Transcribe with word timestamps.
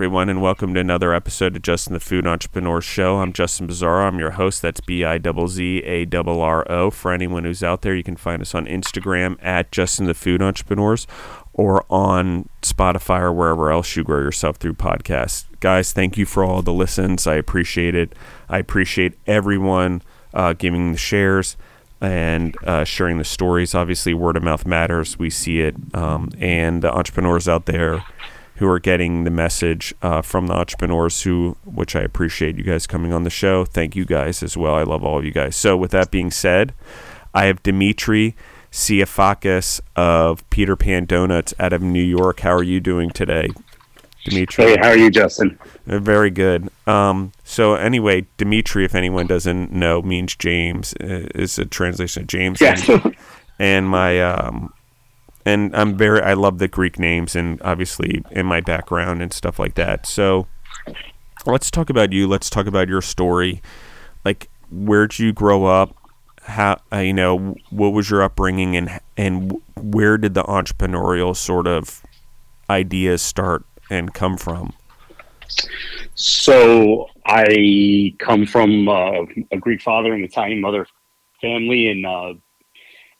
Everyone, 0.00 0.30
and 0.30 0.40
welcome 0.40 0.72
to 0.72 0.80
another 0.80 1.12
episode 1.12 1.54
of 1.54 1.60
Justin 1.60 1.92
the 1.92 2.00
Food 2.00 2.26
Entrepreneur 2.26 2.80
Show. 2.80 3.18
I'm 3.18 3.34
Justin 3.34 3.68
Bizzarro. 3.68 4.08
I'm 4.08 4.18
your 4.18 4.30
host. 4.30 4.62
That's 4.62 4.80
B 4.80 5.04
I 5.04 5.18
Z 5.18 5.82
A 5.84 6.06
R 6.16 6.40
R 6.40 6.72
O. 6.72 6.90
For 6.90 7.12
anyone 7.12 7.44
who's 7.44 7.62
out 7.62 7.82
there, 7.82 7.94
you 7.94 8.02
can 8.02 8.16
find 8.16 8.40
us 8.40 8.54
on 8.54 8.64
Instagram 8.64 9.36
at 9.42 9.70
Justin 9.70 10.06
the 10.06 10.14
Food 10.14 10.40
Entrepreneurs 10.40 11.06
or 11.52 11.84
on 11.90 12.48
Spotify 12.62 13.20
or 13.20 13.32
wherever 13.34 13.70
else 13.70 13.94
you 13.94 14.02
grow 14.02 14.20
yourself 14.20 14.56
through 14.56 14.72
podcasts. 14.72 15.44
Guys, 15.60 15.92
thank 15.92 16.16
you 16.16 16.24
for 16.24 16.42
all 16.42 16.62
the 16.62 16.72
listens. 16.72 17.26
I 17.26 17.34
appreciate 17.34 17.94
it. 17.94 18.14
I 18.48 18.56
appreciate 18.56 19.18
everyone 19.26 20.00
uh, 20.32 20.54
giving 20.54 20.92
the 20.92 20.98
shares 20.98 21.58
and 22.00 22.56
uh, 22.64 22.84
sharing 22.84 23.18
the 23.18 23.24
stories. 23.24 23.74
Obviously, 23.74 24.14
word 24.14 24.38
of 24.38 24.42
mouth 24.42 24.64
matters. 24.64 25.18
We 25.18 25.28
see 25.28 25.60
it. 25.60 25.76
Um, 25.92 26.30
and 26.38 26.80
the 26.80 26.90
entrepreneurs 26.90 27.46
out 27.46 27.66
there 27.66 28.02
who 28.60 28.68
are 28.68 28.78
getting 28.78 29.24
the 29.24 29.30
message 29.30 29.94
uh, 30.02 30.20
from 30.20 30.46
the 30.46 30.52
entrepreneurs 30.52 31.22
who 31.22 31.56
which 31.64 31.96
i 31.96 32.00
appreciate 32.00 32.58
you 32.58 32.62
guys 32.62 32.86
coming 32.86 33.10
on 33.10 33.24
the 33.24 33.30
show. 33.30 33.64
Thank 33.64 33.96
you 33.96 34.04
guys 34.04 34.42
as 34.42 34.54
well. 34.54 34.74
I 34.74 34.82
love 34.82 35.02
all 35.02 35.18
of 35.18 35.24
you 35.24 35.30
guys. 35.30 35.56
So 35.56 35.78
with 35.78 35.90
that 35.92 36.10
being 36.10 36.30
said 36.30 36.74
i 37.32 37.46
have 37.46 37.62
dimitri 37.62 38.36
Siafakas 38.70 39.80
of 39.96 40.48
peter 40.50 40.76
pan 40.76 41.06
donuts 41.06 41.54
out 41.58 41.72
of 41.72 41.80
new 41.80 42.02
york. 42.02 42.40
How 42.40 42.52
are 42.52 42.62
you 42.62 42.80
doing 42.80 43.08
today 43.10 43.48
dimitri? 44.26 44.64
Hey 44.64 44.76
how 44.76 44.88
are 44.88 44.98
you 44.98 45.10
justin? 45.10 45.58
Uh, 45.88 45.98
very 45.98 46.30
good. 46.30 46.68
Um, 46.86 47.32
so 47.44 47.76
anyway 47.76 48.26
dimitri 48.36 48.84
if 48.84 48.94
anyone 48.94 49.26
doesn't 49.26 49.72
know 49.72 50.02
means 50.02 50.36
james 50.36 50.92
uh, 51.00 51.28
is 51.34 51.58
a 51.58 51.64
translation 51.64 52.24
of 52.24 52.26
james. 52.26 52.60
Yes. 52.60 52.86
and, 52.90 53.16
and 53.58 53.88
my 53.88 54.20
um, 54.20 54.74
and 55.44 55.74
I'm 55.74 55.96
very 55.96 56.20
I 56.22 56.34
love 56.34 56.58
the 56.58 56.68
Greek 56.68 56.98
names 56.98 57.34
and 57.34 57.60
obviously 57.62 58.22
in 58.30 58.46
my 58.46 58.60
background 58.60 59.22
and 59.22 59.32
stuff 59.32 59.58
like 59.58 59.74
that. 59.74 60.06
So 60.06 60.46
let's 61.46 61.70
talk 61.70 61.90
about 61.90 62.12
you. 62.12 62.26
Let's 62.26 62.50
talk 62.50 62.66
about 62.66 62.88
your 62.88 63.02
story. 63.02 63.62
Like 64.24 64.48
where'd 64.70 65.18
you 65.18 65.32
grow 65.32 65.66
up? 65.66 65.96
How 66.42 66.80
uh, 66.92 66.98
you 66.98 67.12
know 67.12 67.56
what 67.70 67.90
was 67.90 68.10
your 68.10 68.22
upbringing 68.22 68.76
and 68.76 69.00
and 69.16 69.52
where 69.76 70.18
did 70.18 70.34
the 70.34 70.42
entrepreneurial 70.44 71.36
sort 71.36 71.66
of 71.66 72.02
ideas 72.68 73.22
start 73.22 73.64
and 73.90 74.14
come 74.14 74.36
from? 74.36 74.72
So 76.14 77.08
I 77.26 78.14
come 78.18 78.46
from 78.46 78.88
uh, 78.88 79.22
a 79.50 79.56
Greek 79.58 79.82
father 79.82 80.12
and 80.12 80.24
Italian 80.24 80.60
mother 80.60 80.86
family, 81.40 81.88
and 81.88 82.06
uh, 82.06 82.34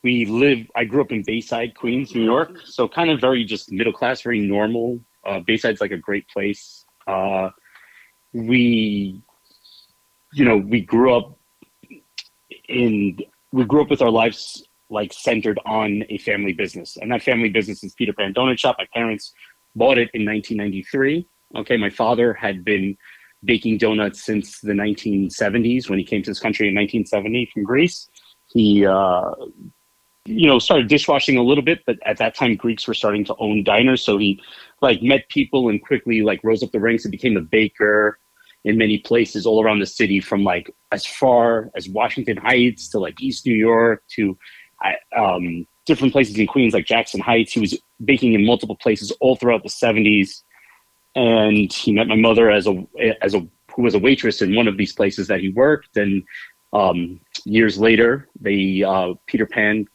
we 0.02 0.24
live 0.26 0.66
i 0.76 0.84
grew 0.84 1.02
up 1.02 1.12
in 1.12 1.22
bayside 1.22 1.74
queens 1.74 2.14
new 2.14 2.24
york. 2.24 2.58
So 2.64 2.88
kind 2.88 3.10
of 3.10 3.20
very 3.20 3.44
just 3.44 3.70
middle 3.72 3.92
class 3.92 4.22
very 4.22 4.40
normal. 4.40 5.00
Uh, 5.24 5.40
bayside's 5.40 5.80
like 5.80 5.90
a 5.90 5.98
great 5.98 6.28
place. 6.28 6.84
Uh, 7.06 7.50
we 8.32 9.22
you 10.32 10.44
know 10.44 10.56
we 10.56 10.80
grew 10.80 11.14
up 11.14 11.38
in 12.68 13.18
we 13.52 13.64
grew 13.64 13.82
up 13.82 13.90
with 13.90 14.02
our 14.02 14.10
lives 14.10 14.64
like 14.88 15.12
centered 15.12 15.58
on 15.66 16.04
a 16.08 16.18
family 16.18 16.52
business. 16.52 16.96
And 16.96 17.12
that 17.12 17.22
family 17.22 17.48
business 17.48 17.84
is 17.84 17.94
peter 17.94 18.12
pan 18.12 18.34
donut 18.34 18.58
shop. 18.58 18.76
My 18.78 18.86
parents 18.94 19.32
bought 19.76 19.98
it 19.98 20.10
in 20.14 20.24
1993 20.24 21.26
okay 21.56 21.76
my 21.76 21.90
father 21.90 22.32
had 22.34 22.64
been 22.64 22.96
baking 23.44 23.78
donuts 23.78 24.24
since 24.24 24.60
the 24.60 24.72
1970s 24.72 25.88
when 25.88 25.98
he 25.98 26.04
came 26.04 26.22
to 26.22 26.30
this 26.30 26.40
country 26.40 26.68
in 26.68 26.74
1970 26.74 27.50
from 27.52 27.64
greece. 27.64 28.08
He 28.52 28.84
uh, 28.84 29.30
you 30.30 30.46
know, 30.46 30.58
started 30.58 30.88
dishwashing 30.88 31.36
a 31.36 31.42
little 31.42 31.64
bit, 31.64 31.80
but 31.86 31.98
at 32.06 32.18
that 32.18 32.34
time 32.34 32.54
Greeks 32.56 32.86
were 32.86 32.94
starting 32.94 33.24
to 33.24 33.34
own 33.38 33.64
diners. 33.64 34.02
So 34.02 34.18
he 34.18 34.40
like 34.80 35.02
met 35.02 35.28
people 35.28 35.68
and 35.68 35.82
quickly 35.82 36.22
like 36.22 36.40
rose 36.44 36.62
up 36.62 36.70
the 36.72 36.80
ranks 36.80 37.04
and 37.04 37.12
became 37.12 37.36
a 37.36 37.40
baker 37.40 38.18
in 38.64 38.76
many 38.76 38.98
places 38.98 39.46
all 39.46 39.62
around 39.62 39.80
the 39.80 39.86
city 39.86 40.20
from 40.20 40.44
like 40.44 40.70
as 40.92 41.06
far 41.06 41.70
as 41.74 41.88
Washington 41.88 42.36
Heights 42.36 42.88
to 42.88 42.98
like 42.98 43.20
East 43.20 43.46
New 43.46 43.54
York 43.54 44.02
to 44.16 44.36
um, 45.16 45.66
different 45.86 46.12
places 46.12 46.38
in 46.38 46.46
Queens 46.46 46.74
like 46.74 46.86
Jackson 46.86 47.20
Heights. 47.20 47.52
He 47.52 47.60
was 47.60 47.78
baking 48.04 48.34
in 48.34 48.44
multiple 48.44 48.76
places 48.76 49.10
all 49.20 49.36
throughout 49.36 49.62
the 49.62 49.68
70s. 49.68 50.42
And 51.16 51.72
he 51.72 51.92
met 51.92 52.06
my 52.06 52.16
mother 52.16 52.50
as 52.50 52.68
a 52.68 52.86
as 53.20 53.34
a 53.34 53.46
who 53.74 53.82
was 53.82 53.94
a 53.94 53.98
waitress 53.98 54.42
in 54.42 54.54
one 54.54 54.68
of 54.68 54.76
these 54.76 54.92
places 54.92 55.26
that 55.28 55.40
he 55.40 55.48
worked 55.50 55.96
and 55.96 56.22
um, 56.72 57.20
years 57.44 57.78
later, 57.78 58.28
the 58.40 58.84
uh, 58.84 59.14
Peter 59.26 59.46
Pan 59.46 59.86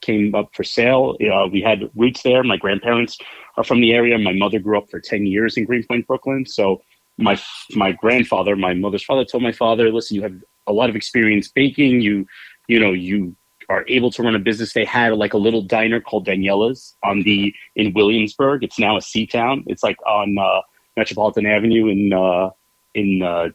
came 0.00 0.34
up 0.34 0.54
for 0.54 0.64
sale. 0.64 1.16
Uh, 1.20 1.48
we 1.48 1.60
had 1.60 1.90
roots 1.94 2.22
there. 2.22 2.42
My 2.42 2.56
grandparents 2.56 3.18
are 3.56 3.64
from 3.64 3.80
the 3.80 3.92
area. 3.92 4.18
My 4.18 4.32
mother 4.32 4.58
grew 4.58 4.78
up 4.78 4.90
for 4.90 5.00
10 5.00 5.26
years 5.26 5.56
in 5.56 5.64
Greenpoint, 5.64 6.06
Brooklyn. 6.06 6.46
So 6.46 6.82
my 7.18 7.40
my 7.74 7.92
grandfather, 7.92 8.56
my 8.56 8.74
mother's 8.74 9.02
father, 9.02 9.24
told 9.24 9.42
my 9.42 9.52
father, 9.52 9.90
"Listen, 9.90 10.16
you 10.16 10.22
have 10.22 10.34
a 10.66 10.72
lot 10.72 10.90
of 10.90 10.96
experience 10.96 11.48
baking. 11.48 12.00
You, 12.02 12.26
you 12.68 12.78
know, 12.78 12.92
you 12.92 13.34
are 13.68 13.84
able 13.88 14.10
to 14.12 14.22
run 14.22 14.34
a 14.34 14.38
business." 14.38 14.74
They 14.74 14.84
had 14.84 15.14
like 15.14 15.32
a 15.32 15.38
little 15.38 15.62
diner 15.62 16.00
called 16.00 16.26
Daniela's 16.26 16.94
on 17.02 17.22
the 17.22 17.54
in 17.74 17.94
Williamsburg. 17.94 18.62
It's 18.62 18.78
now 18.78 18.96
a 18.98 19.00
sea 19.00 19.26
town. 19.26 19.64
It's 19.66 19.82
like 19.82 19.96
on 20.06 20.36
uh, 20.38 20.60
Metropolitan 20.96 21.46
Avenue 21.46 21.86
in 21.88 22.12
uh, 22.12 22.50
in 22.94 23.22
uh, 23.22 23.48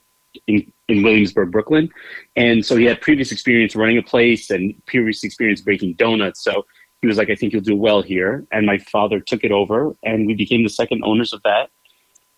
in, 0.48 0.72
in 0.92 1.04
Williamsburg, 1.04 1.52
Brooklyn. 1.52 1.90
And 2.36 2.66
so 2.66 2.76
he 2.76 2.86
had 2.86 3.02
previous 3.02 3.32
experience 3.32 3.76
running 3.76 3.98
a 3.98 4.04
place 4.04 4.50
and 4.50 4.74
previous 4.86 5.24
experience 5.24 5.62
breaking 5.62 5.94
donuts. 5.94 6.44
So 6.44 6.66
he 7.02 7.08
was 7.08 7.18
like, 7.18 7.30
I 7.30 7.36
think 7.36 7.54
you'll 7.54 7.64
do 7.64 7.76
well 7.76 8.02
here. 8.02 8.46
And 8.52 8.66
my 8.66 8.78
father 8.78 9.20
took 9.20 9.44
it 9.44 9.52
over 9.52 9.96
and 10.04 10.28
we 10.28 10.36
became 10.36 10.64
the 10.64 10.70
second 10.70 11.04
owners 11.04 11.34
of 11.34 11.42
that. 11.44 11.70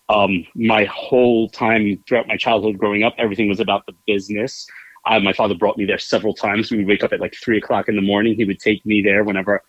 Um, 0.08 0.46
my 0.54 0.84
whole 0.84 1.48
time 1.50 2.02
throughout 2.06 2.28
my 2.28 2.36
childhood 2.36 2.78
growing 2.78 3.02
up, 3.02 3.14
everything 3.18 3.48
was 3.48 3.60
about 3.60 3.84
the 3.86 3.94
business. 4.06 4.66
My 5.06 5.34
father 5.34 5.54
brought 5.54 5.76
me 5.76 5.84
there 5.84 5.98
several 5.98 6.34
times. 6.34 6.70
We 6.70 6.78
would 6.78 6.86
wake 6.86 7.04
up 7.04 7.12
at 7.12 7.20
like 7.20 7.34
three 7.34 7.58
o'clock 7.58 7.88
in 7.88 7.96
the 7.96 8.02
morning. 8.02 8.34
He 8.36 8.44
would 8.44 8.58
take 8.58 8.86
me 8.86 9.02
there 9.02 9.22
whenever 9.22 9.62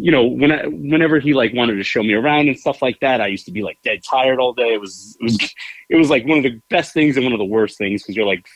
you 0.00 0.12
know, 0.12 0.24
when 0.24 0.52
I, 0.52 0.64
whenever 0.66 1.18
he 1.18 1.34
like 1.34 1.52
wanted 1.52 1.74
to 1.74 1.82
show 1.82 2.04
me 2.04 2.14
around 2.14 2.46
and 2.46 2.58
stuff 2.58 2.80
like 2.80 3.00
that, 3.00 3.20
I 3.20 3.26
used 3.26 3.44
to 3.46 3.52
be 3.52 3.62
like 3.62 3.78
dead 3.82 4.02
tired 4.08 4.38
all 4.38 4.52
day. 4.54 4.72
It 4.72 4.80
was 4.80 5.16
it 5.20 5.24
was 5.24 5.38
it 5.90 5.96
was 5.96 6.08
like 6.08 6.24
one 6.24 6.38
of 6.38 6.44
the 6.44 6.60
best 6.70 6.94
things 6.94 7.16
and 7.16 7.26
one 7.26 7.32
of 7.32 7.40
the 7.40 7.44
worst 7.44 7.76
things 7.76 8.02
because 8.02 8.14
you're 8.14 8.24
like 8.24 8.46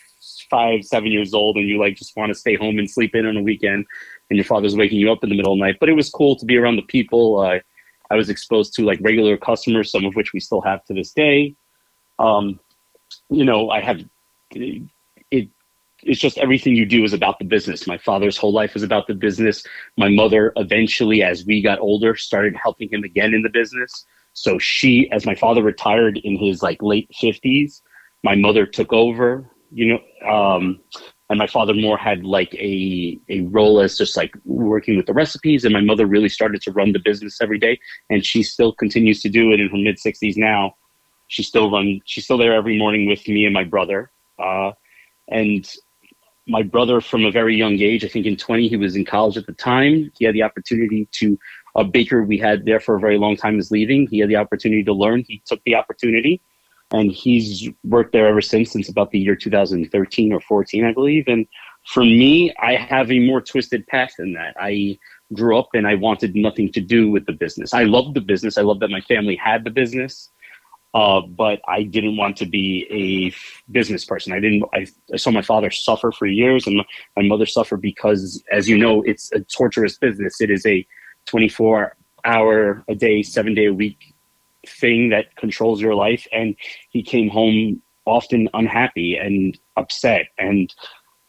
five, 0.48 0.84
seven 0.84 1.10
years 1.10 1.34
old 1.34 1.56
and 1.56 1.68
you 1.68 1.80
like 1.80 1.96
just 1.96 2.16
want 2.16 2.30
to 2.30 2.38
stay 2.38 2.54
home 2.54 2.78
and 2.78 2.88
sleep 2.88 3.14
in 3.16 3.26
on 3.26 3.36
a 3.36 3.42
weekend, 3.42 3.84
and 4.30 4.36
your 4.36 4.44
father's 4.44 4.76
waking 4.76 5.00
you 5.00 5.10
up 5.10 5.24
in 5.24 5.30
the 5.30 5.36
middle 5.36 5.52
of 5.52 5.58
the 5.58 5.64
night. 5.64 5.78
But 5.80 5.88
it 5.88 5.94
was 5.94 6.08
cool 6.08 6.36
to 6.36 6.46
be 6.46 6.56
around 6.56 6.76
the 6.76 6.82
people. 6.82 7.40
Uh, 7.40 7.58
I 8.08 8.14
was 8.14 8.30
exposed 8.30 8.72
to 8.74 8.84
like 8.84 9.00
regular 9.02 9.36
customers, 9.36 9.90
some 9.90 10.04
of 10.04 10.14
which 10.14 10.32
we 10.32 10.38
still 10.38 10.60
have 10.60 10.84
to 10.84 10.94
this 10.94 11.12
day. 11.12 11.56
Um, 12.20 12.60
you 13.30 13.44
know, 13.44 13.68
I 13.70 13.80
it 14.54 14.82
it's 16.02 16.20
just 16.20 16.38
everything 16.38 16.74
you 16.74 16.86
do 16.86 17.04
is 17.04 17.12
about 17.12 17.38
the 17.38 17.44
business. 17.44 17.86
My 17.86 17.98
father's 17.98 18.36
whole 18.36 18.52
life 18.52 18.74
was 18.74 18.82
about 18.82 19.06
the 19.06 19.14
business. 19.14 19.64
My 19.96 20.08
mother 20.08 20.52
eventually, 20.56 21.22
as 21.22 21.44
we 21.44 21.62
got 21.62 21.78
older, 21.78 22.16
started 22.16 22.56
helping 22.56 22.88
him 22.90 23.04
again 23.04 23.34
in 23.34 23.42
the 23.42 23.48
business. 23.48 24.04
So 24.32 24.58
she, 24.58 25.10
as 25.10 25.26
my 25.26 25.34
father 25.34 25.62
retired 25.62 26.18
in 26.18 26.36
his 26.36 26.62
like 26.62 26.82
late 26.82 27.10
fifties, 27.18 27.82
my 28.22 28.34
mother 28.34 28.66
took 28.66 28.92
over, 28.92 29.48
you 29.70 29.86
know, 30.22 30.28
um, 30.30 30.80
and 31.28 31.38
my 31.38 31.46
father 31.46 31.74
more 31.74 31.96
had 31.96 32.24
like 32.24 32.54
a 32.54 33.18
a 33.28 33.40
role 33.42 33.80
as 33.80 33.96
just 33.96 34.16
like 34.16 34.34
working 34.44 34.96
with 34.96 35.06
the 35.06 35.12
recipes, 35.12 35.64
and 35.64 35.72
my 35.72 35.80
mother 35.80 36.06
really 36.06 36.28
started 36.28 36.62
to 36.62 36.72
run 36.72 36.92
the 36.92 36.98
business 36.98 37.40
every 37.40 37.58
day, 37.58 37.78
and 38.10 38.24
she 38.24 38.42
still 38.42 38.72
continues 38.72 39.22
to 39.22 39.28
do 39.28 39.52
it 39.52 39.60
in 39.60 39.68
her 39.68 39.76
mid 39.76 39.98
sixties 39.98 40.36
now. 40.36 40.74
She 41.28 41.42
still 41.42 41.70
run. 41.70 42.00
She's 42.04 42.24
still 42.24 42.38
there 42.38 42.54
every 42.54 42.76
morning 42.76 43.06
with 43.06 43.26
me 43.26 43.44
and 43.46 43.54
my 43.54 43.64
brother. 43.64 44.10
Uh, 44.38 44.72
and 45.28 45.70
my 46.46 46.62
brother 46.62 47.00
from 47.00 47.24
a 47.24 47.30
very 47.30 47.56
young 47.56 47.80
age, 47.80 48.04
I 48.04 48.08
think 48.08 48.26
in 48.26 48.36
20, 48.36 48.68
he 48.68 48.76
was 48.76 48.96
in 48.96 49.04
college 49.04 49.36
at 49.36 49.46
the 49.46 49.52
time. 49.52 50.10
He 50.18 50.24
had 50.24 50.34
the 50.34 50.42
opportunity 50.42 51.08
to, 51.12 51.38
a 51.76 51.84
baker 51.84 52.22
we 52.22 52.38
had 52.38 52.66
there 52.66 52.80
for 52.80 52.96
a 52.96 53.00
very 53.00 53.16
long 53.16 53.36
time 53.36 53.58
is 53.58 53.70
leaving. 53.70 54.06
He 54.08 54.18
had 54.18 54.28
the 54.28 54.36
opportunity 54.36 54.84
to 54.84 54.92
learn. 54.92 55.24
He 55.26 55.42
took 55.46 55.62
the 55.64 55.74
opportunity 55.74 56.42
and 56.92 57.10
he's 57.10 57.68
worked 57.84 58.12
there 58.12 58.26
ever 58.26 58.42
since, 58.42 58.72
since 58.72 58.88
about 58.88 59.10
the 59.10 59.18
year 59.18 59.36
2013 59.36 60.32
or 60.32 60.40
14, 60.40 60.84
I 60.84 60.92
believe. 60.92 61.24
And 61.26 61.46
for 61.86 62.04
me, 62.04 62.52
I 62.60 62.76
have 62.76 63.10
a 63.10 63.18
more 63.18 63.40
twisted 63.40 63.86
path 63.86 64.12
than 64.18 64.34
that. 64.34 64.54
I 64.60 64.98
grew 65.32 65.58
up 65.58 65.70
and 65.74 65.86
I 65.86 65.94
wanted 65.94 66.36
nothing 66.36 66.70
to 66.72 66.80
do 66.80 67.10
with 67.10 67.26
the 67.26 67.32
business. 67.32 67.72
I 67.72 67.84
loved 67.84 68.14
the 68.14 68.20
business. 68.20 68.58
I 68.58 68.62
loved 68.62 68.80
that 68.80 68.90
my 68.90 69.00
family 69.00 69.36
had 69.36 69.64
the 69.64 69.70
business. 69.70 70.30
Uh, 70.94 71.22
but 71.22 71.60
I 71.66 71.84
didn't 71.84 72.16
want 72.16 72.36
to 72.38 72.46
be 72.46 72.86
a 72.90 73.72
business 73.72 74.04
person. 74.04 74.32
I 74.32 74.40
didn't. 74.40 74.64
I, 74.74 74.86
I 75.12 75.16
saw 75.16 75.30
my 75.30 75.40
father 75.42 75.70
suffer 75.70 76.12
for 76.12 76.26
years, 76.26 76.66
and 76.66 76.82
my 77.16 77.22
mother 77.22 77.46
suffer 77.46 77.76
because, 77.78 78.42
as 78.52 78.68
you 78.68 78.76
know, 78.76 79.02
it's 79.02 79.32
a 79.32 79.40
torturous 79.40 79.96
business. 79.96 80.40
It 80.40 80.50
is 80.50 80.66
a 80.66 80.86
24 81.26 81.96
hour 82.24 82.84
a 82.88 82.94
day, 82.94 83.22
seven 83.22 83.54
day 83.54 83.66
a 83.66 83.74
week 83.74 84.14
thing 84.66 85.08
that 85.08 85.34
controls 85.36 85.80
your 85.80 85.94
life. 85.94 86.26
And 86.30 86.54
he 86.90 87.02
came 87.02 87.28
home 87.28 87.80
often 88.04 88.48
unhappy 88.52 89.16
and 89.16 89.58
upset, 89.76 90.26
and 90.36 90.74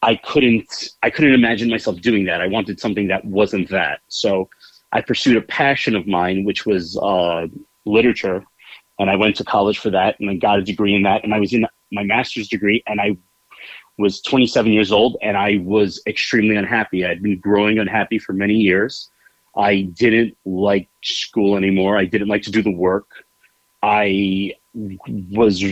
I 0.02 0.16
couldn't. 0.16 0.90
I 1.02 1.08
couldn't 1.08 1.32
imagine 1.32 1.70
myself 1.70 2.02
doing 2.02 2.26
that. 2.26 2.42
I 2.42 2.48
wanted 2.48 2.80
something 2.80 3.08
that 3.08 3.24
wasn't 3.24 3.70
that. 3.70 4.00
So 4.08 4.50
I 4.92 5.00
pursued 5.00 5.38
a 5.38 5.42
passion 5.42 5.96
of 5.96 6.06
mine, 6.06 6.44
which 6.44 6.66
was 6.66 6.98
uh, 6.98 7.46
literature 7.86 8.44
and 8.98 9.10
I 9.10 9.16
went 9.16 9.36
to 9.36 9.44
college 9.44 9.78
for 9.78 9.90
that, 9.90 10.18
and 10.20 10.30
I 10.30 10.34
got 10.34 10.58
a 10.58 10.62
degree 10.62 10.94
in 10.94 11.02
that, 11.02 11.24
and 11.24 11.34
I 11.34 11.40
was 11.40 11.52
in 11.52 11.66
my 11.92 12.02
master's 12.02 12.48
degree, 12.48 12.82
and 12.86 13.00
I 13.00 13.16
was 13.98 14.20
27 14.22 14.72
years 14.72 14.92
old, 14.92 15.16
and 15.22 15.36
I 15.36 15.58
was 15.62 16.00
extremely 16.06 16.56
unhappy. 16.56 17.04
I 17.04 17.10
had 17.10 17.22
been 17.22 17.38
growing 17.38 17.78
unhappy 17.78 18.18
for 18.18 18.32
many 18.32 18.54
years. 18.54 19.10
I 19.56 19.82
didn't 19.82 20.36
like 20.44 20.88
school 21.02 21.56
anymore. 21.56 21.96
I 21.96 22.04
didn't 22.04 22.28
like 22.28 22.42
to 22.42 22.50
do 22.50 22.62
the 22.62 22.72
work. 22.72 23.06
I 23.82 24.54
was 24.74 25.62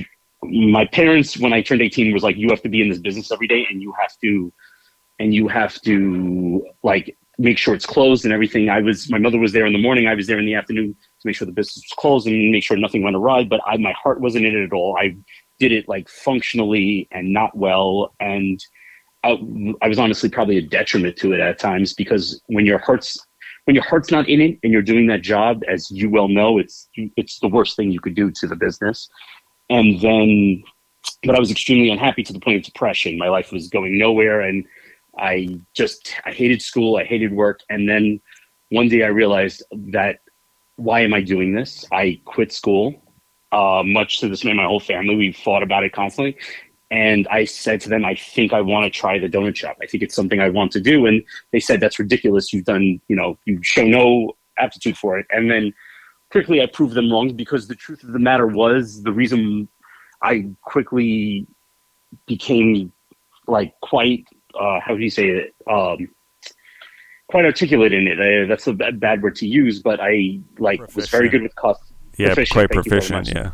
my 0.42 0.84
parents 0.84 1.38
when 1.38 1.52
I 1.52 1.62
turned 1.62 1.82
18 1.82 2.12
was 2.12 2.22
like 2.22 2.36
you 2.36 2.48
have 2.50 2.62
to 2.62 2.69
be 2.69 2.82
in 2.82 2.88
this 2.88 2.98
business 2.98 3.30
every 3.30 3.46
day 3.46 3.66
and 3.70 3.80
you 3.80 3.94
have 4.00 4.19
to 4.20 4.52
and 5.19 5.32
you 5.32 5.48
have 5.48 5.80
to 5.82 6.66
like 6.82 7.16
make 7.38 7.58
sure 7.58 7.74
it's 7.74 7.86
closed 7.86 8.24
and 8.24 8.34
everything. 8.34 8.69
I 8.69 8.80
was 8.80 9.10
my 9.10 9.19
mother 9.19 9.38
was 9.38 9.52
there 9.52 9.66
in 9.66 9.72
the 9.72 9.80
morning, 9.80 10.06
I 10.06 10.14
was 10.14 10.26
there 10.26 10.38
in 10.38 10.46
the 10.46 10.54
afternoon 10.54 10.96
to 11.22 11.28
make 11.28 11.36
sure 11.36 11.46
the 11.46 11.52
business 11.52 11.76
was 11.76 11.96
closed 11.98 12.26
and 12.26 12.50
make 12.50 12.64
sure 12.64 12.76
nothing 12.76 13.02
went 13.02 13.16
awry, 13.16 13.44
but 13.44 13.60
I 13.66 13.76
my 13.76 13.92
heart 13.92 14.20
wasn't 14.20 14.46
in 14.46 14.56
it 14.56 14.64
at 14.64 14.72
all. 14.72 14.96
I 14.98 15.16
did 15.58 15.72
it 15.72 15.88
like 15.88 16.08
functionally 16.08 17.08
and 17.10 17.32
not 17.32 17.56
well 17.56 18.14
and 18.20 18.64
I, 19.24 19.40
I 19.80 19.88
was 19.88 19.98
honestly 19.98 20.28
probably 20.28 20.58
a 20.58 20.62
detriment 20.62 21.16
to 21.19 21.32
it 21.32 21.40
at 21.40 21.58
times 21.58 21.94
because 21.94 22.40
when 22.46 22.66
your 22.66 22.78
heart's 22.78 23.19
when 23.64 23.76
your 23.76 23.84
heart's 23.84 24.10
not 24.10 24.28
in 24.28 24.40
it 24.40 24.58
and 24.62 24.72
you're 24.72 24.82
doing 24.82 25.06
that 25.06 25.22
job, 25.22 25.62
as 25.69 25.90
you 25.90 26.10
well 26.10 26.28
know, 26.28 26.58
it's 26.58 26.88
it's 26.94 27.38
the 27.38 27.48
worst 27.48 27.76
thing 27.76 27.92
you 27.92 28.00
could 28.00 28.16
do 28.16 28.30
to 28.30 28.46
the 28.46 28.56
business. 28.56 29.08
And 29.70 30.00
then, 30.00 30.62
but 31.22 31.36
I 31.36 31.38
was 31.38 31.50
extremely 31.50 31.90
unhappy 31.90 32.24
to 32.24 32.32
the 32.32 32.40
point 32.40 32.56
of 32.56 32.64
depression. 32.64 33.16
My 33.19 33.28
life 33.28 33.52
was 33.52 33.69
going 33.69 33.96
nowhere, 33.96 34.40
and 34.40 34.64
I 35.19 35.60
just 35.74 36.14
I 36.24 36.32
hated 36.32 36.60
school, 36.60 36.96
I 36.96 37.04
hated 37.04 37.32
work. 37.32 37.60
And 37.70 37.88
then 37.88 38.20
one 38.70 38.88
day 38.88 39.04
I 39.04 39.08
realized 39.08 39.62
that 39.92 40.19
why 40.76 41.00
am 41.00 41.14
I 41.14 41.20
doing 41.20 41.54
this? 41.54 41.84
I 41.92 42.20
quit 42.24 42.52
school. 42.52 42.94
Uh, 43.52 43.82
much 43.84 44.20
to 44.20 44.28
this 44.28 44.44
of 44.44 44.54
my 44.54 44.64
whole 44.64 44.80
family, 44.80 45.14
we 45.14 45.32
fought 45.32 45.62
about 45.62 45.84
it 45.84 45.92
constantly. 45.92 46.36
And 46.90 47.26
I 47.28 47.44
said 47.44 47.80
to 47.82 47.88
them, 47.88 48.04
I 48.04 48.14
think 48.14 48.52
I 48.52 48.60
want 48.60 48.84
to 48.84 48.98
try 48.98 49.19
the 49.19 49.28
donut 49.28 49.56
shop. 49.56 49.76
I 49.82 49.86
think 49.86 50.02
it's 50.02 50.14
something 50.14 50.40
I 50.40 50.48
want 50.48 50.72
to 50.72 50.80
do. 50.80 51.06
And 51.06 51.22
they 51.50 51.60
said, 51.60 51.80
that's 51.80 51.98
ridiculous. 51.98 52.52
You've 52.52 52.64
done, 52.64 53.00
you 53.08 53.16
know, 53.16 53.38
you 53.44 53.62
show 53.62 53.84
no 53.84 54.36
aptitude 54.58 54.96
for 54.96 55.19
it. 55.19 55.26
And 55.30 55.50
then 55.50 55.72
quickly 56.30 56.62
I 56.62 56.66
proved 56.66 56.94
them 56.94 57.10
wrong 57.10 57.34
because 57.34 57.69
the 57.69 57.74
truth 57.74 58.02
of 58.02 58.12
the 58.12 58.19
matter 58.19 58.46
was 58.46 59.02
the 59.02 59.12
reason 59.12 59.69
I 60.22 60.50
quickly 60.62 61.46
became 62.26 62.92
like 63.46 63.78
quite, 63.80 64.26
uh, 64.58 64.80
how 64.80 64.94
do 64.94 65.02
you 65.02 65.10
say 65.10 65.28
it? 65.28 65.54
Um, 65.70 66.08
quite 67.32 67.44
articulate 67.44 67.93
in 67.93 68.06
it. 68.06 68.20
I, 68.20 68.46
that's 68.46 68.67
a 68.69 68.75
bad 68.75 69.23
word 69.23 69.34
to 69.37 69.46
use, 69.46 69.81
but 69.81 69.99
I 70.00 70.38
like 70.58 70.79
proficient. 70.79 70.96
was 70.96 71.08
very 71.08 71.29
good 71.29 71.43
with 71.43 71.55
cost. 71.56 71.82
Yeah, 72.17 72.29
proficient, 72.29 72.52
quite 72.52 72.70
proficient. 72.70 73.29
Yeah. 73.29 73.52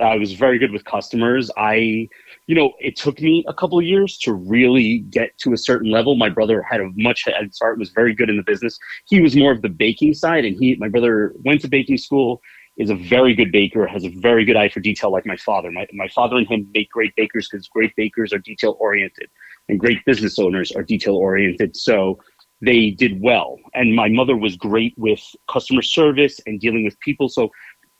I 0.00 0.16
was 0.16 0.32
very 0.32 0.58
good 0.58 0.72
with 0.72 0.84
customers. 0.84 1.50
I, 1.56 2.08
you 2.46 2.54
know, 2.54 2.72
it 2.80 2.96
took 2.96 3.20
me 3.20 3.44
a 3.46 3.54
couple 3.54 3.78
of 3.78 3.84
years 3.84 4.18
to 4.18 4.32
really 4.32 4.98
get 5.10 5.36
to 5.38 5.52
a 5.52 5.56
certain 5.56 5.90
level. 5.90 6.16
My 6.16 6.28
brother 6.28 6.62
had 6.62 6.80
a 6.80 6.90
much 6.96 7.24
head 7.24 7.54
start, 7.54 7.78
was 7.78 7.90
very 7.90 8.14
good 8.14 8.28
in 8.28 8.36
the 8.36 8.42
business. 8.42 8.78
He 9.06 9.20
was 9.20 9.36
more 9.36 9.52
of 9.52 9.62
the 9.62 9.68
baking 9.68 10.14
side, 10.14 10.44
and 10.44 10.56
he, 10.58 10.74
my 10.76 10.88
brother, 10.88 11.34
went 11.44 11.60
to 11.60 11.68
baking 11.68 11.98
school. 11.98 12.40
Is 12.76 12.88
a 12.88 12.94
very 12.94 13.34
good 13.34 13.52
baker, 13.52 13.86
has 13.86 14.04
a 14.04 14.08
very 14.08 14.46
good 14.46 14.56
eye 14.56 14.70
for 14.70 14.80
detail, 14.80 15.12
like 15.12 15.26
my 15.26 15.36
father. 15.36 15.70
My, 15.70 15.86
my 15.92 16.08
father 16.08 16.36
and 16.36 16.48
him 16.48 16.66
make 16.72 16.88
great 16.88 17.14
bakers 17.14 17.46
because 17.46 17.68
great 17.68 17.94
bakers 17.94 18.32
are 18.32 18.38
detail 18.38 18.74
oriented, 18.80 19.28
and 19.68 19.78
great 19.78 20.02
business 20.06 20.38
owners 20.38 20.72
are 20.72 20.82
detail 20.82 21.16
oriented. 21.16 21.76
So 21.76 22.18
they 22.60 22.90
did 22.90 23.20
well. 23.20 23.58
And 23.74 23.94
my 23.94 24.08
mother 24.08 24.36
was 24.36 24.56
great 24.56 24.94
with 24.98 25.20
customer 25.48 25.82
service 25.82 26.40
and 26.46 26.60
dealing 26.60 26.84
with 26.84 26.98
people. 27.00 27.28
So 27.28 27.50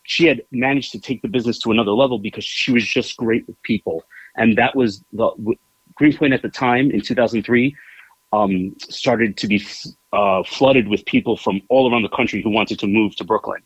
she 0.02 0.26
had 0.26 0.42
managed 0.50 0.92
to 0.92 1.00
take 1.00 1.22
the 1.22 1.28
business 1.28 1.58
to 1.60 1.70
another 1.70 1.92
level 1.92 2.18
because 2.18 2.44
she 2.44 2.72
was 2.72 2.84
just 2.84 3.16
great 3.16 3.46
with 3.46 3.60
people. 3.62 4.04
And 4.36 4.56
that 4.58 4.76
was 4.76 5.04
the 5.12 5.30
Greenpoint 5.94 6.32
at 6.32 6.42
the 6.42 6.48
time 6.48 6.90
in 6.90 7.00
2003 7.00 7.76
um, 8.32 8.74
started 8.78 9.36
to 9.38 9.46
be 9.46 9.64
uh, 10.12 10.42
flooded 10.44 10.88
with 10.88 11.04
people 11.04 11.36
from 11.36 11.60
all 11.68 11.90
around 11.90 12.02
the 12.02 12.08
country 12.08 12.42
who 12.42 12.50
wanted 12.50 12.78
to 12.78 12.86
move 12.86 13.16
to 13.16 13.24
Brooklyn. 13.24 13.62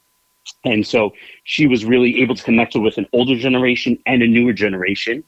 And 0.64 0.86
so 0.86 1.12
she 1.44 1.66
was 1.66 1.84
really 1.84 2.20
able 2.20 2.34
to 2.34 2.42
connect 2.42 2.74
with 2.74 2.98
an 2.98 3.06
older 3.12 3.36
generation 3.36 3.98
and 4.06 4.22
a 4.22 4.26
newer 4.26 4.52
generation. 4.52 5.24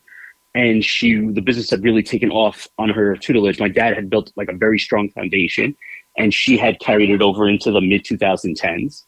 And 0.57 0.85
she, 0.85 1.21
the 1.21 1.43
business 1.43 1.71
had 1.71 1.85
really 1.85 2.03
taken 2.03 2.31
off 2.31 2.67
on 2.79 2.89
her 2.89 3.17
tutelage. 3.17 3.61
My 3.61 3.69
dad 3.69 3.95
had 3.95 4.11
built 4.11 4.33
like 4.37 4.49
a 4.49 4.57
very 4.57 4.79
strong 4.79 5.11
foundation, 5.11 5.77
and 6.17 6.33
she 6.33 6.57
had 6.57 6.81
carried 6.81 7.11
it 7.11 7.23
over 7.23 7.49
into 7.49 7.71
the 7.71 7.81
mid 7.81 8.05
2010s. 8.05 9.05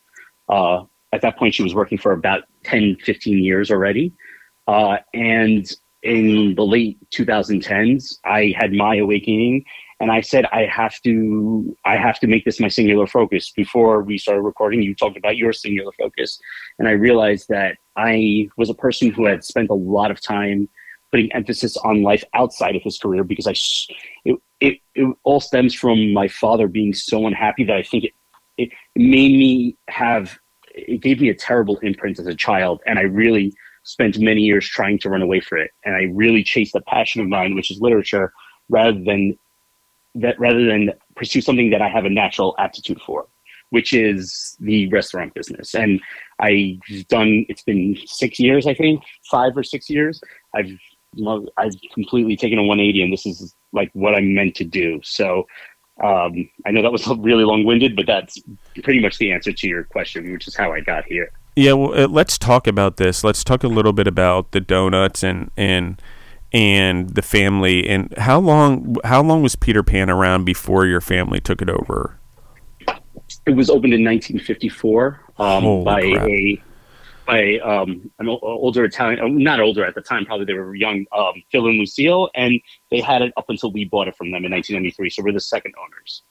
Uh, 0.49 0.85
at 1.13 1.23
that 1.23 1.37
point 1.37 1.55
she 1.55 1.63
was 1.63 1.75
working 1.75 1.99
for 1.99 2.13
about 2.13 2.45
10 2.65 2.97
15 3.03 3.43
years 3.43 3.71
already 3.71 4.13
uh, 4.67 4.99
and 5.15 5.73
in 6.03 6.55
the 6.55 6.65
late 6.65 6.99
2010s 7.11 8.19
i 8.25 8.55
had 8.57 8.73
my 8.73 8.97
awakening 8.97 9.65
and 10.01 10.13
i 10.13 10.21
said 10.21 10.45
i 10.53 10.65
have 10.65 11.01
to 11.03 11.77
i 11.85 11.97
have 11.97 12.21
to 12.21 12.27
make 12.27 12.45
this 12.45 12.61
my 12.61 12.69
singular 12.69 13.07
focus 13.07 13.51
before 13.51 14.03
we 14.03 14.17
started 14.17 14.43
recording 14.43 14.81
you 14.81 14.95
talked 14.95 15.17
about 15.17 15.37
your 15.37 15.53
singular 15.53 15.91
focus 15.99 16.39
and 16.79 16.87
i 16.87 16.93
realized 16.93 17.49
that 17.49 17.77
i 17.97 18.49
was 18.57 18.71
a 18.71 18.75
person 18.75 19.11
who 19.11 19.25
had 19.25 19.43
spent 19.43 19.71
a 19.71 19.75
lot 19.75 20.11
of 20.11 20.21
time 20.21 20.69
putting 21.11 21.33
emphasis 21.33 21.77
on 21.79 22.03
life 22.03 22.25
outside 22.35 22.77
of 22.77 22.83
his 22.83 22.99
career 22.99 23.25
because 23.25 23.47
i 23.47 23.55
it, 24.25 24.37
it, 24.61 24.79
it 24.95 25.17
all 25.25 25.41
stems 25.41 25.75
from 25.75 26.13
my 26.13 26.29
father 26.29 26.69
being 26.69 26.93
so 26.93 27.27
unhappy 27.27 27.65
that 27.65 27.77
i 27.77 27.83
think 27.83 28.05
it 28.05 28.13
it 28.59 28.71
made 28.97 29.33
me 29.33 29.77
have 29.89 30.39
it 30.79 31.01
gave 31.01 31.21
me 31.21 31.29
a 31.29 31.35
terrible 31.35 31.79
imprint 31.79 32.19
as 32.19 32.27
a 32.27 32.35
child, 32.35 32.81
and 32.87 32.99
I 32.99 33.03
really 33.03 33.53
spent 33.83 34.19
many 34.19 34.43
years 34.43 34.69
trying 34.69 34.99
to 35.01 35.11
run 35.11 35.23
away 35.23 35.41
from 35.41 35.61
it. 35.61 35.71
And 35.85 35.95
I 35.95 36.03
really 36.13 36.45
chased 36.45 36.75
a 36.75 36.81
passion 36.83 37.23
of 37.23 37.29
mine, 37.29 37.55
which 37.55 37.71
is 37.71 37.81
literature, 37.81 38.33
rather 38.69 38.99
than 39.03 39.39
that 40.15 40.39
rather 40.39 40.65
than 40.65 40.91
pursue 41.17 41.41
something 41.41 41.71
that 41.71 41.83
I 41.83 41.89
have 41.89 42.05
a 42.05 42.11
natural 42.11 42.55
aptitude 42.59 43.01
for, 43.05 43.27
which 43.71 43.93
is 43.93 44.57
the 44.61 44.89
restaurant 44.89 45.35
business. 45.35 45.75
And 45.75 46.01
I've 46.39 47.09
done 47.09 47.47
it's 47.49 47.63
been 47.63 47.97
six 48.07 48.39
years, 48.39 48.67
I 48.67 48.75
think, 48.75 49.03
five 49.31 49.57
or 49.57 49.63
six 49.63 49.89
years. 49.89 50.21
I've 50.55 50.73
I've 51.57 51.75
completely 51.93 52.37
taken 52.37 52.59
a 52.59 52.63
180, 52.63 53.03
and 53.03 53.13
this 53.13 53.27
is 53.27 53.55
like 53.73 53.91
what 53.93 54.15
I'm 54.15 54.35
meant 54.35 54.55
to 54.57 54.65
do. 54.65 55.01
So 55.03 55.47
um, 56.03 56.49
I 56.67 56.71
know 56.71 56.83
that 56.83 56.93
was 56.93 57.07
really 57.19 57.45
long 57.45 57.65
winded, 57.65 57.97
but 57.97 58.07
that's 58.07 58.41
pretty 58.83 59.01
much 59.01 59.19
the 59.19 59.33
answer 59.33 59.53
to 59.53 59.69
your 59.69 59.85
question, 59.85 60.33
which 60.33 60.47
is 60.47 60.57
how 60.57 60.73
I 60.73 60.81
got 60.81 61.05
here. 61.05 61.31
Yeah, 61.57 61.73
well, 61.73 62.05
uh, 62.05 62.07
let's 62.07 62.39
talk 62.39 62.67
about 62.67 62.99
this. 62.99 63.25
Let's 63.25 63.43
talk 63.43 63.65
a 63.65 63.69
little 63.69 63.93
bit 63.93 64.07
about 64.07 64.53
the 64.53 64.61
donuts 64.61 65.23
and 65.23 65.51
and 65.57 66.01
and 66.53 67.11
the 67.11 67.21
family 67.21 67.87
and 67.87 68.17
how 68.17 68.39
long 68.39 68.97
how 69.05 69.23
long 69.23 69.43
was 69.43 69.57
Peter 69.57 69.83
Pan 69.83 70.09
around 70.09 70.45
before 70.45 70.87
your 70.87 71.01
family 71.01 71.41
took 71.41 71.61
it 71.61 71.69
over? 71.69 72.19
It 73.47 73.57
was 73.57 73.69
opened 73.69 73.93
in 73.93 74.05
1954 74.05 75.21
um, 75.39 75.85
by 75.85 76.01
crap. 76.01 76.29
a 76.29 76.63
by 77.29 77.59
um, 77.59 78.11
an 78.19 78.27
older 78.29 78.87
Italian, 78.87 79.21
uh, 79.21 79.29
not 79.29 79.61
older 79.61 79.85
at 79.85 79.95
the 79.95 80.01
time, 80.01 80.25
probably 80.25 80.47
they 80.47 80.55
were 80.55 80.75
young, 80.75 81.05
um, 81.13 81.35
Phil 81.53 81.67
and 81.67 81.79
Lucille, 81.79 82.31
and 82.35 82.59
they 82.91 83.01
had 83.01 83.21
it 83.21 83.35
up 83.37 83.45
until 83.51 83.71
we 83.71 83.85
bought 83.85 84.09
it 84.09 84.17
from 84.17 84.31
them 84.31 84.47
in 84.47 84.51
1993. 84.51 85.11
So 85.11 85.23
we're 85.23 85.33
the 85.33 85.41
second 85.41 85.75
owners. 85.79 86.23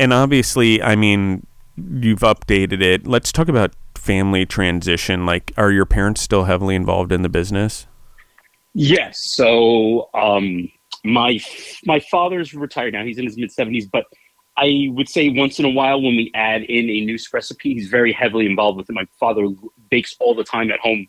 And 0.00 0.12
obviously, 0.12 0.82
I 0.82 0.96
mean, 0.96 1.46
you've 1.76 2.20
updated 2.20 2.82
it. 2.82 3.06
Let's 3.06 3.30
talk 3.30 3.48
about 3.48 3.72
family 3.94 4.44
transition. 4.44 5.24
Like, 5.24 5.52
are 5.56 5.70
your 5.70 5.86
parents 5.86 6.20
still 6.20 6.44
heavily 6.44 6.74
involved 6.74 7.12
in 7.12 7.22
the 7.22 7.28
business? 7.28 7.86
Yes. 8.74 9.20
So 9.20 10.10
um, 10.12 10.68
my 11.04 11.38
my 11.86 12.00
father's 12.00 12.52
retired 12.52 12.94
now. 12.94 13.04
He's 13.04 13.18
in 13.18 13.26
his 13.26 13.36
mid 13.36 13.50
70s, 13.50 13.88
but 13.90 14.06
I 14.56 14.88
would 14.90 15.08
say 15.08 15.30
once 15.30 15.58
in 15.58 15.64
a 15.64 15.70
while 15.70 16.00
when 16.00 16.16
we 16.16 16.30
add 16.34 16.62
in 16.62 16.90
a 16.90 17.04
new 17.04 17.18
recipe, 17.32 17.74
he's 17.74 17.88
very 17.88 18.12
heavily 18.12 18.46
involved 18.46 18.76
with 18.76 18.90
it. 18.90 18.92
My 18.92 19.06
father 19.18 19.48
bakes 19.90 20.14
all 20.20 20.34
the 20.34 20.44
time 20.44 20.70
at 20.70 20.78
home 20.80 21.08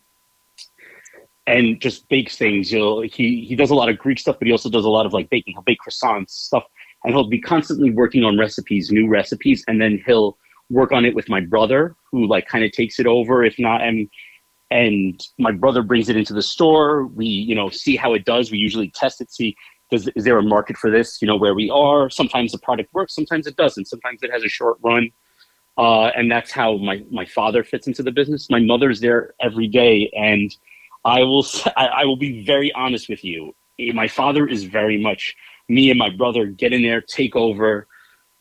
and 1.46 1.80
just 1.80 2.08
bakes 2.08 2.36
things. 2.36 2.72
You 2.72 2.78
know, 2.78 3.00
he 3.02 3.44
he 3.44 3.54
does 3.54 3.70
a 3.70 3.74
lot 3.74 3.88
of 3.88 3.98
Greek 3.98 4.18
stuff, 4.18 4.36
but 4.38 4.46
he 4.46 4.52
also 4.52 4.70
does 4.70 4.84
a 4.84 4.90
lot 4.90 5.06
of 5.06 5.12
like 5.12 5.28
baking. 5.30 5.54
He'll 5.54 5.62
bake 5.62 5.78
croissants, 5.86 6.30
stuff, 6.30 6.64
and 7.04 7.12
he'll 7.12 7.28
be 7.28 7.40
constantly 7.40 7.90
working 7.90 8.24
on 8.24 8.38
recipes, 8.38 8.90
new 8.90 9.08
recipes, 9.08 9.64
and 9.68 9.80
then 9.80 10.02
he'll 10.06 10.38
work 10.70 10.92
on 10.92 11.04
it 11.04 11.14
with 11.14 11.28
my 11.28 11.40
brother, 11.40 11.94
who 12.10 12.26
like 12.26 12.48
kind 12.48 12.64
of 12.64 12.72
takes 12.72 12.98
it 12.98 13.06
over. 13.06 13.44
If 13.44 13.58
not, 13.58 13.82
and 13.82 14.08
and 14.70 15.20
my 15.38 15.52
brother 15.52 15.82
brings 15.82 16.08
it 16.08 16.16
into 16.16 16.32
the 16.32 16.42
store. 16.42 17.06
We 17.06 17.26
you 17.26 17.54
know 17.54 17.68
see 17.68 17.96
how 17.96 18.14
it 18.14 18.24
does. 18.24 18.50
We 18.50 18.58
usually 18.58 18.90
test 18.90 19.20
it, 19.20 19.30
see 19.30 19.54
does, 19.90 20.08
is 20.16 20.24
there 20.24 20.38
a 20.38 20.42
market 20.42 20.76
for 20.76 20.90
this? 20.90 21.20
You 21.20 21.28
know, 21.28 21.36
where 21.36 21.54
we 21.54 21.70
are. 21.70 22.10
Sometimes 22.10 22.52
the 22.52 22.58
product 22.58 22.92
works, 22.92 23.14
sometimes 23.14 23.46
it 23.46 23.56
doesn't. 23.56 23.86
Sometimes 23.86 24.22
it 24.22 24.30
has 24.30 24.42
a 24.42 24.48
short 24.48 24.78
run. 24.82 25.10
Uh, 25.76 26.06
and 26.16 26.30
that's 26.30 26.52
how 26.52 26.76
my, 26.76 27.04
my 27.10 27.24
father 27.24 27.64
fits 27.64 27.86
into 27.86 28.02
the 28.02 28.12
business. 28.12 28.48
My 28.48 28.60
mother's 28.60 29.00
there 29.00 29.34
every 29.40 29.66
day, 29.66 30.10
and 30.16 30.54
I 31.04 31.22
will 31.22 31.44
I, 31.76 31.86
I 31.86 32.04
will 32.04 32.16
be 32.16 32.44
very 32.44 32.72
honest 32.72 33.08
with 33.08 33.24
you. 33.24 33.54
My 33.92 34.06
father 34.06 34.46
is 34.46 34.64
very 34.64 35.00
much 35.00 35.34
me 35.68 35.90
and 35.90 35.98
my 35.98 36.10
brother 36.10 36.46
get 36.46 36.72
in 36.72 36.82
there, 36.82 37.00
take 37.00 37.34
over, 37.34 37.88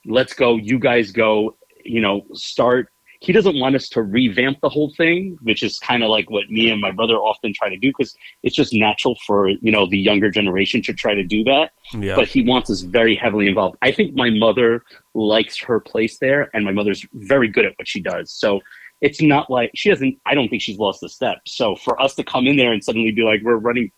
let's 0.06 0.34
go. 0.34 0.56
You 0.58 0.80
guys 0.80 1.12
go. 1.12 1.58
You 1.84 2.02
know, 2.02 2.26
start. 2.34 2.90
He 3.24 3.32
doesn't 3.32 3.58
want 3.58 3.74
us 3.74 3.88
to 3.88 4.02
revamp 4.02 4.60
the 4.60 4.68
whole 4.68 4.94
thing, 4.98 5.38
which 5.44 5.64
is 5.64 5.80
kind 5.80 6.04
of 6.04 6.10
like 6.10 6.30
what 6.30 6.50
me 6.50 6.70
and 6.70 6.82
my 6.82 6.92
brother 6.92 7.16
often 7.16 7.54
try 7.54 7.70
to 7.70 7.78
do 7.78 7.90
because 7.90 8.14
it's 8.44 8.56
just 8.56 8.74
natural 8.74 9.18
for 9.26 9.48
you 9.48 9.72
know 9.72 9.86
the 9.86 9.98
younger 9.98 10.30
generation 10.30 10.82
to 10.82 10.94
try 10.94 11.16
to 11.16 11.24
do 11.24 11.42
that. 11.46 11.72
Yeah. 11.94 12.18
But 12.18 12.28
he 12.28 12.42
wants 12.42 12.70
us 12.70 12.82
very 12.82 13.16
heavily 13.16 13.48
involved. 13.48 13.78
I 13.82 13.94
think 13.94 14.14
my 14.14 14.30
mother 14.30 14.84
likes 15.14 15.58
her 15.60 15.80
place 15.80 16.18
there, 16.20 16.50
and 16.54 16.66
my 16.66 16.74
mother's 16.74 17.06
very 17.14 17.48
good 17.48 17.66
at 17.66 17.74
what 17.78 17.88
she 17.88 18.02
does. 18.02 18.30
So 18.30 18.60
it's 19.00 19.22
not 19.22 19.50
like 19.50 19.72
she 19.74 19.90
doesn't. 19.90 20.20
I 20.26 20.36
don't 20.36 20.50
think 20.50 20.62
she's 20.62 20.78
lost 20.78 21.02
a 21.02 21.08
step. 21.08 21.38
So 21.48 21.78
for 21.78 22.02
us 22.02 22.16
to 22.16 22.26
come 22.26 22.46
in 22.46 22.58
there 22.58 22.74
and 22.74 22.84
suddenly 22.84 23.12
be 23.12 23.24
like 23.24 23.40
we're 23.42 23.56
running 23.56 23.90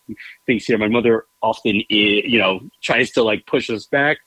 things 0.46 0.66
here, 0.66 0.78
my 0.78 0.88
mother 0.88 1.26
often 1.42 1.78
eh, 1.90 2.22
you 2.26 2.38
know 2.38 2.60
tries 2.84 3.10
to 3.14 3.24
like 3.24 3.48
push 3.48 3.72
us 3.72 3.88
back 3.88 4.18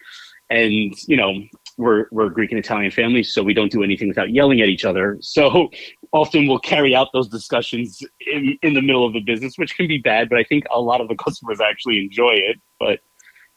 and 0.50 0.92
you 1.06 1.16
know 1.16 1.34
we're 1.78 2.06
we're 2.10 2.28
Greek 2.28 2.50
and 2.50 2.58
Italian 2.58 2.90
families, 2.90 3.32
so 3.32 3.42
we 3.42 3.54
don't 3.54 3.72
do 3.72 3.82
anything 3.82 4.08
without 4.08 4.30
yelling 4.30 4.60
at 4.60 4.68
each 4.68 4.84
other. 4.84 5.16
So 5.20 5.70
often 6.12 6.46
we'll 6.46 6.58
carry 6.58 6.94
out 6.94 7.08
those 7.12 7.28
discussions 7.28 8.02
in, 8.20 8.58
in 8.62 8.74
the 8.74 8.82
middle 8.82 9.06
of 9.06 9.12
the 9.12 9.20
business, 9.20 9.56
which 9.56 9.76
can 9.76 9.88
be 9.88 9.98
bad, 9.98 10.28
but 10.28 10.38
I 10.38 10.44
think 10.44 10.64
a 10.70 10.80
lot 10.80 11.00
of 11.00 11.08
the 11.08 11.14
customers 11.24 11.60
actually 11.60 12.00
enjoy 12.00 12.32
it. 12.32 12.60
But 12.78 13.00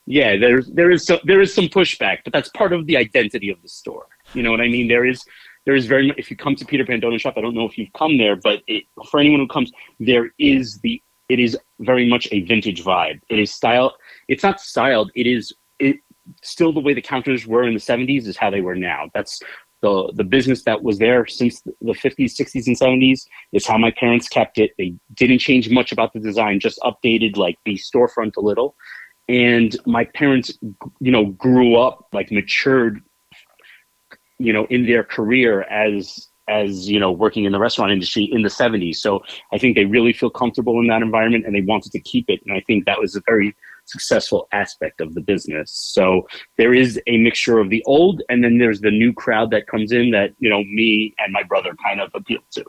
yeah, 0.05 0.37
there's 0.37 0.67
there 0.67 0.91
is 0.91 1.05
so, 1.05 1.19
there 1.25 1.41
is 1.41 1.53
some 1.53 1.65
pushback, 1.65 2.19
but 2.23 2.31
that's 2.31 2.49
part 2.49 2.71
of 2.71 2.85
the 2.85 2.95
identity 2.95 3.49
of 3.49 3.61
the 3.61 3.69
store. 3.69 4.05
You 4.33 4.43
know 4.43 4.51
what 4.51 4.61
I 4.61 4.67
mean? 4.67 4.87
There 4.87 5.05
is 5.05 5.25
there 5.65 5.75
is 5.75 5.85
very 5.85 6.07
much, 6.07 6.17
if 6.17 6.31
you 6.31 6.37
come 6.37 6.55
to 6.55 6.65
Peter 6.65 6.85
Pan 6.85 7.01
Donut 7.01 7.19
Shop, 7.19 7.35
I 7.37 7.41
don't 7.41 7.53
know 7.53 7.65
if 7.65 7.77
you've 7.77 7.93
come 7.93 8.17
there, 8.17 8.35
but 8.35 8.61
it, 8.67 8.85
for 9.09 9.19
anyone 9.19 9.39
who 9.39 9.47
comes, 9.47 9.71
there 9.99 10.31
is 10.39 10.79
the 10.79 11.01
it 11.29 11.39
is 11.39 11.57
very 11.79 12.07
much 12.07 12.27
a 12.31 12.41
vintage 12.41 12.83
vibe. 12.83 13.21
It 13.29 13.39
is 13.39 13.53
style. 13.53 13.95
It's 14.27 14.43
not 14.43 14.59
styled. 14.59 15.11
It 15.15 15.27
is 15.27 15.53
it 15.79 15.97
still 16.41 16.73
the 16.73 16.79
way 16.79 16.93
the 16.93 17.01
counters 17.01 17.47
were 17.47 17.63
in 17.63 17.73
the 17.73 17.79
70s 17.79 18.27
is 18.27 18.37
how 18.37 18.49
they 18.49 18.61
were 18.61 18.75
now. 18.75 19.09
That's 19.13 19.41
the 19.81 20.11
the 20.15 20.23
business 20.23 20.63
that 20.63 20.83
was 20.83 20.99
there 20.99 21.25
since 21.25 21.61
the 21.61 21.93
50s, 21.93 22.39
60s, 22.39 22.67
and 22.67 22.79
70s 22.79 23.25
is 23.51 23.65
how 23.65 23.77
my 23.77 23.91
parents 23.91 24.27
kept 24.27 24.57
it. 24.57 24.71
They 24.77 24.93
didn't 25.15 25.39
change 25.39 25.69
much 25.69 25.91
about 25.91 26.13
the 26.13 26.19
design, 26.19 26.59
just 26.59 26.79
updated 26.79 27.35
like 27.37 27.57
the 27.65 27.75
storefront 27.75 28.37
a 28.37 28.41
little. 28.41 28.75
And 29.27 29.75
my 29.85 30.05
parents, 30.05 30.57
you 30.99 31.11
know, 31.11 31.25
grew 31.25 31.75
up 31.77 32.07
like 32.13 32.31
matured, 32.31 33.01
you 34.37 34.53
know, 34.53 34.65
in 34.69 34.85
their 34.85 35.03
career 35.03 35.63
as 35.63 36.27
as 36.47 36.89
you 36.89 36.99
know 36.99 37.11
working 37.11 37.45
in 37.45 37.51
the 37.51 37.59
restaurant 37.59 37.91
industry 37.91 38.23
in 38.23 38.41
the 38.41 38.49
70s 38.49 38.95
so 38.95 39.21
i 39.53 39.57
think 39.59 39.75
they 39.75 39.85
really 39.85 40.11
feel 40.11 40.29
comfortable 40.29 40.79
in 40.79 40.87
that 40.87 41.01
environment 41.01 41.45
and 41.45 41.55
they 41.55 41.61
wanted 41.61 41.91
to 41.91 41.99
keep 41.99 42.25
it 42.29 42.41
and 42.45 42.53
i 42.55 42.59
think 42.61 42.85
that 42.85 42.99
was 42.99 43.15
a 43.15 43.21
very 43.27 43.55
successful 43.91 44.47
aspect 44.51 45.01
of 45.01 45.13
the 45.13 45.21
business. 45.21 45.71
So 45.71 46.27
there 46.57 46.73
is 46.73 46.99
a 47.07 47.17
mixture 47.17 47.59
of 47.59 47.69
the 47.69 47.83
old, 47.85 48.21
and 48.29 48.43
then 48.43 48.57
there's 48.57 48.81
the 48.81 48.91
new 48.91 49.13
crowd 49.13 49.51
that 49.51 49.67
comes 49.67 49.91
in 49.91 50.11
that 50.11 50.33
you 50.39 50.49
know 50.49 50.63
me 50.63 51.13
and 51.19 51.33
my 51.33 51.43
brother 51.43 51.75
kind 51.85 52.01
of 52.01 52.11
appeal 52.13 52.41
to. 52.51 52.65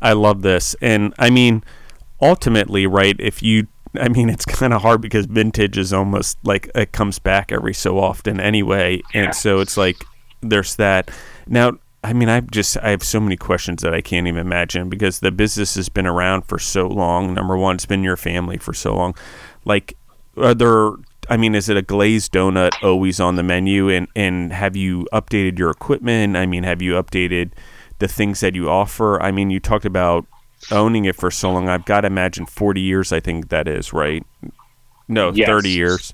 I 0.00 0.12
love 0.12 0.42
this, 0.42 0.74
and 0.80 1.14
I 1.18 1.30
mean, 1.30 1.62
ultimately, 2.20 2.86
right? 2.86 3.16
If 3.18 3.42
you, 3.42 3.68
I 3.94 4.08
mean, 4.08 4.28
it's 4.28 4.44
kind 4.60 4.72
of 4.72 4.82
hard 4.82 5.00
because 5.00 5.26
vintage 5.26 5.78
is 5.78 5.92
almost 5.92 6.38
like 6.44 6.70
it 6.74 6.92
comes 6.92 7.18
back 7.18 7.52
every 7.52 7.74
so 7.74 7.98
often 7.98 8.40
anyway, 8.40 9.02
yeah. 9.14 9.24
and 9.24 9.34
so 9.34 9.60
it's 9.60 9.76
like 9.76 9.96
there's 10.40 10.76
that. 10.76 11.10
Now, 11.46 11.78
I 12.04 12.12
mean, 12.12 12.28
I've 12.28 12.50
just 12.50 12.76
I 12.82 12.90
have 12.90 13.02
so 13.02 13.18
many 13.18 13.36
questions 13.36 13.80
that 13.80 13.94
I 13.94 14.02
can't 14.02 14.26
even 14.26 14.40
imagine 14.40 14.90
because 14.90 15.20
the 15.20 15.30
business 15.30 15.74
has 15.76 15.88
been 15.88 16.06
around 16.06 16.42
for 16.42 16.58
so 16.58 16.86
long. 16.86 17.32
Number 17.32 17.56
one, 17.56 17.76
it's 17.76 17.86
been 17.86 18.04
your 18.04 18.18
family 18.18 18.58
for 18.58 18.74
so 18.74 18.94
long. 18.94 19.14
Like, 19.64 19.96
are 20.36 20.54
there? 20.54 20.90
I 21.30 21.38
mean, 21.38 21.54
is 21.54 21.70
it 21.70 21.78
a 21.78 21.82
glazed 21.82 22.32
donut 22.32 22.72
always 22.82 23.20
on 23.20 23.36
the 23.36 23.42
menu? 23.42 23.88
And 23.88 24.08
and 24.14 24.52
have 24.52 24.76
you 24.76 25.08
updated 25.14 25.58
your 25.58 25.70
equipment? 25.70 26.36
I 26.36 26.44
mean, 26.44 26.62
have 26.62 26.82
you 26.82 26.92
updated 26.92 27.52
the 28.00 28.08
things 28.08 28.40
that 28.40 28.54
you 28.54 28.68
offer? 28.68 29.20
I 29.22 29.32
mean, 29.32 29.48
you 29.48 29.58
talked 29.58 29.86
about 29.86 30.26
owning 30.70 31.06
it 31.06 31.16
for 31.16 31.30
so 31.30 31.52
long. 31.52 31.70
I've 31.70 31.86
got 31.86 32.02
to 32.02 32.08
imagine 32.08 32.44
forty 32.44 32.82
years. 32.82 33.14
I 33.14 33.20
think 33.20 33.48
that 33.48 33.66
is 33.66 33.94
right. 33.94 34.26
No, 35.08 35.32
yes. 35.32 35.46
thirty 35.46 35.70
years. 35.70 36.12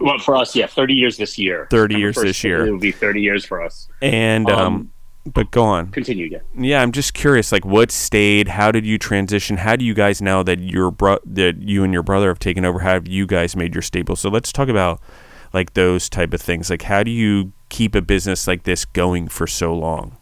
Well, 0.00 0.18
for 0.18 0.36
us, 0.36 0.54
yeah, 0.54 0.66
thirty 0.66 0.92
years 0.92 1.16
this 1.16 1.38
year. 1.38 1.66
Thirty 1.70 1.94
years 1.94 2.16
this 2.16 2.44
year. 2.44 2.66
It 2.66 2.72
will 2.72 2.78
be 2.78 2.92
thirty 2.92 3.22
years 3.22 3.46
for 3.46 3.62
us. 3.62 3.88
And 4.02 4.50
um, 4.50 4.60
um 4.60 4.90
but 5.26 5.50
go 5.50 5.62
on. 5.62 5.90
Continue 5.90 6.26
again. 6.26 6.42
Yeah, 6.56 6.82
I'm 6.82 6.92
just 6.92 7.14
curious. 7.14 7.50
Like, 7.50 7.64
what 7.64 7.90
stayed? 7.90 8.48
How 8.48 8.70
did 8.70 8.84
you 8.84 8.98
transition? 8.98 9.56
How 9.56 9.76
do 9.76 9.84
you 9.84 9.94
guys 9.94 10.20
now 10.20 10.42
that 10.42 10.60
your 10.60 10.90
bro 10.90 11.18
that 11.24 11.62
you 11.62 11.82
and 11.82 11.92
your 11.92 12.02
brother 12.02 12.28
have 12.28 12.38
taken 12.38 12.64
over? 12.64 12.80
How 12.80 12.94
have 12.94 13.08
you 13.08 13.26
guys 13.26 13.56
made 13.56 13.74
your 13.74 13.82
staple? 13.82 14.16
So 14.16 14.28
let's 14.28 14.52
talk 14.52 14.68
about 14.68 15.00
like 15.52 15.74
those 15.74 16.08
type 16.08 16.34
of 16.34 16.42
things. 16.42 16.68
Like, 16.68 16.82
how 16.82 17.02
do 17.02 17.10
you 17.10 17.52
keep 17.70 17.94
a 17.94 18.02
business 18.02 18.46
like 18.46 18.64
this 18.64 18.84
going 18.84 19.28
for 19.28 19.46
so 19.46 19.74
long? 19.74 20.16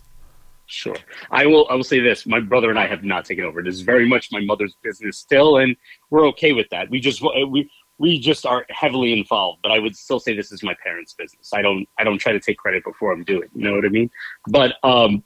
Sure. 0.67 0.97
I 1.31 1.47
will. 1.47 1.67
I 1.69 1.75
will 1.75 1.85
say 1.85 2.01
this: 2.01 2.25
my 2.25 2.41
brother 2.41 2.71
and 2.71 2.79
I 2.79 2.87
have 2.87 3.03
not 3.03 3.25
taken 3.25 3.45
over. 3.45 3.61
It 3.61 3.67
is 3.67 3.81
very 3.81 4.09
much 4.09 4.29
my 4.33 4.41
mother's 4.41 4.75
business 4.83 5.19
still, 5.19 5.59
and 5.59 5.77
we're 6.11 6.27
okay 6.29 6.53
with 6.53 6.69
that. 6.71 6.89
We 6.89 7.01
just 7.01 7.23
we 7.49 7.71
we 8.03 8.19
just 8.19 8.45
are 8.45 8.67
heavily 8.69 9.13
involved, 9.13 9.61
but 9.63 9.71
I 9.71 9.79
would 9.79 9.97
still 9.97 10.19
say 10.19 10.35
this 10.35 10.51
is 10.51 10.65
my 10.65 10.75
parents' 10.83 11.15
business. 11.15 11.53
I 11.55 11.63
don't 11.63 11.89
I 11.99 12.05
don't 12.05 12.19
try 12.19 12.33
to 12.33 12.41
take 12.41 12.59
credit 12.59 12.83
before 12.83 13.13
I'm 13.13 13.23
doing. 13.23 13.49
You 13.55 13.65
know 13.65 13.77
what 13.77 13.85
I 13.85 13.91
mean? 13.91 14.11
But 14.49 14.75
um, 14.83 15.23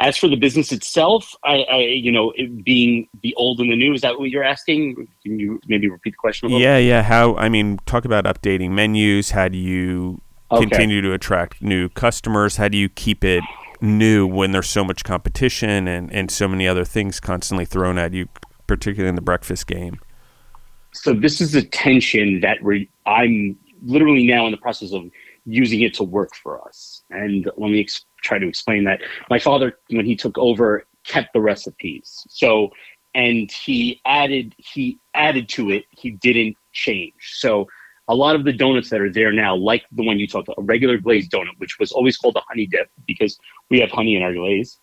as 0.00 0.16
for 0.16 0.26
the 0.26 0.34
business 0.34 0.72
itself, 0.72 1.32
I, 1.44 1.62
I 1.70 1.76
you 1.78 2.10
know 2.10 2.32
it 2.34 2.64
being 2.64 3.08
the 3.22 3.32
old 3.36 3.60
and 3.60 3.70
the 3.70 3.76
new. 3.76 3.94
Is 3.94 4.00
that 4.00 4.18
what 4.18 4.28
you're 4.28 4.42
asking? 4.42 5.06
Can 5.22 5.38
you 5.38 5.60
maybe 5.68 5.88
repeat 5.88 6.10
the 6.10 6.16
question? 6.16 6.50
yeah, 6.50 6.78
yeah. 6.78 7.04
How 7.04 7.36
I 7.36 7.48
mean, 7.48 7.78
talk 7.86 8.04
about 8.04 8.24
updating 8.24 8.72
menus. 8.72 9.30
How 9.30 9.46
do 9.46 9.56
you 9.56 10.20
okay. 10.50 10.66
continue 10.66 11.00
to 11.02 11.12
attract 11.12 11.62
new 11.62 11.88
customers? 11.90 12.56
How 12.56 12.66
do 12.66 12.76
you 12.76 12.88
keep 12.88 13.22
it 13.22 13.44
new 13.80 14.26
when 14.26 14.50
there's 14.50 14.68
so 14.68 14.82
much 14.82 15.04
competition 15.04 15.86
and 15.86 16.12
and 16.12 16.28
so 16.28 16.48
many 16.48 16.66
other 16.66 16.84
things 16.84 17.20
constantly 17.20 17.64
thrown 17.64 17.98
at 17.98 18.12
you, 18.14 18.26
particularly 18.66 19.10
in 19.10 19.14
the 19.14 19.22
breakfast 19.22 19.68
game? 19.68 20.00
So 20.92 21.12
this 21.12 21.40
is 21.40 21.54
a 21.54 21.62
tension 21.62 22.40
that 22.40 22.62
re- 22.62 22.90
I'm 23.06 23.56
literally 23.82 24.26
now 24.26 24.46
in 24.46 24.52
the 24.52 24.58
process 24.58 24.92
of 24.92 25.04
using 25.46 25.80
it 25.80 25.94
to 25.94 26.04
work 26.04 26.34
for 26.34 26.66
us. 26.66 27.02
And 27.10 27.50
let 27.56 27.70
me 27.70 27.80
ex- 27.80 28.04
try 28.22 28.38
to 28.38 28.48
explain 28.48 28.84
that. 28.84 29.00
My 29.28 29.38
father, 29.38 29.78
when 29.88 30.06
he 30.06 30.16
took 30.16 30.36
over, 30.38 30.86
kept 31.04 31.32
the 31.32 31.40
recipes. 31.40 32.24
So, 32.28 32.70
and 33.14 33.50
he 33.50 34.00
added 34.04 34.54
he 34.58 34.98
added 35.14 35.48
to 35.50 35.70
it. 35.70 35.84
He 35.90 36.10
didn't 36.10 36.56
change. 36.72 37.14
So, 37.38 37.66
a 38.08 38.14
lot 38.14 38.34
of 38.34 38.44
the 38.44 38.52
donuts 38.52 38.90
that 38.90 39.00
are 39.00 39.12
there 39.12 39.32
now, 39.32 39.54
like 39.54 39.84
the 39.92 40.04
one 40.04 40.18
you 40.18 40.26
talked 40.26 40.48
about, 40.48 40.58
a 40.58 40.62
regular 40.62 40.98
glazed 40.98 41.30
donut, 41.30 41.58
which 41.58 41.78
was 41.78 41.92
always 41.92 42.16
called 42.16 42.36
a 42.36 42.42
honey 42.48 42.66
dip 42.66 42.90
because 43.06 43.38
we 43.70 43.78
have 43.80 43.90
honey 43.90 44.16
in 44.16 44.22
our 44.22 44.34
glaze 44.34 44.79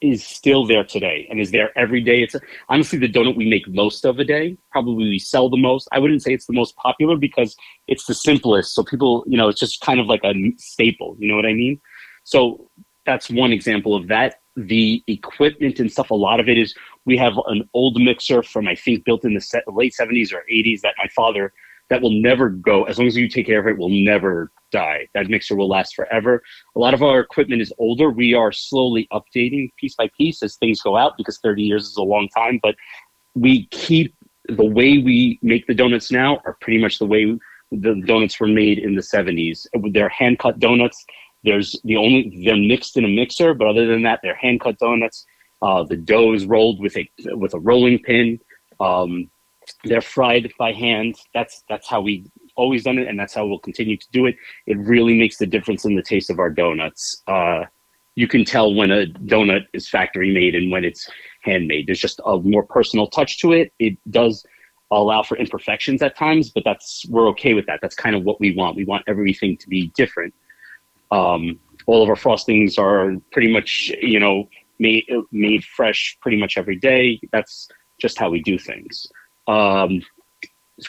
is 0.00 0.24
still 0.24 0.66
there 0.66 0.84
today 0.84 1.26
and 1.28 1.40
is 1.40 1.50
there 1.50 1.76
every 1.76 2.00
day. 2.00 2.22
It's 2.22 2.36
honestly 2.68 2.98
the 2.98 3.08
donut 3.08 3.36
we 3.36 3.48
make 3.48 3.68
most 3.68 4.04
of 4.04 4.18
a 4.18 4.24
day. 4.24 4.56
Probably 4.70 5.08
we 5.08 5.18
sell 5.18 5.48
the 5.48 5.56
most. 5.56 5.88
I 5.92 5.98
wouldn't 5.98 6.22
say 6.22 6.32
it's 6.32 6.46
the 6.46 6.52
most 6.52 6.76
popular 6.76 7.16
because 7.16 7.56
it's 7.88 8.06
the 8.06 8.14
simplest. 8.14 8.74
So 8.74 8.84
people, 8.84 9.24
you 9.26 9.36
know, 9.36 9.48
it's 9.48 9.60
just 9.60 9.80
kind 9.80 9.98
of 9.98 10.06
like 10.06 10.22
a 10.24 10.34
staple. 10.56 11.16
You 11.18 11.28
know 11.28 11.36
what 11.36 11.46
I 11.46 11.52
mean? 11.52 11.80
So 12.24 12.70
that's 13.06 13.30
one 13.30 13.52
example 13.52 13.94
of 13.94 14.08
that. 14.08 14.40
The 14.56 15.02
equipment 15.06 15.80
and 15.80 15.90
stuff, 15.90 16.10
a 16.10 16.14
lot 16.14 16.40
of 16.40 16.48
it 16.48 16.58
is 16.58 16.74
we 17.04 17.16
have 17.16 17.34
an 17.46 17.68
old 17.74 18.00
mixer 18.00 18.42
from 18.42 18.68
I 18.68 18.74
think 18.74 19.04
built 19.04 19.24
in 19.24 19.34
the 19.34 19.62
late 19.68 19.94
70s 19.98 20.32
or 20.32 20.44
80s 20.50 20.82
that 20.82 20.94
my 20.98 21.08
father 21.14 21.52
that 21.90 22.02
will 22.02 22.22
never 22.22 22.50
go 22.50 22.84
as 22.84 22.98
long 22.98 23.06
as 23.06 23.16
you 23.16 23.28
take 23.28 23.46
care 23.46 23.60
of 23.60 23.66
it 23.66 23.78
will 23.78 23.88
never 23.88 24.52
die. 24.70 25.08
That 25.14 25.28
mixer 25.28 25.56
will 25.56 25.68
last 25.68 25.94
forever. 25.94 26.42
A 26.76 26.78
lot 26.78 26.94
of 26.94 27.02
our 27.02 27.20
equipment 27.20 27.62
is 27.62 27.72
older. 27.78 28.10
We 28.10 28.34
are 28.34 28.52
slowly 28.52 29.08
updating 29.12 29.70
piece 29.76 29.94
by 29.94 30.10
piece 30.16 30.42
as 30.42 30.56
things 30.56 30.80
go 30.80 30.96
out 30.96 31.16
because 31.16 31.38
30 31.38 31.62
years 31.62 31.86
is 31.86 31.96
a 31.96 32.02
long 32.02 32.28
time 32.28 32.60
but 32.62 32.74
we 33.34 33.66
keep 33.66 34.14
the 34.48 34.64
way 34.64 34.98
we 34.98 35.38
make 35.42 35.66
the 35.66 35.74
donuts 35.74 36.10
now 36.10 36.40
are 36.44 36.56
pretty 36.60 36.80
much 36.80 36.98
the 36.98 37.06
way 37.06 37.38
the 37.70 38.02
donuts 38.06 38.40
were 38.40 38.48
made 38.48 38.78
in 38.78 38.94
the 38.94 39.02
70s 39.02 39.66
they're 39.92 40.08
hand 40.08 40.38
cut 40.38 40.58
donuts. 40.58 41.04
There's 41.44 41.80
the 41.84 41.96
only 41.96 42.42
they're 42.44 42.56
mixed 42.56 42.96
in 42.96 43.04
a 43.04 43.08
mixer 43.08 43.54
but 43.54 43.68
other 43.68 43.86
than 43.86 44.02
that 44.02 44.20
they're 44.22 44.34
hand 44.34 44.60
cut 44.60 44.78
donuts. 44.78 45.24
Uh, 45.60 45.82
the 45.82 45.96
dough 45.96 46.34
is 46.34 46.46
rolled 46.46 46.80
with 46.80 46.96
a 46.96 47.08
with 47.30 47.54
a 47.54 47.58
rolling 47.58 47.98
pin. 48.00 48.38
Um, 48.80 49.30
they're 49.84 50.00
fried 50.00 50.52
by 50.58 50.72
hand. 50.72 51.16
That's 51.34 51.64
that's 51.68 51.88
how 51.88 52.00
we 52.00 52.30
always 52.56 52.84
done 52.84 52.98
it, 52.98 53.08
and 53.08 53.18
that's 53.18 53.34
how 53.34 53.46
we'll 53.46 53.58
continue 53.58 53.96
to 53.96 54.06
do 54.12 54.26
it. 54.26 54.36
It 54.66 54.78
really 54.78 55.18
makes 55.18 55.38
the 55.38 55.46
difference 55.46 55.84
in 55.84 55.94
the 55.94 56.02
taste 56.02 56.30
of 56.30 56.38
our 56.38 56.50
donuts. 56.50 57.22
Uh, 57.26 57.64
you 58.14 58.26
can 58.26 58.44
tell 58.44 58.74
when 58.74 58.90
a 58.90 59.06
donut 59.06 59.66
is 59.72 59.88
factory 59.88 60.32
made 60.34 60.56
and 60.56 60.72
when 60.72 60.84
it's 60.84 61.08
handmade. 61.42 61.86
There's 61.86 62.00
just 62.00 62.20
a 62.26 62.38
more 62.38 62.64
personal 62.64 63.06
touch 63.06 63.38
to 63.40 63.52
it. 63.52 63.72
It 63.78 63.96
does 64.10 64.44
allow 64.90 65.22
for 65.22 65.36
imperfections 65.36 66.02
at 66.02 66.16
times, 66.16 66.50
but 66.50 66.64
that's 66.64 67.06
we're 67.08 67.28
okay 67.28 67.54
with 67.54 67.66
that. 67.66 67.78
That's 67.80 67.94
kind 67.94 68.16
of 68.16 68.24
what 68.24 68.40
we 68.40 68.54
want. 68.54 68.76
We 68.76 68.84
want 68.84 69.04
everything 69.06 69.56
to 69.58 69.68
be 69.68 69.92
different. 69.96 70.34
Um, 71.10 71.60
all 71.86 72.02
of 72.02 72.08
our 72.08 72.16
frostings 72.16 72.78
are 72.78 73.16
pretty 73.32 73.52
much 73.52 73.92
you 74.02 74.20
know 74.20 74.48
made 74.78 75.04
made 75.30 75.64
fresh 75.64 76.18
pretty 76.20 76.38
much 76.38 76.58
every 76.58 76.76
day. 76.76 77.20
That's 77.32 77.68
just 78.00 78.18
how 78.18 78.30
we 78.30 78.42
do 78.42 78.58
things. 78.58 79.06
Um, 79.48 80.02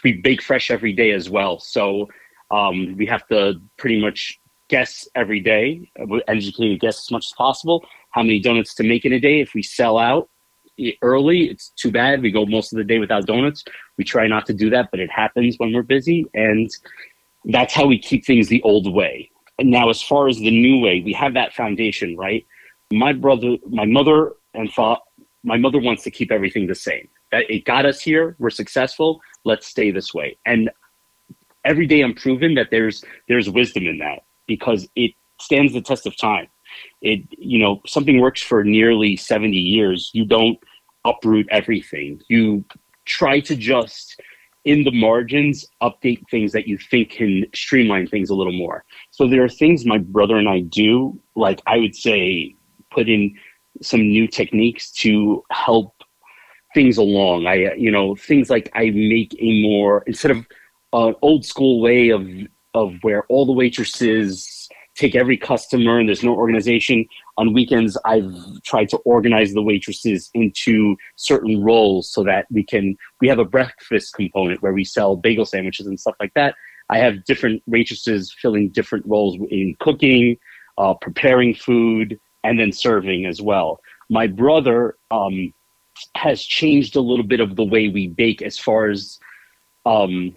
we 0.04 0.14
bake 0.14 0.42
fresh 0.44 0.70
every 0.70 0.94
day 0.94 1.12
as 1.12 1.30
well. 1.30 1.60
So 1.60 2.08
um, 2.52 2.96
we 2.98 3.06
have 3.08 3.28
to 3.28 3.60
pretty 3.78 4.00
much 4.00 4.40
guess 4.68 5.08
every 5.16 5.40
day, 5.40 5.90
educating 6.28 6.78
guests 6.78 7.08
as 7.08 7.12
much 7.12 7.26
as 7.28 7.34
possible. 7.34 7.84
How 8.12 8.22
many 8.22 8.40
donuts 8.40 8.76
to 8.76 8.84
make 8.84 9.06
in 9.06 9.14
a 9.14 9.20
day? 9.20 9.42
If 9.42 9.54
we 9.54 9.64
sell 9.64 9.98
out 9.98 10.30
early, 11.02 11.50
it's 11.50 11.70
too 11.70 11.92
bad. 11.92 12.22
We 12.22 12.32
go 12.32 12.46
most 12.46 12.72
of 12.72 12.78
the 12.78 12.84
day 12.84 13.00
without 13.00 13.26
donuts. 13.26 13.64
We 13.98 14.04
try 14.04 14.28
not 14.28 14.46
to 14.48 14.54
do 14.54 14.70
that, 14.70 14.90
but 14.92 15.00
it 15.00 15.12
happens 15.12 15.56
when 15.58 15.74
we're 15.74 15.84
busy, 15.84 16.26
and 16.34 16.70
that's 17.46 17.74
how 17.74 17.86
we 17.86 17.98
keep 17.98 18.26
things 18.26 18.48
the 18.48 18.62
old 18.64 18.94
way. 18.94 19.30
And 19.58 19.72
now, 19.72 19.90
as 19.90 20.02
far 20.02 20.28
as 20.28 20.38
the 20.38 20.52
new 20.52 20.80
way, 20.80 21.02
we 21.04 21.14
have 21.14 21.34
that 21.34 21.54
foundation, 21.54 22.16
right? 22.16 22.46
My 22.92 23.12
brother, 23.12 23.58
my 23.68 23.86
mother, 23.86 24.34
and 24.54 24.72
fa- 24.72 25.00
my 25.44 25.58
mother 25.58 25.80
wants 25.80 26.04
to 26.04 26.12
keep 26.12 26.32
everything 26.32 26.68
the 26.68 26.76
same. 26.76 27.08
It 27.32 27.66
got 27.66 27.86
us 27.86 28.02
here. 28.02 28.36
We're 28.40 28.50
successful. 28.50 29.22
Let's 29.46 29.68
stay 29.68 29.92
this 29.92 30.14
way. 30.14 30.38
And 30.46 30.70
every 31.66 31.86
day, 31.86 32.02
I'm 32.02 32.14
proven 32.16 32.56
that 32.56 32.70
there's 32.72 33.04
there's 33.28 33.50
wisdom 33.50 33.86
in 33.86 34.00
that 34.00 34.24
because 34.48 34.88
it 34.96 35.12
stands 35.40 35.74
the 35.74 35.82
test 35.82 36.06
of 36.06 36.18
time. 36.18 36.48
It 37.02 37.22
you 37.38 37.60
know 37.60 37.82
something 37.86 38.20
works 38.20 38.42
for 38.42 38.64
nearly 38.64 39.16
70 39.16 39.56
years. 39.56 40.10
You 40.14 40.26
don't 40.26 40.58
uproot 41.06 41.48
everything. 41.52 42.22
You 42.30 42.66
try 43.06 43.40
to 43.42 43.56
just 43.56 44.20
in 44.66 44.84
the 44.84 44.92
margins 44.92 45.66
update 45.82 46.22
things 46.30 46.52
that 46.52 46.68
you 46.68 46.78
think 46.78 47.12
can 47.12 47.46
streamline 47.56 48.08
things 48.08 48.30
a 48.30 48.36
little 48.36 48.54
more. 48.54 48.84
So 49.12 49.28
there 49.28 49.44
are 49.44 49.50
things 49.50 49.86
my 49.86 49.98
brother 49.98 50.38
and 50.38 50.50
I 50.50 50.60
do, 50.62 51.20
like 51.36 51.62
I 51.66 51.78
would 51.78 51.96
say 51.96 52.56
put 52.92 53.08
in 53.08 53.36
some 53.82 54.02
new 54.02 54.28
techniques 54.28 54.92
to 54.92 55.44
help 55.52 55.99
things 56.74 56.98
along. 56.98 57.48
I, 57.48 57.74
you 57.76 57.92
know, 57.92 58.16
things 58.16 58.50
like 58.50 58.70
I 58.74 58.92
make 58.92 59.36
a 59.40 59.62
more 59.62 60.04
instead 60.08 60.32
of 60.32 60.46
an 60.94 61.16
old 61.22 61.46
school 61.46 61.82
way 61.82 62.10
of 62.10 62.28
of 62.74 62.96
where 63.02 63.24
all 63.30 63.46
the 63.46 63.52
waitresses 63.52 64.70
take 64.96 65.16
every 65.16 65.38
customer 65.38 65.98
and 65.98 66.10
there's 66.10 66.24
no 66.24 66.36
organization. 66.36 67.06
On 67.38 67.54
weekends, 67.54 67.98
I've 68.06 68.34
tried 68.64 68.90
to 68.90 68.98
organize 68.98 69.54
the 69.54 69.62
waitresses 69.62 70.30
into 70.34 70.98
certain 71.16 71.64
roles 71.64 72.12
so 72.12 72.24
that 72.24 72.46
we 72.52 72.64
can. 72.64 72.98
We 73.22 73.28
have 73.30 73.40
a 73.40 73.46
breakfast 73.46 74.14
component 74.14 74.62
where 74.62 74.74
we 74.74 74.84
sell 74.84 75.16
bagel 75.16 75.46
sandwiches 75.46 75.88
and 75.88 76.00
stuff 76.00 76.16
like 76.20 76.34
that. 76.36 76.56
I 76.90 76.98
have 76.98 77.24
different 77.26 77.62
waitresses 77.68 78.36
filling 78.42 78.70
different 78.70 79.06
roles 79.06 79.38
in 79.50 79.76
cooking, 79.80 80.38
uh, 80.78 80.96
preparing 80.96 81.54
food, 81.54 82.20
and 82.44 82.60
then 82.60 82.72
serving 82.72 83.26
as 83.26 83.42
well. 83.42 83.80
My 84.10 84.28
brother 84.28 84.98
um, 85.12 85.54
has 86.16 86.44
changed 86.44 86.96
a 86.96 87.02
little 87.02 87.26
bit 87.26 87.40
of 87.40 87.56
the 87.56 87.64
way 87.64 87.88
we 87.90 88.08
bake 88.08 88.42
as 88.42 88.58
far 88.58 88.90
as 88.90 89.20
um, 89.86 90.36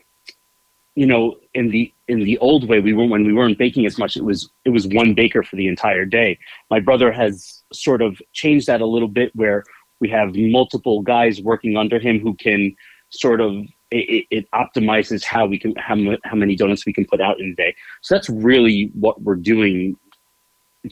you 0.94 1.06
know 1.06 1.36
in 1.54 1.70
the 1.70 1.92
in 2.08 2.20
the 2.20 2.38
old 2.38 2.68
way 2.68 2.80
we 2.80 2.92
were 2.92 3.06
when 3.06 3.24
we 3.24 3.32
weren't 3.32 3.58
baking 3.58 3.86
as 3.86 3.98
much 3.98 4.16
it 4.16 4.24
was 4.24 4.50
it 4.64 4.70
was 4.70 4.86
one 4.88 5.14
baker 5.14 5.42
for 5.42 5.56
the 5.56 5.68
entire 5.68 6.04
day. 6.04 6.38
My 6.70 6.80
brother 6.80 7.12
has 7.12 7.62
sort 7.72 8.02
of 8.02 8.20
changed 8.32 8.66
that 8.66 8.80
a 8.80 8.86
little 8.86 9.08
bit 9.08 9.34
where 9.34 9.64
we 10.00 10.08
have 10.10 10.34
multiple 10.34 11.00
guys 11.00 11.40
working 11.40 11.76
under 11.76 11.98
him 11.98 12.18
who 12.20 12.34
can 12.34 12.74
sort 13.10 13.40
of 13.40 13.54
it, 13.90 14.26
it 14.30 14.50
optimizes 14.52 15.22
how 15.22 15.46
we 15.46 15.58
can 15.58 15.74
how, 15.76 15.96
how 16.24 16.36
many 16.36 16.56
donuts 16.56 16.86
we 16.86 16.92
can 16.92 17.04
put 17.04 17.20
out 17.20 17.40
in 17.40 17.50
a 17.50 17.54
day. 17.54 17.74
So 18.00 18.14
that's 18.14 18.28
really 18.28 18.90
what 18.94 19.22
we're 19.22 19.36
doing 19.36 19.96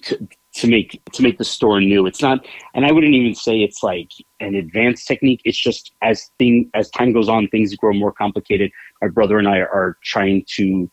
to, 0.02 0.28
to 0.52 0.66
make 0.66 1.00
to 1.12 1.22
make 1.22 1.38
the 1.38 1.44
store 1.44 1.80
new. 1.80 2.06
It's 2.06 2.22
not, 2.22 2.46
and 2.74 2.84
I 2.84 2.92
wouldn't 2.92 3.14
even 3.14 3.34
say 3.34 3.60
it's 3.60 3.82
like 3.82 4.10
an 4.40 4.54
advanced 4.54 5.06
technique. 5.06 5.40
It's 5.44 5.58
just 5.58 5.92
as 6.02 6.30
thing 6.38 6.70
as 6.74 6.90
time 6.90 7.12
goes 7.12 7.28
on, 7.28 7.48
things 7.48 7.74
grow 7.76 7.92
more 7.92 8.12
complicated. 8.12 8.72
My 9.00 9.08
brother 9.08 9.38
and 9.38 9.48
I 9.48 9.58
are 9.58 9.96
trying 10.02 10.44
to 10.56 10.90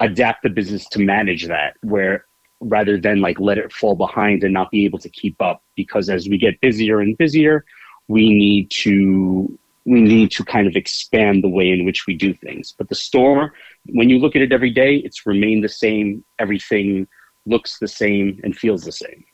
adapt 0.00 0.42
the 0.42 0.50
business 0.50 0.86
to 0.88 0.98
manage 0.98 1.46
that, 1.46 1.76
where 1.82 2.26
rather 2.60 3.00
than 3.00 3.20
like 3.20 3.40
let 3.40 3.58
it 3.58 3.72
fall 3.72 3.96
behind 3.96 4.44
and 4.44 4.52
not 4.52 4.70
be 4.70 4.84
able 4.84 4.98
to 4.98 5.08
keep 5.08 5.40
up. 5.40 5.62
Because 5.76 6.10
as 6.10 6.28
we 6.28 6.36
get 6.36 6.60
busier 6.60 7.00
and 7.00 7.16
busier, 7.16 7.64
we 8.08 8.28
need 8.28 8.70
to 8.70 9.58
we 9.86 10.02
need 10.02 10.30
to 10.30 10.44
kind 10.44 10.66
of 10.66 10.76
expand 10.76 11.42
the 11.42 11.48
way 11.48 11.70
in 11.70 11.86
which 11.86 12.06
we 12.06 12.14
do 12.14 12.34
things. 12.34 12.74
But 12.76 12.90
the 12.90 12.94
store, 12.94 13.54
when 13.86 14.10
you 14.10 14.18
look 14.18 14.36
at 14.36 14.42
it 14.42 14.52
every 14.52 14.70
day, 14.70 14.96
it's 14.96 15.24
remained 15.24 15.64
the 15.64 15.70
same. 15.70 16.22
Everything 16.38 17.08
looks 17.50 17.78
the 17.78 17.88
same 17.88 18.40
and 18.42 18.56
feels 18.56 18.84
the 18.84 18.92
same. 18.92 19.24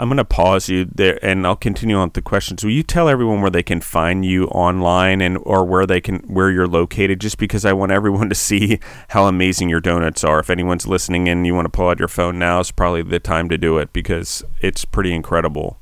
I'm 0.00 0.08
going 0.08 0.18
to 0.18 0.24
pause 0.24 0.68
you 0.68 0.84
there 0.84 1.18
and 1.24 1.44
I'll 1.44 1.56
continue 1.56 1.96
on 1.96 2.08
with 2.08 2.14
the 2.14 2.22
questions. 2.22 2.62
Will 2.62 2.70
you 2.70 2.84
tell 2.84 3.08
everyone 3.08 3.40
where 3.40 3.50
they 3.50 3.64
can 3.64 3.80
find 3.80 4.24
you 4.24 4.44
online 4.46 5.20
and 5.20 5.38
or 5.42 5.64
where 5.64 5.86
they 5.86 6.00
can 6.00 6.18
where 6.20 6.50
you're 6.50 6.68
located 6.68 7.20
just 7.20 7.36
because 7.36 7.64
I 7.64 7.72
want 7.72 7.90
everyone 7.98 8.28
to 8.28 8.34
see 8.34 8.78
how 9.08 9.26
amazing 9.26 9.68
your 9.68 9.80
donuts 9.80 10.22
are. 10.22 10.38
If 10.38 10.50
anyone's 10.50 10.86
listening 10.86 11.28
and 11.28 11.44
you 11.44 11.54
want 11.54 11.64
to 11.64 11.70
pull 11.70 11.88
out 11.88 11.98
your 11.98 12.08
phone 12.08 12.38
now 12.38 12.60
is 12.60 12.70
probably 12.70 13.02
the 13.02 13.18
time 13.18 13.48
to 13.48 13.58
do 13.58 13.78
it 13.78 13.92
because 13.92 14.44
it's 14.60 14.84
pretty 14.84 15.12
incredible. 15.12 15.80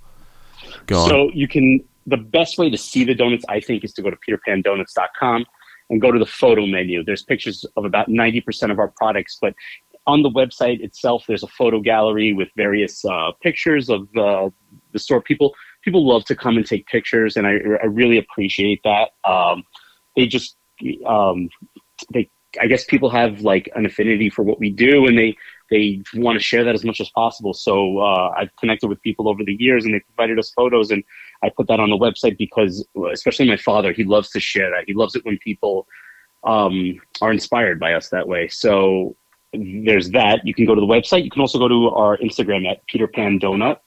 Go 0.87 1.00
on. 1.00 1.09
So 1.11 1.30
you 1.35 1.46
can 1.46 1.85
the 2.06 2.16
best 2.16 2.56
way 2.56 2.70
to 2.70 2.78
see 2.78 3.04
the 3.04 3.14
donuts 3.14 3.44
I 3.50 3.61
think 3.61 3.85
is 3.85 3.92
to 3.94 4.02
go 4.02 4.11
to 4.11 4.16
peterpandonuts.com 4.16 5.44
and 5.90 6.00
go 6.00 6.11
to 6.11 6.18
the 6.18 6.26
photo 6.26 6.66
menu. 6.66 7.04
There's 7.04 7.22
pictures 7.22 7.64
of 7.76 7.85
about 7.85 8.09
90% 8.09 8.70
of 8.70 8.78
our 8.78 8.88
products, 8.88 9.38
but 9.40 9.54
on 10.07 10.23
the 10.23 10.31
website 10.31 10.81
itself, 10.83 11.25
there's 11.27 11.42
a 11.42 11.49
photo 11.49 11.81
gallery 11.81 12.33
with 12.33 12.49
various 12.57 13.05
uh, 13.05 13.33
pictures 13.42 13.90
of 13.90 14.09
uh, 14.16 14.49
the 14.92 14.99
store. 14.99 15.21
People 15.21 15.55
people 15.83 16.07
love 16.07 16.25
to 16.27 16.37
come 16.37 16.57
and 16.57 16.66
take 16.66 16.87
pictures, 16.87 17.37
and 17.37 17.47
I, 17.47 17.53
I 17.83 17.87
really 17.87 18.19
appreciate 18.19 18.81
that. 18.85 19.11
Um, 19.29 19.64
they 20.14 20.27
just 20.27 20.57
um, 21.07 21.49
they 22.12 22.31
I 22.61 22.66
guess 22.66 22.85
people 22.85 23.11
have 23.11 23.40
like 23.40 23.69
an 23.75 23.87
affinity 23.87 24.31
for 24.31 24.42
what 24.42 24.59
we 24.61 24.71
do, 24.71 25.07
and 25.07 25.19
they 25.19 25.37
they 25.71 26.03
want 26.14 26.38
to 26.38 26.45
share 26.45 26.62
that 26.64 26.75
as 26.75 26.85
much 26.85 27.01
as 27.01 27.11
possible. 27.11 27.53
So 27.53 27.99
uh, 27.99 28.33
I've 28.37 28.55
connected 28.57 28.88
with 28.88 29.03
people 29.03 29.29
over 29.29 29.42
the 29.45 29.57
years, 29.59 29.85
and 29.85 29.92
they 29.92 30.01
provided 30.01 30.38
us 30.38 30.51
photos, 30.51 30.90
and 30.90 31.03
I 31.42 31.51
put 31.51 31.66
that 31.69 31.81
on 31.81 31.90
the 31.90 31.99
website 31.99 32.38
because, 32.38 32.87
especially 33.12 33.49
my 33.49 33.57
father, 33.57 33.92
he 33.92 34.05
loves 34.05 34.31
to 34.31 34.40
share 34.40 34.71
that. 34.71 34.85
He 34.87 34.95
loves 34.95 35.16
it 35.16 35.25
when 35.25 35.38
people 35.38 35.88
um, 36.45 37.01
are 37.21 37.33
inspired 37.33 37.81
by 37.81 37.95
us 37.95 38.09
that 38.11 38.29
way. 38.29 38.49
So 38.49 39.16
there's 39.85 40.11
that. 40.11 40.47
You 40.47 40.55
can 40.55 40.66
go 40.66 40.75
to 40.75 40.81
the 40.81 40.87
website. 40.87 41.25
You 41.25 41.31
can 41.31 41.40
also 41.40 41.59
go 41.59 41.69
to 41.69 41.90
our 41.90 42.16
Instagram 42.19 42.71
at 42.71 42.87
Peter 42.87 43.07
Pan 43.07 43.38
Donut, 43.38 43.79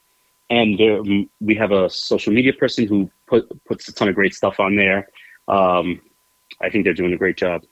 and 0.49 0.79
there, 0.79 1.01
we 1.39 1.55
have 1.55 1.71
a 1.71 1.89
social 1.89 2.34
media 2.34 2.53
person 2.53 2.88
who 2.88 3.10
put, 3.27 3.47
puts 3.65 3.88
a 3.88 3.93
ton 3.93 4.08
of 4.08 4.15
great 4.15 4.34
stuff 4.34 4.60
on 4.60 4.75
there. 4.75 5.10
Um, 5.47 6.01
I 6.62 6.69
think 6.69 6.84
they're 6.84 6.93
doing 6.93 7.13
a 7.13 7.17
great 7.17 7.38
job. 7.38 7.63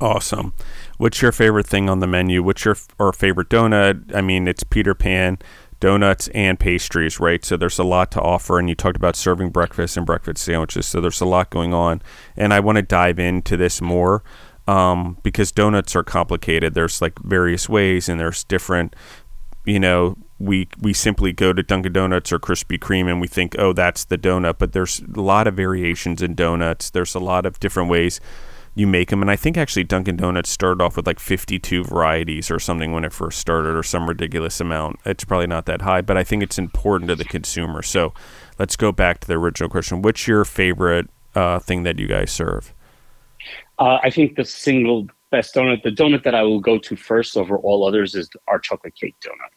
Awesome. 0.00 0.52
What's 0.98 1.22
your 1.22 1.32
favorite 1.32 1.66
thing 1.66 1.88
on 1.88 2.00
the 2.00 2.06
menu? 2.06 2.42
What's 2.42 2.64
your 2.64 2.76
or 2.98 3.12
favorite 3.12 3.48
donut? 3.48 4.14
I 4.14 4.20
mean, 4.20 4.48
it's 4.48 4.64
Peter 4.64 4.94
Pan 4.94 5.38
donuts 5.80 6.28
and 6.28 6.58
pastries, 6.58 7.20
right? 7.20 7.44
So 7.44 7.56
there's 7.56 7.78
a 7.78 7.84
lot 7.84 8.10
to 8.12 8.20
offer. 8.20 8.58
And 8.58 8.68
you 8.68 8.74
talked 8.74 8.96
about 8.96 9.16
serving 9.16 9.50
breakfast 9.50 9.96
and 9.96 10.04
breakfast 10.04 10.42
sandwiches. 10.42 10.86
So 10.86 11.00
there's 11.00 11.20
a 11.20 11.26
lot 11.26 11.50
going 11.50 11.72
on. 11.72 12.02
And 12.36 12.52
I 12.52 12.60
want 12.60 12.76
to 12.76 12.82
dive 12.82 13.18
into 13.18 13.56
this 13.56 13.80
more 13.80 14.22
um, 14.66 15.18
because 15.22 15.52
donuts 15.52 15.94
are 15.94 16.02
complicated. 16.02 16.74
There's 16.74 17.02
like 17.02 17.18
various 17.20 17.68
ways, 17.68 18.08
and 18.08 18.18
there's 18.18 18.44
different, 18.44 18.94
you 19.64 19.80
know, 19.80 20.16
we 20.38 20.68
we 20.80 20.92
simply 20.92 21.32
go 21.32 21.52
to 21.52 21.62
Dunkin' 21.62 21.92
Donuts 21.92 22.32
or 22.32 22.38
Krispy 22.38 22.78
Kreme 22.78 23.08
and 23.08 23.20
we 23.20 23.28
think, 23.28 23.54
oh, 23.58 23.72
that's 23.72 24.04
the 24.04 24.18
donut. 24.18 24.58
But 24.58 24.72
there's 24.72 25.00
a 25.00 25.20
lot 25.20 25.46
of 25.46 25.54
variations 25.54 26.22
in 26.22 26.34
donuts. 26.34 26.90
There's 26.90 27.14
a 27.14 27.20
lot 27.20 27.46
of 27.46 27.60
different 27.60 27.88
ways 27.88 28.20
you 28.74 28.86
make 28.86 29.10
them. 29.10 29.22
And 29.22 29.30
I 29.30 29.36
think 29.36 29.56
actually 29.56 29.84
Dunkin' 29.84 30.16
Donuts 30.16 30.50
started 30.50 30.82
off 30.82 30.96
with 30.96 31.06
like 31.06 31.20
52 31.20 31.84
varieties 31.84 32.50
or 32.50 32.58
something 32.58 32.92
when 32.92 33.04
it 33.04 33.12
first 33.12 33.38
started, 33.38 33.76
or 33.76 33.82
some 33.82 34.08
ridiculous 34.08 34.60
amount. 34.60 34.98
It's 35.04 35.24
probably 35.24 35.46
not 35.46 35.66
that 35.66 35.82
high, 35.82 36.00
but 36.00 36.16
I 36.16 36.24
think 36.24 36.42
it's 36.42 36.58
important 36.58 37.08
to 37.08 37.16
the 37.16 37.24
consumer. 37.24 37.82
So 37.82 38.12
let's 38.58 38.76
go 38.76 38.90
back 38.90 39.20
to 39.20 39.28
the 39.28 39.34
original 39.34 39.70
question. 39.70 40.02
What's 40.02 40.26
your 40.26 40.44
favorite 40.44 41.08
uh, 41.34 41.60
thing 41.60 41.84
that 41.84 41.98
you 41.98 42.08
guys 42.08 42.32
serve? 42.32 42.73
Uh, 43.78 43.98
I 44.02 44.10
think 44.10 44.36
the 44.36 44.44
single 44.44 45.08
best 45.30 45.54
donut, 45.54 45.82
the 45.82 45.90
donut 45.90 46.22
that 46.24 46.34
I 46.34 46.42
will 46.42 46.60
go 46.60 46.78
to 46.78 46.96
first 46.96 47.36
over 47.36 47.58
all 47.58 47.86
others, 47.86 48.14
is 48.14 48.28
our 48.46 48.58
chocolate 48.58 48.94
cake 48.94 49.16
donut. 49.20 49.52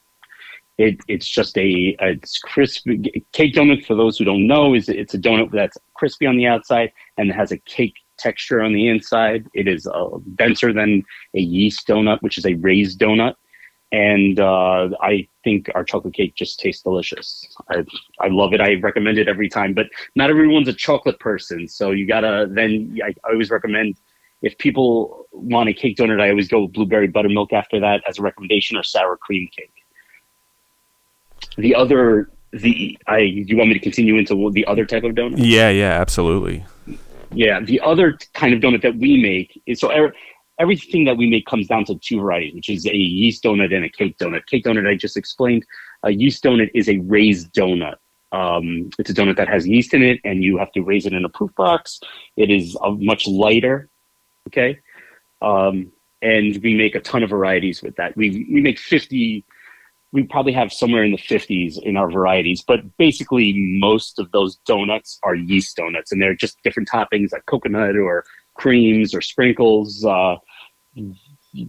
It, 0.77 0.99
it's 1.08 1.27
just 1.27 1.58
a 1.58 1.95
it's 1.99 2.38
crispy 2.38 3.25
cake 3.32 3.53
donut. 3.53 3.86
For 3.86 3.95
those 3.95 4.17
who 4.17 4.25
don't 4.25 4.47
know, 4.47 4.75
is 4.75 4.89
it's 4.89 5.13
a 5.13 5.19
donut 5.19 5.51
that's 5.51 5.77
crispy 5.95 6.25
on 6.25 6.38
the 6.38 6.47
outside 6.47 6.91
and 7.17 7.32
has 7.32 7.51
a 7.51 7.58
cake 7.58 7.95
texture 8.17 8.62
on 8.62 8.73
the 8.73 8.88
inside. 8.88 9.47
It 9.53 9.67
is 9.67 9.88
uh, 9.88 10.10
denser 10.36 10.73
than 10.73 11.03
a 11.36 11.39
yeast 11.39 11.88
donut, 11.88 12.21
which 12.21 12.38
is 12.38 12.45
a 12.45 12.56
raised 12.56 12.99
donut. 12.99 13.36
And 13.91 14.39
uh, 14.39 14.89
I 15.01 15.27
think 15.43 15.71
our 15.73 15.84
chocolate 15.84 16.13
cake 16.13 16.36
just 16.36 16.60
tastes 16.60 16.84
delicious. 16.84 17.47
I, 17.69 17.86
I 18.19 18.27
love 18.27 18.53
it. 18.53 18.60
I 18.60 18.75
recommend 18.75 19.17
it 19.17 19.30
every 19.30 19.47
time, 19.47 19.73
but 19.73 19.88
not 20.15 20.30
everyone's 20.30 20.67
a 20.67 20.73
chocolate 20.73 21.19
person. 21.19 21.67
So 21.69 21.91
you 21.91 22.06
gotta 22.06 22.47
then, 22.49 22.99
I, 23.03 23.13
I 23.25 23.32
always 23.32 23.49
recommend 23.49 23.95
if 24.41 24.58
people 24.58 25.26
want 25.32 25.69
a 25.69 25.73
cake 25.73 25.97
donut, 25.97 26.21
I 26.21 26.30
always 26.30 26.47
go 26.47 26.63
with 26.63 26.73
blueberry 26.73 27.08
buttermilk 27.08 27.54
after 27.54 27.80
that 27.80 28.02
as 28.08 28.19
a 28.19 28.21
recommendation 28.21 28.78
or 28.78 28.84
sour 28.84 29.17
cream 29.17 29.50
cake. 29.56 29.71
The 31.58 31.76
other, 31.76 32.30
the 32.52 32.97
I, 33.08 33.19
you 33.19 33.58
want 33.58 33.69
me 33.69 33.73
to 33.73 33.80
continue 33.80 34.17
into 34.17 34.52
the 34.52 34.65
other 34.65 34.86
type 34.86 35.04
of 35.04 35.13
donut? 35.13 35.36
Yeah, 35.38 35.69
yeah, 35.69 36.00
absolutely. 36.00 36.65
Yeah, 37.32 37.60
the 37.60 37.82
other 37.82 38.17
kind 38.34 38.54
of 38.54 38.62
donut 38.62 38.82
that 38.84 38.95
we 38.97 39.21
make 39.21 39.62
is 39.65 39.80
so 39.80 39.91
everything 40.60 41.04
that 41.06 41.17
we 41.17 41.30
make 41.30 41.45
comes 41.45 41.67
down 41.67 41.86
to 41.86 41.95
two 41.95 42.19
varieties, 42.19 42.54
which 42.54 42.69
is 42.69 42.86
a 42.86 42.95
yeast 42.95 43.43
donut 43.43 43.73
and 43.73 43.86
a 43.86 43.89
cake 43.89 44.17
donut. 44.17 44.45
Cake 44.45 44.63
donut 44.63 44.88
I 44.88 44.95
just 44.95 45.17
explained. 45.17 45.65
A 46.04 46.12
yeast 46.12 46.43
donut 46.43 46.69
is 46.73 46.88
a 46.89 47.00
raised 47.00 47.54
donut. 47.54 47.95
Um, 48.32 48.89
it's 49.00 49.10
a 49.10 49.13
donut 49.13 49.38
that 49.38 49.47
has 49.47 49.67
yeast 49.67 49.93
in 49.93 50.04
it, 50.04 50.19
and 50.23 50.43
you 50.43 50.58
have 50.58 50.71
to 50.73 50.82
raise 50.82 51.06
it 51.06 51.13
in 51.13 51.26
a 51.26 51.30
proof 51.30 51.54
box. 51.56 52.00
It 52.36 52.50
is 52.50 52.78
uh, 52.82 52.91
much 52.91 53.28
lighter. 53.28 53.89
Okay, 54.47 54.79
um, 55.41 55.91
and 56.21 56.60
we 56.63 56.75
make 56.75 56.95
a 56.95 56.99
ton 56.99 57.23
of 57.23 57.29
varieties 57.29 57.81
with 57.83 57.95
that. 57.97 58.17
We 58.17 58.47
we 58.51 58.62
make 58.62 58.79
fifty. 58.79 59.45
We 60.13 60.23
probably 60.23 60.53
have 60.53 60.71
somewhere 60.71 61.03
in 61.03 61.12
the 61.12 61.17
fifties 61.17 61.77
in 61.77 61.97
our 61.97 62.10
varieties, 62.10 62.63
but 62.65 62.79
basically 62.97 63.53
most 63.79 64.19
of 64.19 64.31
those 64.31 64.55
donuts 64.65 65.19
are 65.23 65.36
yeast 65.36 65.75
donuts, 65.75 66.12
and 66.12 66.21
they're 66.21 66.33
just 66.33 66.62
different 66.63 66.89
toppings 66.89 67.33
like 67.33 67.45
coconut 67.45 67.95
or 67.97 68.23
creams 68.55 69.13
or 69.13 69.21
sprinkles. 69.21 70.05
Uh, 70.05 70.38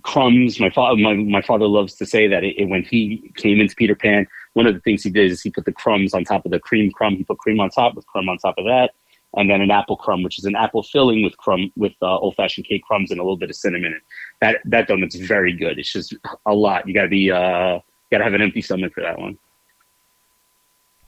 crumbs. 0.02 0.60
My 0.60 0.70
father, 0.70 0.96
my, 0.96 1.14
my 1.14 1.42
father 1.42 1.66
loves 1.66 1.94
to 1.96 2.06
say 2.06 2.26
that 2.28 2.44
it, 2.44 2.56
it, 2.58 2.68
when 2.68 2.82
he 2.82 3.32
came 3.36 3.60
into 3.60 3.74
Peter 3.74 3.94
Pan, 3.94 4.26
one 4.54 4.66
of 4.66 4.74
the 4.74 4.80
things 4.80 5.02
he 5.02 5.10
did 5.10 5.30
is 5.30 5.40
he 5.40 5.50
put 5.50 5.64
the 5.64 5.72
crumbs 5.72 6.14
on 6.14 6.24
top 6.24 6.44
of 6.44 6.50
the 6.50 6.60
cream 6.60 6.90
crumb. 6.90 7.16
He 7.16 7.24
put 7.24 7.38
cream 7.38 7.60
on 7.60 7.70
top 7.70 7.94
with 7.94 8.06
crumb 8.06 8.28
on 8.28 8.38
top 8.38 8.56
of 8.58 8.64
that, 8.66 8.92
and 9.38 9.48
then 9.48 9.60
an 9.60 9.70
apple 9.70 9.96
crumb, 9.96 10.22
which 10.22 10.38
is 10.38 10.44
an 10.44 10.56
apple 10.56 10.82
filling 10.82 11.22
with 11.22 11.36
crumb 11.36 11.72
with 11.76 11.92
uh, 12.02 12.18
old 12.18 12.34
fashioned 12.36 12.66
cake 12.66 12.82
crumbs 12.82 13.10
and 13.10 13.20
a 13.20 13.22
little 13.22 13.36
bit 13.36 13.50
of 13.50 13.56
cinnamon. 13.56 13.92
In 13.92 14.00
That 14.40 14.58
that 14.66 14.88
donut's 14.88 15.16
very 15.16 15.52
good. 15.52 15.78
It's 15.78 15.92
just 15.92 16.14
a 16.46 16.54
lot. 16.54 16.86
You 16.86 16.94
gotta 16.94 17.08
be 17.08 17.30
uh, 17.30 17.78
gotta 18.10 18.24
have 18.24 18.34
an 18.34 18.42
empty 18.42 18.62
stomach 18.62 18.92
for 18.92 19.02
that 19.02 19.18
one. 19.18 19.38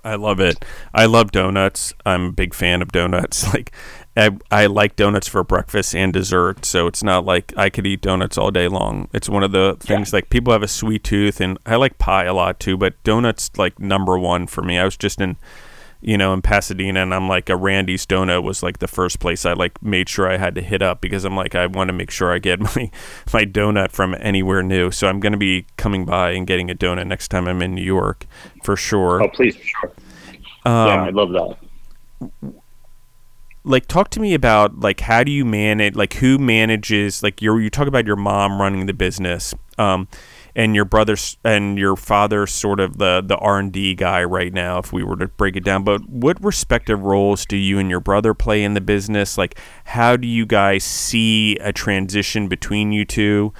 I 0.02 0.14
love 0.14 0.40
it. 0.40 0.64
I 0.94 1.06
love 1.06 1.30
donuts. 1.30 1.92
I'm 2.06 2.26
a 2.26 2.32
big 2.32 2.54
fan 2.54 2.82
of 2.82 2.92
donuts. 2.92 3.46
Like 3.50 3.72
I, 4.16 4.30
I 4.50 4.66
like 4.66 4.96
donuts 4.96 5.26
for 5.28 5.42
breakfast 5.42 5.94
and 5.94 6.12
dessert, 6.12 6.64
so 6.64 6.86
it's 6.86 7.02
not 7.02 7.24
like 7.24 7.52
I 7.56 7.68
could 7.68 7.86
eat 7.86 8.00
donuts 8.00 8.38
all 8.38 8.50
day 8.50 8.68
long. 8.68 9.08
It's 9.12 9.28
one 9.28 9.42
of 9.42 9.52
the 9.52 9.76
things 9.80 10.12
yeah. 10.12 10.18
like 10.18 10.30
people 10.30 10.52
have 10.52 10.62
a 10.62 10.68
sweet 10.68 11.04
tooth, 11.04 11.40
and 11.40 11.58
I 11.66 11.76
like 11.76 11.98
pie 11.98 12.24
a 12.24 12.34
lot 12.34 12.60
too, 12.60 12.76
but 12.76 13.02
donuts 13.02 13.50
like 13.56 13.78
number 13.78 14.18
one 14.18 14.46
for 14.46 14.62
me. 14.62 14.78
I 14.78 14.84
was 14.84 14.96
just 14.96 15.20
in, 15.20 15.36
you 16.00 16.16
know, 16.16 16.32
in 16.32 16.42
Pasadena, 16.42 17.02
and 17.02 17.14
I'm 17.14 17.28
like 17.28 17.48
a 17.48 17.56
Randy's 17.56 18.06
Donut 18.06 18.42
was 18.42 18.62
like 18.62 18.78
the 18.78 18.88
first 18.88 19.20
place 19.20 19.44
I 19.44 19.52
like 19.52 19.82
made 19.82 20.08
sure 20.08 20.30
I 20.30 20.36
had 20.36 20.54
to 20.54 20.62
hit 20.62 20.82
up 20.82 21.00
because 21.00 21.24
I'm 21.24 21.36
like 21.36 21.54
I 21.54 21.66
want 21.66 21.88
to 21.88 21.92
make 21.92 22.10
sure 22.10 22.32
I 22.32 22.38
get 22.38 22.60
my 22.76 22.90
my 23.32 23.44
donut 23.44 23.90
from 23.90 24.16
anywhere 24.20 24.62
new. 24.62 24.90
So 24.90 25.08
I'm 25.08 25.20
gonna 25.20 25.36
be 25.36 25.66
coming 25.76 26.04
by 26.04 26.30
and 26.32 26.46
getting 26.46 26.70
a 26.70 26.74
donut 26.74 27.06
next 27.06 27.28
time 27.28 27.46
I'm 27.46 27.62
in 27.62 27.74
New 27.74 27.84
York 27.84 28.26
for 28.64 28.76
sure. 28.76 29.22
Oh 29.22 29.28
please, 29.28 29.56
for 29.56 29.64
sure. 29.64 29.92
Um, 30.64 30.86
yeah, 30.88 31.02
I 31.04 31.10
love 31.10 31.30
that 31.32 32.52
like 33.62 33.86
talk 33.86 34.08
to 34.08 34.20
me 34.20 34.32
about 34.32 34.80
like 34.80 35.00
how 35.00 35.22
do 35.22 35.30
you 35.30 35.44
manage 35.44 35.94
like 35.94 36.14
who 36.14 36.38
manages 36.38 37.22
like 37.22 37.42
you 37.42 37.56
you 37.58 37.68
talk 37.68 37.86
about 37.86 38.06
your 38.06 38.16
mom 38.16 38.60
running 38.60 38.86
the 38.86 38.92
business 38.94 39.54
um, 39.78 40.08
and 40.54 40.74
your 40.74 40.84
brother 40.84 41.16
and 41.44 41.78
your 41.78 41.96
father 41.96 42.46
sort 42.46 42.80
of 42.80 42.98
the 42.98 43.22
the 43.24 43.36
R&D 43.36 43.94
guy 43.94 44.22
right 44.24 44.52
now 44.52 44.78
if 44.78 44.92
we 44.92 45.02
were 45.02 45.16
to 45.16 45.28
break 45.28 45.56
it 45.56 45.64
down 45.64 45.84
but 45.84 46.08
what 46.08 46.42
respective 46.42 47.02
roles 47.02 47.46
do 47.46 47.56
you 47.56 47.78
and 47.78 47.90
your 47.90 48.00
brother 48.00 48.34
play 48.34 48.62
in 48.62 48.74
the 48.74 48.80
business 48.80 49.38
like 49.38 49.58
how 49.84 50.16
do 50.16 50.26
you 50.26 50.46
guys 50.46 50.84
see 50.84 51.56
a 51.56 51.72
transition 51.72 52.48
between 52.48 52.92
you 52.92 53.04
two 53.04 53.52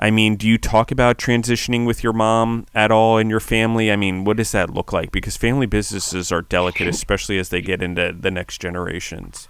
I 0.00 0.10
mean, 0.12 0.36
do 0.36 0.46
you 0.46 0.58
talk 0.58 0.92
about 0.92 1.18
transitioning 1.18 1.84
with 1.84 2.04
your 2.04 2.12
mom 2.12 2.66
at 2.72 2.92
all 2.92 3.18
in 3.18 3.28
your 3.28 3.40
family? 3.40 3.90
I 3.90 3.96
mean, 3.96 4.24
what 4.24 4.36
does 4.36 4.52
that 4.52 4.70
look 4.70 4.92
like? 4.92 5.10
Because 5.10 5.36
family 5.36 5.66
businesses 5.66 6.30
are 6.30 6.42
delicate, 6.42 6.86
especially 6.86 7.36
as 7.38 7.48
they 7.48 7.60
get 7.60 7.82
into 7.82 8.14
the 8.16 8.30
next 8.30 8.60
generations. 8.60 9.48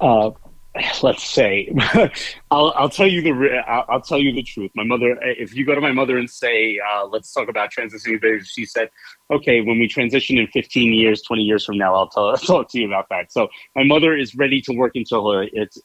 Uh, 0.00 0.32
let's 1.02 1.22
say, 1.22 1.72
I'll, 2.50 2.72
I'll 2.76 2.88
tell 2.88 3.06
you 3.06 3.22
the 3.22 3.62
I'll, 3.66 3.84
I'll, 3.88 4.00
tell 4.00 4.18
you 4.18 4.32
the 4.32 4.42
truth. 4.42 4.70
My 4.74 4.84
mother, 4.84 5.16
if 5.22 5.54
you 5.54 5.64
go 5.64 5.74
to 5.74 5.80
my 5.80 5.92
mother 5.92 6.18
and 6.18 6.28
say, 6.28 6.78
uh, 6.92 7.06
"Let's 7.06 7.32
talk 7.32 7.48
about 7.48 7.70
transitioning," 7.72 8.44
she 8.44 8.66
said, 8.66 8.90
"Okay, 9.30 9.60
when 9.60 9.78
we 9.78 9.88
transition 9.88 10.38
in 10.38 10.46
15 10.48 10.92
years, 10.92 11.22
20 11.22 11.42
years 11.42 11.64
from 11.64 11.78
now, 11.78 11.94
I'll, 11.94 12.08
tell, 12.08 12.36
talk 12.36 12.70
to 12.70 12.80
you 12.80 12.86
about 12.86 13.06
that." 13.10 13.32
So 13.32 13.48
my 13.76 13.84
mother 13.84 14.16
is 14.16 14.34
ready 14.34 14.60
to 14.62 14.72
work 14.72 14.92
until 14.94 15.30
her 15.30 15.46
it's 15.52 15.78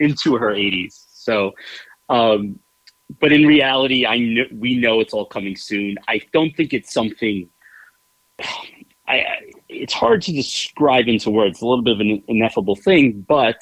into 0.00 0.36
her 0.36 0.50
80s. 0.50 1.04
So 1.12 1.52
um, 2.08 2.58
but 3.20 3.32
in 3.32 3.46
reality, 3.46 4.04
I 4.04 4.46
we 4.52 4.76
know 4.76 5.00
it's 5.00 5.12
all 5.12 5.26
coming 5.26 5.56
soon. 5.56 5.96
I 6.08 6.20
don't 6.32 6.54
think 6.56 6.72
it's 6.72 6.92
something. 6.92 7.48
I, 9.08 9.24
it's 9.68 9.92
hard 9.92 10.20
to 10.22 10.32
describe 10.32 11.06
into 11.06 11.30
words. 11.30 11.62
A 11.62 11.66
little 11.66 11.84
bit 11.84 11.94
of 11.94 12.00
an 12.00 12.24
ineffable 12.26 12.74
thing, 12.74 13.24
but 13.28 13.56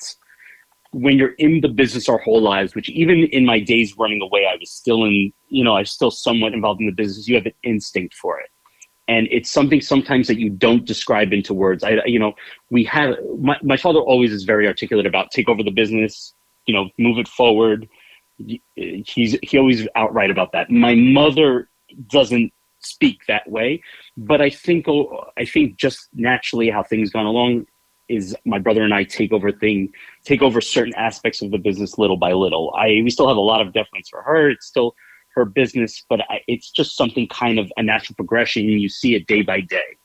when 0.95 1.19
you're 1.19 1.35
in 1.39 1.61
the 1.61 1.69
business 1.69 2.09
our 2.09 2.19
whole 2.19 2.41
lives, 2.41 2.75
which 2.75 2.89
even 2.91 3.25
in 3.25 3.45
my 3.45 3.61
days 3.61 3.97
running 3.99 4.23
away, 4.23 4.47
I 4.47 4.57
was 4.59 4.71
still 4.71 5.05
in, 5.05 5.33
you 5.49 5.65
know, 5.65 5.75
I 5.75 5.81
was 5.81 5.91
still 5.91 6.11
somewhat 6.11 6.55
involved 6.55 6.81
in 6.81 6.87
the 6.87 6.93
business. 6.93 7.29
You 7.29 7.35
have 7.37 7.47
an 7.47 7.55
instinct 7.63 8.15
for 8.15 8.41
it, 8.41 8.51
and 9.09 9.29
it's 9.31 9.51
something 9.51 9.81
sometimes 9.81 10.29
that 10.29 10.39
you 10.39 10.51
don't 10.51 10.85
describe 10.85 11.33
into 11.33 11.55
words. 11.55 11.85
I, 11.85 12.01
you 12.07 12.19
know, 12.19 12.33
we 12.71 12.85
have 12.85 13.17
my 13.39 13.59
my 13.63 13.77
father 13.77 14.01
always 14.01 14.33
is 14.33 14.45
very 14.45 14.67
articulate 14.67 15.07
about 15.07 15.31
take 15.31 15.49
over 15.49 15.63
the 15.63 15.71
business, 15.71 16.35
you 16.67 16.75
know, 16.75 16.89
move 16.99 17.19
it 17.19 17.29
forward 17.29 17.89
he's 18.75 19.37
he 19.43 19.59
always 19.59 19.87
outright 19.95 20.31
about 20.31 20.53
that. 20.53 20.71
My 20.71 20.95
mother 20.95 21.69
doesn't 22.09 22.53
speak 22.81 23.21
that 23.29 23.49
way, 23.49 23.83
but 24.17 24.41
I 24.41 24.51
think 24.51 24.89
oh, 24.89 25.31
I 25.37 25.45
think 25.45 25.77
just 25.77 26.09
naturally 26.15 26.71
how 26.71 26.83
things 26.83 27.11
gone 27.11 27.27
along 27.27 27.67
is 28.09 28.37
my 28.45 28.59
brother 28.59 28.83
and 28.83 28.93
I 28.93 29.05
take 29.05 29.33
over 29.33 29.51
thing 29.51 29.93
take 30.25 30.43
over 30.43 30.61
certain 30.61 30.95
aspects 30.95 31.43
of 31.43 31.51
the 31.51 31.59
business 31.59 31.99
little 31.99 32.17
by 32.17 32.33
little. 32.33 32.75
I 32.77 33.01
we 33.03 33.11
still 33.11 33.29
have 33.29 33.37
a 33.37 33.41
lot 33.41 33.61
of 33.61 33.73
deference 33.73 34.09
for 34.09 34.23
her. 34.23 34.51
It's 34.51 34.67
still 34.67 34.95
her 35.35 35.45
business, 35.45 36.05
but 36.09 36.21
I, 36.31 36.41
it's 36.47 36.71
just 36.71 36.97
something 36.97 37.27
kind 37.29 37.59
of 37.59 37.71
a 37.77 37.83
natural 37.83 38.15
progression. 38.17 38.65
You 38.65 38.89
see 38.89 39.15
it 39.15 39.27
day 39.27 39.43
by 39.43 39.61
day. 39.61 39.97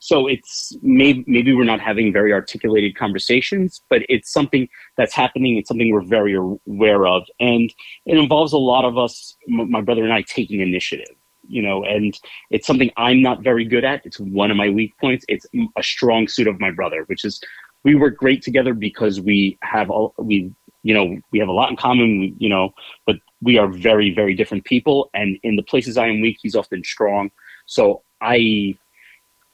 So 0.00 0.28
it's 0.28 0.76
maybe 0.82 1.24
maybe 1.26 1.52
we're 1.54 1.64
not 1.64 1.80
having 1.80 2.12
very 2.12 2.32
articulated 2.32 2.96
conversations, 2.96 3.82
but 3.90 4.02
it's 4.08 4.32
something 4.32 4.68
that's 4.96 5.14
happening. 5.14 5.56
It's 5.56 5.68
something 5.68 5.92
we're 5.92 6.02
very 6.02 6.34
aware 6.34 7.06
of, 7.06 7.24
and 7.40 7.72
it 8.06 8.16
involves 8.16 8.52
a 8.52 8.58
lot 8.58 8.84
of 8.84 8.96
us, 8.96 9.36
my 9.48 9.80
brother 9.80 10.04
and 10.04 10.12
I, 10.12 10.22
taking 10.22 10.60
initiative. 10.60 11.14
You 11.50 11.62
know, 11.62 11.82
and 11.82 12.18
it's 12.50 12.66
something 12.66 12.90
I'm 12.98 13.22
not 13.22 13.42
very 13.42 13.64
good 13.64 13.82
at. 13.82 14.04
It's 14.04 14.20
one 14.20 14.50
of 14.50 14.56
my 14.56 14.68
weak 14.68 14.92
points. 15.00 15.24
It's 15.28 15.46
a 15.76 15.82
strong 15.82 16.28
suit 16.28 16.46
of 16.46 16.60
my 16.60 16.70
brother, 16.70 17.04
which 17.06 17.24
is 17.24 17.40
we 17.84 17.94
work 17.94 18.16
great 18.16 18.42
together 18.42 18.74
because 18.74 19.20
we 19.20 19.58
have 19.62 19.90
all 19.90 20.14
we 20.18 20.52
you 20.82 20.94
know 20.94 21.18
we 21.32 21.38
have 21.38 21.48
a 21.48 21.52
lot 21.52 21.70
in 21.70 21.76
common. 21.76 22.36
You 22.38 22.48
know, 22.48 22.70
but 23.06 23.16
we 23.40 23.58
are 23.58 23.68
very 23.68 24.14
very 24.14 24.34
different 24.34 24.64
people, 24.64 25.10
and 25.14 25.38
in 25.42 25.56
the 25.56 25.62
places 25.62 25.96
I 25.96 26.08
am 26.08 26.20
weak, 26.20 26.38
he's 26.42 26.56
often 26.56 26.84
strong. 26.84 27.30
So 27.66 28.02
I 28.20 28.76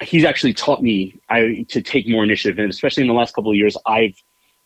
he's 0.03 0.25
actually 0.25 0.55
taught 0.55 0.83
me 0.83 1.21
I, 1.29 1.65
to 1.69 1.81
take 1.81 2.09
more 2.09 2.25
initiative, 2.25 2.59
and 2.59 2.71
especially 2.71 3.03
in 3.03 3.09
the 3.09 3.15
last 3.15 3.35
couple 3.35 3.51
of 3.51 3.57
years, 3.57 3.77
I've 3.87 4.17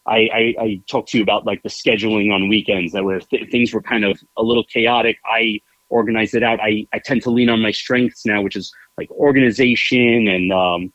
I, 0.07 0.29
I, 0.33 0.55
I 0.63 0.83
talked 0.89 1.11
to 1.11 1.19
you 1.19 1.23
about 1.23 1.45
like 1.45 1.63
the 1.63 1.69
scheduling 1.69 2.33
on 2.33 2.49
weekends 2.49 2.93
that 2.93 3.05
where 3.05 3.21
th- 3.21 3.51
things 3.51 3.75
were 3.75 3.83
kind 3.83 4.05
of 4.05 4.19
a 4.39 4.43
little 4.43 4.65
chaotic. 4.65 5.19
I 5.27 5.61
organized 5.91 6.35
it 6.35 6.43
out. 6.43 6.61
I, 6.61 6.87
I 6.93 6.99
tend 6.99 7.23
to 7.23 7.31
lean 7.31 7.51
on 7.51 7.61
my 7.61 7.71
strengths 7.71 8.25
now, 8.25 8.41
which 8.41 8.57
is 8.57 8.73
like 8.97 9.11
organization 9.11 10.27
and 10.29 10.53
um, 10.53 10.93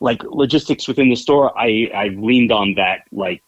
like 0.00 0.22
logistics 0.24 0.88
within 0.88 1.08
the 1.08 1.16
store. 1.16 1.56
I 1.58 1.90
I've 1.94 2.18
leaned 2.18 2.52
on 2.52 2.74
that 2.74 3.02
like 3.12 3.42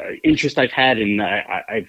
uh, 0.00 0.12
interest 0.24 0.58
I've 0.58 0.72
had, 0.72 0.98
and 0.98 1.22
I, 1.22 1.62
I've 1.68 1.88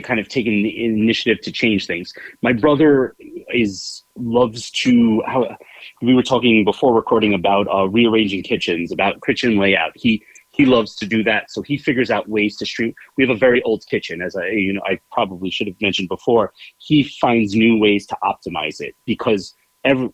kind 0.00 0.20
of 0.20 0.28
taken 0.28 0.62
the 0.62 0.84
initiative 0.84 1.42
to 1.42 1.52
change 1.52 1.86
things. 1.86 2.14
My 2.40 2.52
brother 2.52 3.14
is 3.52 4.04
loves 4.16 4.70
to 4.70 5.22
how 5.26 5.56
we 6.00 6.14
were 6.14 6.22
talking 6.22 6.64
before 6.64 6.94
recording 6.94 7.34
about 7.34 7.66
uh, 7.68 7.88
rearranging 7.88 8.42
kitchens, 8.42 8.92
about 8.92 9.22
kitchen 9.22 9.58
layout. 9.58 9.92
He 9.94 10.22
he 10.50 10.66
loves 10.66 10.94
to 10.96 11.06
do 11.06 11.22
that, 11.24 11.50
so 11.50 11.62
he 11.62 11.78
figures 11.78 12.10
out 12.10 12.28
ways 12.28 12.56
to 12.58 12.66
stream. 12.66 12.94
We 13.16 13.24
have 13.24 13.34
a 13.34 13.38
very 13.38 13.62
old 13.62 13.84
kitchen, 13.86 14.22
as 14.22 14.36
I 14.36 14.46
you 14.48 14.72
know 14.72 14.82
I 14.86 15.00
probably 15.10 15.50
should 15.50 15.66
have 15.66 15.80
mentioned 15.80 16.08
before. 16.08 16.52
He 16.78 17.02
finds 17.02 17.54
new 17.54 17.78
ways 17.78 18.06
to 18.06 18.16
optimize 18.22 18.80
it 18.80 18.94
because 19.04 19.54
every 19.84 20.10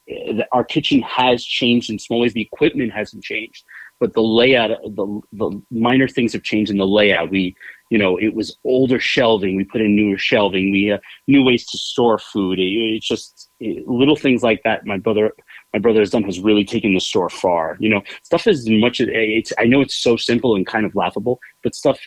our 0.53 0.65
kitchen 0.65 1.03
has 1.03 1.45
changed 1.45 1.91
in 1.91 1.99
small 1.99 2.21
ways. 2.21 2.33
The 2.33 2.43
equipment 2.43 2.93
hasn't 2.93 3.25
changed, 3.25 3.65
but 4.01 4.15
the 4.15 4.23
layout, 4.23 4.71
the 4.83 5.21
the 5.33 5.63
minor 5.71 6.09
things 6.09 6.33
have 6.33 6.43
changed 6.43 6.71
in 6.71 6.79
the 6.79 6.87
layout. 6.87 7.31
We 7.31 7.57
you 7.91 7.99
know 7.99 8.17
it 8.17 8.35
was 8.35 8.57
older 8.65 9.01
shelving. 9.01 9.57
We 9.57 9.65
put 9.65 9.81
in 9.81 9.97
newer 9.97 10.19
shelving. 10.19 10.73
We 10.73 10.93
uh, 10.93 10.99
new 11.27 11.43
ways 11.43 11.67
to 11.67 11.79
store 11.79 12.19
food. 12.19 12.59
It, 12.59 12.71
it's 12.71 13.07
just 13.07 13.51
it, 13.61 13.87
little 13.87 14.17
things 14.17 14.43
like 14.43 14.63
that 14.65 14.87
my 14.87 14.99
brother 14.99 15.33
my 15.73 15.79
brother 15.79 16.01
has 16.01 16.11
done 16.11 16.25
has 16.25 16.41
really 16.41 16.65
taken 16.65 16.95
the 16.95 17.01
store 17.01 17.31
far. 17.31 17.77
You 17.81 17.91
know 17.91 18.03
stuff 18.23 18.47
is 18.47 18.69
much 18.69 19.01
it's 19.01 19.53
i 19.59 19.65
know 19.65 19.81
it's 19.81 19.97
so 19.97 20.17
simple 20.17 20.55
and 20.55 20.67
kind 20.67 20.87
of 20.87 20.95
laughable 20.95 21.39
but 21.63 21.75
stuff 21.75 21.99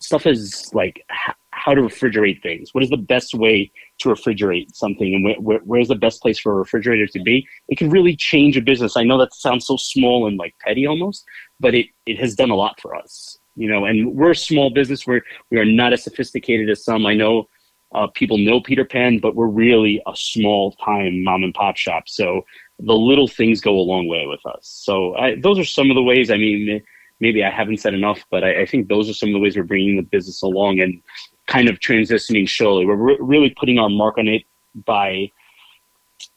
stuff 0.00 0.26
is 0.26 0.70
like 0.72 1.04
how 1.52 1.74
to 1.74 1.82
refrigerate 1.82 2.42
things. 2.42 2.72
What 2.72 2.84
is 2.84 2.90
the 2.90 2.96
best 2.96 3.34
way 3.34 3.70
to 4.00 4.08
refrigerate 4.08 4.74
something 4.74 5.14
and 5.14 5.24
where, 5.24 5.36
where, 5.36 5.60
where's 5.64 5.88
the 5.88 5.94
best 5.94 6.20
place 6.22 6.38
for 6.38 6.52
a 6.52 6.56
refrigerator 6.56 7.06
to 7.06 7.20
be 7.22 7.46
it 7.68 7.78
can 7.78 7.90
really 7.90 8.16
change 8.16 8.56
a 8.56 8.62
business 8.62 8.96
i 8.96 9.04
know 9.04 9.18
that 9.18 9.32
sounds 9.34 9.66
so 9.66 9.76
small 9.76 10.26
and 10.26 10.38
like 10.38 10.54
petty 10.60 10.86
almost 10.86 11.24
but 11.60 11.74
it, 11.74 11.86
it 12.06 12.18
has 12.18 12.34
done 12.34 12.50
a 12.50 12.56
lot 12.56 12.80
for 12.80 12.94
us 12.94 13.38
you 13.60 13.68
know, 13.68 13.84
and 13.84 14.16
we're 14.16 14.30
a 14.30 14.36
small 14.36 14.70
business. 14.70 15.06
We're 15.06 15.22
we 15.50 15.58
are 15.58 15.64
not 15.64 15.92
as 15.92 16.02
sophisticated 16.02 16.70
as 16.70 16.84
some. 16.84 17.04
I 17.04 17.14
know 17.14 17.48
uh, 17.94 18.06
people 18.14 18.38
know 18.38 18.60
Peter 18.60 18.84
Pan, 18.84 19.18
but 19.18 19.34
we're 19.34 19.48
really 19.48 20.00
a 20.06 20.16
small 20.16 20.72
time 20.72 21.22
mom 21.22 21.42
and 21.42 21.52
pop 21.52 21.76
shop. 21.76 22.08
So 22.08 22.46
the 22.78 22.94
little 22.94 23.28
things 23.28 23.60
go 23.60 23.72
a 23.72 23.82
long 23.82 24.08
way 24.08 24.26
with 24.26 24.40
us. 24.46 24.60
So 24.62 25.14
I, 25.16 25.36
those 25.38 25.58
are 25.58 25.64
some 25.64 25.90
of 25.90 25.94
the 25.94 26.02
ways. 26.02 26.30
I 26.30 26.36
mean, 26.36 26.80
maybe 27.20 27.44
I 27.44 27.50
haven't 27.50 27.80
said 27.80 27.92
enough, 27.92 28.24
but 28.30 28.44
I, 28.44 28.62
I, 28.62 28.66
think 28.66 28.88
those 28.88 29.10
are 29.10 29.12
some 29.12 29.28
of 29.28 29.34
the 29.34 29.40
ways 29.40 29.56
we're 29.56 29.64
bringing 29.64 29.96
the 29.96 30.02
business 30.02 30.40
along 30.40 30.80
and 30.80 31.02
kind 31.50 31.68
of 31.68 31.80
transitioning 31.80 32.48
slowly. 32.48 32.86
We're 32.86 32.94
re- 32.94 33.18
really 33.20 33.50
putting 33.50 33.78
our 33.78 33.90
mark 33.90 34.16
on 34.16 34.28
it 34.28 34.44
by 34.86 35.30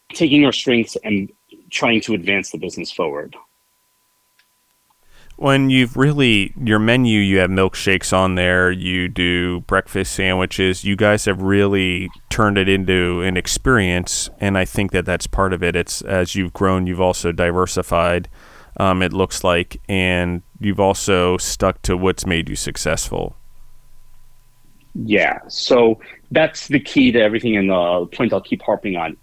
taking 0.10 0.43
our 0.45 0.52
strengths 0.52 0.97
and 1.04 1.32
trying 1.69 2.02
to 2.02 2.13
advance 2.13 2.52
the 2.52 2.58
business 2.58 2.91
forward. 2.91 3.36
When 5.38 5.69
you've 5.69 5.97
really 5.97 6.54
your 6.63 6.80
menu 6.80 7.19
you 7.19 7.39
have 7.39 7.49
milkshakes 7.49 8.13
on 8.13 8.36
there 8.36 8.71
you 8.71 9.08
do 9.08 9.62
breakfast 9.62 10.13
sandwiches 10.13 10.84
you 10.84 10.95
guys 10.95 11.26
have 11.26 11.41
really 11.41 12.08
turned 12.30 12.58
it 12.60 12.69
into 12.69 13.21
an 13.23 13.36
experience 13.36 14.30
and 14.39 14.60
i 14.60 14.63
think 14.63 14.91
that 14.91 15.06
that's 15.06 15.26
part 15.26 15.52
of 15.52 15.63
it. 15.63 15.76
It's 15.76 16.04
as 16.04 16.36
you've 16.36 16.54
grown 16.54 16.86
you've 16.86 17.02
also 17.02 17.32
diversified 17.32 18.30
um, 18.78 19.02
it 19.02 19.12
looks 19.12 19.43
like 19.43 19.82
and 19.89 20.43
you've 20.60 20.80
also 20.80 21.38
stuck 21.38 21.82
to 21.82 21.97
what's 21.97 22.28
made 22.28 22.47
you 22.47 22.56
successful 22.56 23.36
yeah 24.93 25.39
so 25.47 25.99
that's 26.32 26.67
the 26.67 26.79
key 26.79 27.12
to 27.12 27.19
everything 27.19 27.58
and 27.58 27.69
the 27.69 28.08
point 28.13 28.32
i'll 28.32 28.41
keep 28.41 28.62
harping 28.62 28.95
on 28.95 29.17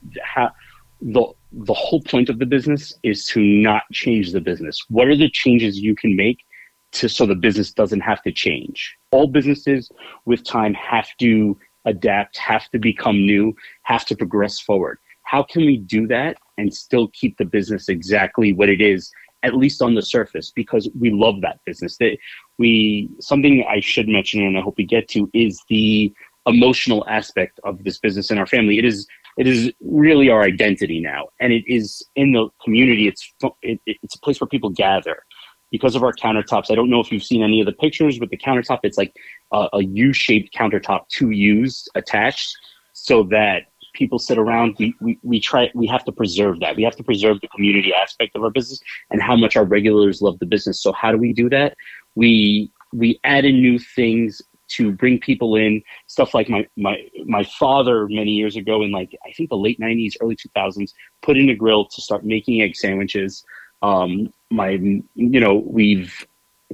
the 1.03 1.27
the 1.53 1.75
whole 1.75 2.03
point 2.03 2.29
of 2.29 2.39
the 2.39 2.47
business 2.47 2.95
is 3.03 3.27
to 3.27 3.41
not 3.41 3.83
change 3.93 4.33
the 4.33 4.41
business. 4.41 4.85
What 4.89 5.09
are 5.09 5.17
the 5.17 5.31
changes 5.31 5.79
you 5.79 5.97
can 5.97 6.15
make 6.15 6.45
to 6.93 7.09
so 7.09 7.27
the 7.27 7.35
business 7.35 7.73
doesn't 7.73 8.01
have 8.01 8.23
to 8.23 8.33
change? 8.33 8.97
All 9.11 9.27
businesses 9.27 9.91
with 10.27 10.45
time 10.45 10.75
have 10.75 11.09
to 11.19 11.59
adapt, 11.87 12.37
have 12.37 12.69
to 12.71 12.79
become 12.79 13.17
new, 13.17 13.55
have 13.83 14.05
to 14.07 14.17
progress 14.17 14.61
forward. 14.61 14.99
How 15.23 15.43
can 15.43 15.65
we 15.65 15.77
do 15.77 16.07
that 16.09 16.37
and 16.59 16.73
still 16.73 17.09
keep 17.09 17.37
the 17.39 17.45
business 17.45 17.89
exactly 17.89 18.53
what 18.53 18.69
it 18.69 18.81
is, 18.81 19.11
at 19.43 19.55
least 19.55 19.83
on 19.83 19.95
the 19.95 20.03
surface? 20.03 20.53
Because 20.55 20.89
we 20.99 21.11
love 21.11 21.41
that 21.41 21.61
business. 21.65 21.97
That 21.99 22.17
we 22.61 23.09
something 23.21 23.65
I 23.69 23.81
should 23.81 24.07
mention 24.07 24.43
and 24.43 24.57
I 24.57 24.61
hope 24.61 24.77
we 24.77 24.85
get 24.85 25.09
to 25.09 25.29
is 25.35 25.61
the 25.69 26.13
emotional 26.47 27.05
aspect 27.09 27.59
of 27.65 27.83
this 27.85 27.99
business 27.99 28.31
in 28.31 28.39
our 28.39 28.47
family. 28.47 28.79
It 28.79 28.85
is 28.85 29.07
it 29.37 29.47
is 29.47 29.73
really 29.81 30.29
our 30.29 30.43
identity 30.43 31.01
now, 31.01 31.29
and 31.41 31.53
it 31.53 31.65
is 31.67 32.03
in 32.15 32.33
the 32.33 32.49
community. 32.63 33.09
It's 33.09 33.33
it, 33.63 33.81
it's 33.87 34.15
a 34.15 34.21
place 34.21 34.41
where 34.41 34.49
people 34.49 34.71
gather 34.71 35.23
because 35.71 35.95
of 35.95 36.03
our 36.03 36.13
countertops. 36.13 36.71
I 36.71 36.75
don't 36.75 36.91
know 36.91 37.01
if 37.01 37.11
you've 37.11 37.25
seen 37.25 37.43
any 37.43 37.61
of 37.61 37.67
the 37.67 37.73
pictures 37.73 38.21
with 38.21 38.31
the 38.31 38.37
countertop. 38.37 38.81
It's 38.83 38.99
like 38.99 39.15
a 39.53 39.69
a 39.73 39.83
U-shaped 39.83 40.55
countertop, 40.55 41.09
two 41.09 41.31
U's 41.31 41.89
attached, 41.95 42.55
so 42.93 43.23
that 43.25 43.71
people 43.95 44.19
sit 44.19 44.39
around. 44.39 44.77
We, 44.79 44.95
we 45.01 45.19
we 45.23 45.41
try. 45.41 45.71
We 45.75 45.87
have 45.87 46.05
to 46.05 46.13
preserve 46.13 46.61
that. 46.61 46.77
We 46.77 46.83
have 46.83 46.97
to 46.97 47.05
preserve 47.05 47.41
the 47.41 47.49
community 47.49 47.93
aspect 48.03 48.37
of 48.37 48.43
our 48.43 48.51
business 48.51 48.81
and 49.11 49.23
how 49.23 49.37
much 49.37 49.57
our 49.57 49.65
regulars 49.65 50.21
love 50.21 50.39
the 50.39 50.47
business. 50.47 50.83
So 50.83 50.93
how 50.93 51.13
do 51.13 51.19
we 51.19 51.33
do 51.33 51.49
that? 51.51 51.77
We 52.15 52.71
we 52.93 53.21
add 53.25 53.45
in 53.45 53.61
new 53.61 53.79
things 53.79 54.43
to 54.71 54.93
bring 54.93 55.19
people 55.19 55.57
in 55.57 55.83
stuff 56.07 56.33
like 56.35 56.49
my 56.49 56.67
my 56.77 56.97
my 57.27 57.43
father 57.45 58.09
many 58.09 58.33
years 58.33 58.57
ago 58.57 58.83
in 58.83 58.93
like 58.93 59.17
i 59.27 59.33
think 59.33 59.51
the 59.51 59.57
late 59.57 59.81
90s 59.81 60.15
early 60.21 60.37
2000s 60.37 60.93
put 61.23 61.37
in 61.37 61.51
a 61.51 61.55
grill 61.55 61.85
to 61.85 62.01
start 62.01 62.25
making 62.25 62.63
egg 62.63 62.77
sandwiches. 62.77 63.45
Um 63.83 64.33
my 64.51 64.71
you 64.71 65.41
know 65.41 65.57
we've 65.57 66.27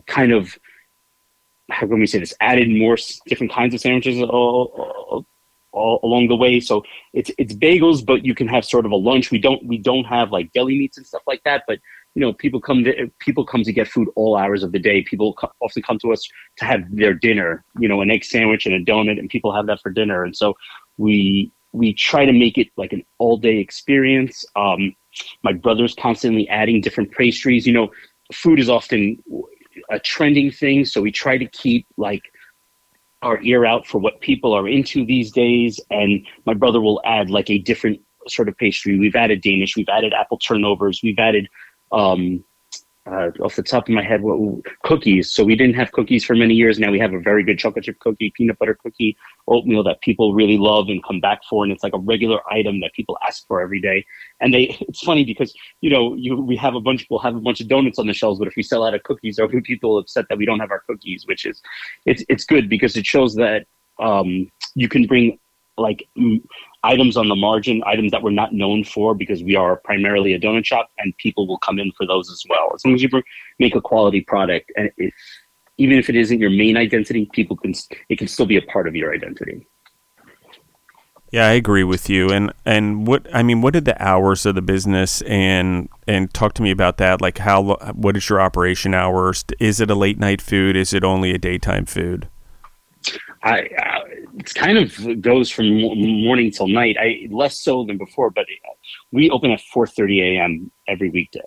kind 0.07 0.33
of 0.33 0.59
how 1.71 1.87
can 1.87 1.99
we 1.99 2.07
say 2.07 2.19
this? 2.21 2.35
Added 2.41 2.71
more 2.71 2.97
different 3.27 3.53
kinds 3.53 3.75
of 3.75 3.81
sandwiches 3.81 4.23
all, 4.23 4.73
all, 4.77 5.27
all 5.73 6.01
along 6.05 6.29
the 6.29 6.37
way. 6.37 6.61
So 6.61 6.85
it's 7.13 7.31
it's 7.39 7.55
bagels 7.55 8.05
but 8.05 8.25
you 8.25 8.35
can 8.35 8.49
have 8.49 8.65
sort 8.65 8.87
of 8.87 8.93
a 8.93 8.97
lunch. 8.97 9.31
We 9.31 9.39
don't 9.39 9.65
we 9.67 9.79
don't 9.79 10.05
have 10.05 10.33
like 10.33 10.53
deli 10.53 10.79
meats 10.79 10.97
and 10.97 11.07
stuff 11.07 11.23
like 11.27 11.43
that 11.45 11.65
but 11.67 11.79
you 12.17 12.23
know 12.23 12.33
people 12.33 12.61
come 12.61 12.83
to 12.83 13.11
people 13.21 13.45
come 13.45 13.63
to 13.63 13.73
get 13.73 13.87
food 13.87 14.09
all 14.17 14.37
hours 14.37 14.63
of 14.63 14.73
the 14.73 14.79
day. 14.79 15.03
People 15.03 15.35
co- 15.35 15.53
often 15.61 15.83
come 15.83 15.99
to 15.99 16.13
us 16.15 16.27
to 16.57 16.65
have 16.65 16.81
their 16.91 17.13
dinner 17.13 17.63
you 17.79 17.89
know 17.89 18.01
an 18.01 18.11
egg 18.11 18.25
sandwich 18.25 18.65
and 18.65 18.75
a 18.75 18.83
donut 18.83 19.19
and 19.19 19.29
people 19.29 19.55
have 19.55 19.67
that 19.67 19.81
for 19.83 19.91
dinner. 19.91 20.25
And 20.25 20.35
so 20.35 20.55
we 20.97 21.53
we 21.73 21.93
try 21.93 22.25
to 22.25 22.33
make 22.33 22.57
it 22.57 22.69
like 22.79 22.95
an 22.95 23.05
all 23.19 23.37
day 23.37 23.59
experience. 23.59 24.47
Um, 24.57 24.97
my 25.43 25.53
brother's 25.53 25.95
constantly 25.95 26.49
adding 26.49 26.81
different 26.81 27.13
pastries. 27.13 27.67
You 27.67 27.75
know 27.75 27.91
food 28.33 28.59
is 28.59 28.71
often 28.71 29.23
a 29.91 30.01
trending 30.01 30.51
thing 30.51 30.85
so 30.87 31.03
we 31.03 31.13
try 31.13 31.37
to 31.37 31.47
keep 31.47 31.87
like 31.99 32.23
our 33.21 33.41
ear 33.43 33.67
out 33.67 33.87
for 33.87 33.99
what 33.99 34.21
people 34.21 34.55
are 34.55 34.67
into 34.67 35.05
these 35.05 35.31
days. 35.33 35.79
And 35.91 36.27
my 36.47 36.55
brother 36.55 36.81
will 36.81 37.01
add 37.05 37.29
like 37.29 37.51
a 37.51 37.59
different 37.59 38.01
sort 38.27 38.49
of 38.49 38.57
pastry. 38.57 38.99
We've 38.99 39.15
added 39.15 39.43
danish 39.43 39.77
we've 39.77 39.89
added 39.89 40.15
apple 40.15 40.39
turnovers 40.39 41.01
we've 41.03 41.19
added 41.19 41.47
um, 41.93 42.45
uh, 43.07 43.31
off 43.41 43.55
the 43.55 43.63
top 43.63 43.89
of 43.89 43.95
my 43.95 44.03
head, 44.03 44.21
what, 44.21 44.65
cookies. 44.83 45.31
So 45.31 45.45
we 45.45 45.55
didn't 45.55 45.77
have 45.77 45.93
cookies 45.93 46.25
for 46.25 46.35
many 46.35 46.55
years. 46.55 46.79
Now 46.79 46.91
we 46.91 46.99
have 46.99 47.13
a 47.13 47.21
very 47.21 47.45
good 47.45 47.59
chocolate 47.59 47.85
chip 47.85 47.99
cookie, 48.01 48.33
peanut 48.35 48.59
butter 48.59 48.75
cookie, 48.75 49.17
oatmeal 49.47 49.85
that 49.85 50.01
people 50.01 50.35
really 50.35 50.59
love 50.59 50.89
and 50.89 51.03
come 51.05 51.21
back 51.21 51.41
for, 51.49 51.63
and 51.63 51.73
it's 51.73 51.85
like 51.85 51.95
a 51.95 51.99
regular 51.99 52.41
item 52.53 52.81
that 52.81 52.93
people 52.95 53.17
ask 53.27 53.47
for 53.47 53.61
every 53.61 53.81
day. 53.81 54.05
And 54.41 54.53
they, 54.53 54.77
it's 54.81 55.01
funny 55.01 55.25
because 55.25 55.55
you 55.81 55.91
know, 55.91 56.15
you 56.15 56.37
we 56.37 56.57
have 56.57 56.75
a 56.75 56.81
bunch, 56.81 57.07
we'll 57.09 57.21
have 57.21 57.37
a 57.37 57.41
bunch 57.41 57.61
of 57.61 57.69
donuts 57.69 57.99
on 57.99 58.07
the 58.07 58.13
shelves, 58.13 58.39
but 58.39 58.49
if 58.49 58.57
we 58.57 58.63
sell 58.63 58.85
out 58.85 58.95
of 58.95 59.03
cookies, 59.05 59.39
be 59.39 59.61
people 59.61 59.99
upset 59.99 60.27
that 60.29 60.39
we 60.39 60.47
don't 60.47 60.61
have 60.61 60.73
our 60.73 60.83
cookies, 60.89 61.27
which 61.27 61.47
is, 61.47 61.63
it's 62.07 62.25
it's 62.29 62.45
good 62.45 62.69
because 62.69 62.97
it 62.97 63.07
shows 63.07 63.37
that 63.37 63.67
um, 64.01 64.51
you 64.75 64.89
can 64.89 65.07
bring 65.07 65.39
like 65.79 66.09
items 66.83 67.17
on 67.17 67.29
the 67.29 67.35
margin, 67.35 67.83
items 67.87 68.13
that 68.13 68.23
we're 68.23 68.31
not 68.31 68.53
known 68.53 68.85
for 68.85 69.15
because 69.15 69.43
we 69.43 69.57
are 69.57 69.77
primarily 69.77 70.35
a 70.35 70.41
donut 70.41 70.65
shop, 70.65 70.91
and 70.99 71.17
people 71.17 71.47
will 71.47 71.59
come 71.59 71.79
in 71.79 71.93
for 71.93 72.07
those 72.07 72.31
as 72.31 72.43
well. 72.49 72.73
As 72.75 72.85
long 72.85 72.95
as 72.95 73.03
you 73.03 73.09
make 73.59 73.75
a 73.75 73.81
quality 73.81 74.21
product, 74.21 74.71
and 74.77 74.91
even 75.79 75.99
if 75.99 76.09
it 76.09 76.17
isn't 76.17 76.39
your 76.39 76.51
main 76.51 76.77
identity, 76.77 77.29
people 77.33 77.57
can 77.57 77.75
it 78.09 78.19
can 78.19 78.29
still 78.29 78.47
be 78.47 78.57
a 78.57 78.63
part 78.63 78.87
of 78.87 78.95
your 78.95 79.13
identity. 79.13 79.67
Yeah, 81.33 81.49
I 81.49 81.53
agree 81.53 81.85
with 81.85 82.09
you. 82.09 82.31
And 82.31 82.53
and 82.65 83.07
what 83.07 83.27
I 83.35 83.43
mean, 83.43 83.61
what 83.61 83.75
are 83.75 83.81
the 83.81 84.01
hours 84.03 84.47
of 84.47 84.55
the 84.55 84.63
business? 84.63 85.23
And 85.23 85.89
and 86.07 86.33
talk 86.33 86.55
to 86.55 86.63
me 86.63 86.71
about 86.71 86.99
that. 86.99 87.21
Like, 87.21 87.39
how 87.39 87.77
what 87.95 88.17
is 88.17 88.29
your 88.29 88.41
operation 88.41 88.95
hours? 88.95 89.45
Is 89.59 89.81
it 89.81 89.91
a 89.91 89.95
late 89.95 90.19
night 90.19 90.41
food? 90.41 90.77
Is 90.77 90.93
it 90.93 91.03
only 91.03 91.33
a 91.33 91.39
daytime 91.39 91.85
food? 91.85 92.29
I, 93.43 93.61
uh, 93.61 94.01
it 94.39 94.55
kind 94.55 94.77
of 94.77 95.21
goes 95.21 95.51
from 95.51 95.81
morning 95.81 96.51
till 96.51 96.69
night. 96.69 96.97
I 97.01 97.27
less 97.31 97.59
so 97.59 97.85
than 97.85 97.97
before, 97.97 98.31
but 98.31 98.47
we 99.11 99.31
open 99.31 99.51
at 99.51 99.61
4:30 99.75 100.37
a.m. 100.37 100.71
every 100.87 101.11
weekday. 101.11 101.41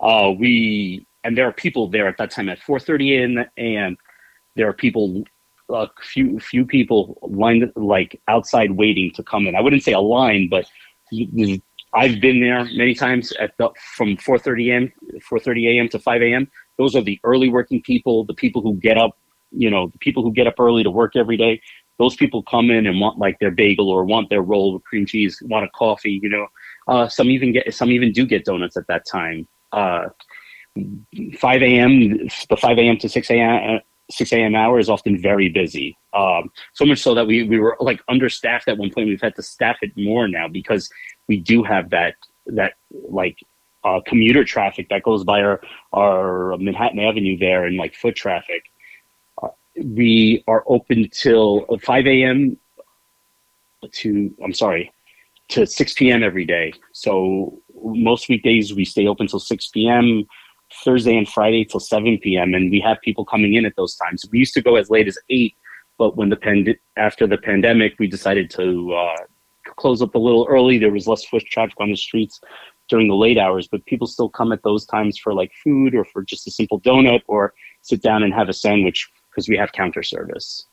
Uh, 0.00 0.32
we 0.38 1.06
and 1.24 1.36
there 1.36 1.48
are 1.48 1.52
people 1.52 1.88
there 1.88 2.06
at 2.06 2.16
that 2.18 2.30
time 2.30 2.48
at 2.48 2.60
4:30 2.60 3.46
a.m. 3.58 3.96
There 4.54 4.68
are 4.68 4.72
people, 4.72 5.24
a 5.70 5.88
few 6.02 6.38
few 6.38 6.64
people 6.64 7.18
lined 7.22 7.72
like 7.74 8.20
outside 8.28 8.70
waiting 8.70 9.10
to 9.16 9.22
come 9.24 9.46
in. 9.48 9.56
I 9.56 9.60
wouldn't 9.60 9.82
say 9.82 9.92
a 9.92 10.00
line, 10.00 10.48
but 10.48 10.66
I've 11.94 12.20
been 12.20 12.40
there 12.40 12.64
many 12.64 12.94
times 12.94 13.32
at 13.40 13.56
the, 13.58 13.70
from 13.96 14.16
4:30 14.18 14.70
a.m. 14.70 14.92
4:30 15.28 15.78
a.m. 15.78 15.88
to 15.88 15.98
5 15.98 16.22
a.m. 16.22 16.48
Those 16.78 16.94
are 16.94 17.02
the 17.02 17.18
early 17.24 17.48
working 17.48 17.82
people, 17.82 18.24
the 18.24 18.34
people 18.34 18.62
who 18.62 18.74
get 18.74 18.98
up 18.98 19.18
you 19.56 19.70
know, 19.70 19.86
the 19.88 19.98
people 19.98 20.22
who 20.22 20.32
get 20.32 20.46
up 20.46 20.58
early 20.58 20.82
to 20.82 20.90
work 20.90 21.16
every 21.16 21.36
day, 21.36 21.60
those 21.98 22.16
people 22.16 22.42
come 22.42 22.70
in 22.70 22.86
and 22.86 23.00
want 23.00 23.18
like 23.18 23.38
their 23.38 23.50
bagel 23.50 23.88
or 23.88 24.04
want 24.04 24.28
their 24.30 24.42
roll 24.42 24.74
with 24.74 24.84
cream 24.84 25.06
cheese, 25.06 25.42
want 25.46 25.64
a 25.64 25.68
coffee, 25.70 26.18
you 26.22 26.28
know. 26.28 26.46
Uh, 26.88 27.08
some 27.08 27.30
even 27.30 27.52
get 27.52 27.72
some 27.74 27.90
even 27.90 28.12
do 28.12 28.26
get 28.26 28.44
donuts 28.44 28.76
at 28.76 28.86
that 28.88 29.06
time. 29.06 29.46
Uh, 29.72 30.08
5 31.38 31.62
a.m. 31.62 32.28
the 32.48 32.56
5 32.56 32.78
a.m. 32.78 32.98
to 32.98 33.08
6 33.08 33.30
a.m. 33.30 33.80
6 34.10 34.32
a.m. 34.32 34.54
hour 34.54 34.78
is 34.78 34.90
often 34.90 35.20
very 35.20 35.48
busy. 35.48 35.96
Um, 36.12 36.50
so 36.74 36.84
much 36.84 37.00
so 37.00 37.14
that 37.14 37.26
we, 37.26 37.44
we 37.44 37.58
were 37.58 37.76
like 37.80 38.02
understaffed 38.08 38.68
at 38.68 38.76
one 38.76 38.90
point. 38.90 39.08
We've 39.08 39.20
had 39.20 39.36
to 39.36 39.42
staff 39.42 39.76
it 39.82 39.92
more 39.96 40.28
now 40.28 40.48
because 40.48 40.90
we 41.28 41.38
do 41.38 41.62
have 41.62 41.90
that 41.90 42.14
that 42.46 42.74
like 42.90 43.38
uh, 43.84 44.00
commuter 44.06 44.44
traffic 44.44 44.88
that 44.90 45.02
goes 45.02 45.24
by 45.24 45.42
our 45.42 45.60
our 45.92 46.56
Manhattan 46.58 46.98
Avenue 46.98 47.38
there 47.38 47.64
and 47.64 47.76
like 47.76 47.94
foot 47.94 48.16
traffic 48.16 48.64
we 49.82 50.44
are 50.46 50.64
open 50.66 51.08
till 51.10 51.66
5 51.82 52.06
a.m. 52.06 52.56
to, 53.90 54.34
I'm 54.42 54.52
sorry, 54.52 54.92
to 55.48 55.66
6 55.66 55.94
p.m. 55.94 56.22
every 56.22 56.44
day. 56.44 56.72
So 56.92 57.60
most 57.82 58.28
weekdays 58.28 58.74
we 58.74 58.84
stay 58.84 59.06
open 59.06 59.26
till 59.26 59.40
6 59.40 59.68
p.m. 59.68 60.24
Thursday 60.84 61.16
and 61.16 61.28
Friday 61.28 61.64
till 61.64 61.80
7 61.80 62.18
p.m. 62.18 62.54
And 62.54 62.70
we 62.70 62.80
have 62.80 63.00
people 63.02 63.24
coming 63.24 63.54
in 63.54 63.66
at 63.66 63.76
those 63.76 63.96
times. 63.96 64.24
We 64.30 64.38
used 64.38 64.54
to 64.54 64.62
go 64.62 64.76
as 64.76 64.90
late 64.90 65.08
as 65.08 65.18
8, 65.28 65.54
but 65.98 66.16
when 66.16 66.30
the 66.30 66.36
pand- 66.36 66.76
after 66.96 67.26
the 67.26 67.38
pandemic, 67.38 67.94
we 67.98 68.06
decided 68.06 68.50
to 68.50 68.94
uh, 68.94 69.16
close 69.76 70.02
up 70.02 70.14
a 70.14 70.18
little 70.18 70.46
early. 70.48 70.78
There 70.78 70.90
was 70.90 71.06
less 71.06 71.24
foot 71.24 71.44
traffic 71.44 71.80
on 71.80 71.90
the 71.90 71.96
streets 71.96 72.40
during 72.88 73.08
the 73.08 73.14
late 73.14 73.38
hours, 73.38 73.68
but 73.68 73.84
people 73.86 74.06
still 74.06 74.28
come 74.28 74.52
at 74.52 74.62
those 74.62 74.84
times 74.86 75.18
for 75.18 75.32
like 75.32 75.52
food 75.62 75.94
or 75.94 76.04
for 76.04 76.22
just 76.22 76.46
a 76.46 76.50
simple 76.50 76.80
donut 76.80 77.22
or 77.28 77.54
sit 77.82 78.02
down 78.02 78.22
and 78.22 78.32
have 78.34 78.48
a 78.48 78.52
sandwich 78.52 79.10
because 79.34 79.48
we 79.48 79.56
have 79.56 79.72
counter 79.72 80.02
service. 80.02 80.66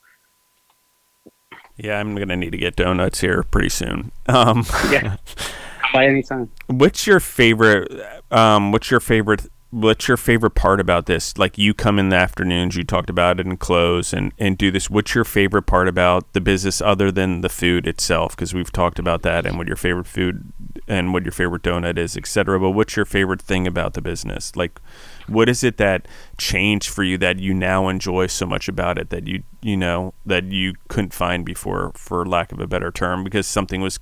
Yeah, 1.78 2.00
I'm 2.00 2.16
gonna 2.16 2.36
need 2.36 2.52
to 2.52 2.58
get 2.58 2.76
donuts 2.76 3.22
here 3.22 3.44
pretty 3.44 3.70
soon. 3.70 4.12
Um, 4.28 4.66
yeah, 4.92 5.18
by 5.94 6.06
any 6.06 6.22
time. 6.22 6.52
What's 6.68 7.08
your 7.08 7.20
favorite? 7.20 7.92
Um, 8.30 8.72
what's 8.72 8.92
your 8.92 9.00
favorite? 9.00 9.48
What's 9.72 10.08
your 10.08 10.18
favorite 10.18 10.52
part 10.52 10.82
about 10.82 11.06
this? 11.06 11.38
Like 11.38 11.58
you 11.58 11.74
come 11.74 11.98
in 11.98 12.10
the 12.10 12.18
afternoons, 12.18 12.76
you 12.76 12.84
talked 12.84 13.10
about 13.10 13.40
it 13.40 13.46
and 13.46 13.58
close 13.58 14.12
and, 14.12 14.34
and 14.38 14.58
do 14.58 14.70
this. 14.70 14.90
What's 14.90 15.16
your 15.16 15.24
favorite 15.24 15.64
part 15.64 15.88
about 15.88 16.34
the 16.34 16.42
business 16.42 16.82
other 16.82 17.10
than 17.10 17.40
the 17.40 17.48
food 17.48 17.88
itself? 17.88 18.36
Because 18.36 18.54
we've 18.54 18.72
talked 18.72 19.00
about 19.00 19.22
that 19.22 19.46
and 19.46 19.58
what 19.58 19.68
your 19.68 19.78
favorite 19.78 20.08
food 20.08 20.52
and 20.88 21.14
what 21.14 21.24
your 21.24 21.32
favorite 21.32 21.64
donut 21.64 21.98
is, 21.98 22.18
etc. 22.18 22.60
But 22.60 22.72
what's 22.72 22.96
your 22.96 23.06
favorite 23.06 23.42
thing 23.42 23.68
about 23.68 23.94
the 23.94 24.02
business? 24.02 24.56
Like, 24.56 24.80
what 25.28 25.50
is 25.50 25.64
it 25.64 25.78
that 25.78 26.08
changed 26.38 26.90
for 26.90 27.04
you 27.04 27.18
that 27.20 27.40
you 27.40 27.54
now 27.54 27.88
enjoy 27.88 28.28
so 28.28 28.46
much 28.46 28.68
about 28.68 28.98
it 28.98 29.10
that 29.10 29.28
you 29.28 29.44
you 29.62 29.78
know 29.78 30.14
that 30.26 30.46
you 30.46 30.74
couldn't 30.88 31.14
find 31.14 31.46
before, 31.46 31.92
for 31.96 32.26
lack 32.26 32.52
of 32.52 32.60
a 32.60 32.68
better 32.68 32.92
term, 32.92 33.24
because 33.24 33.48
something 33.48 33.82
was 33.82 34.00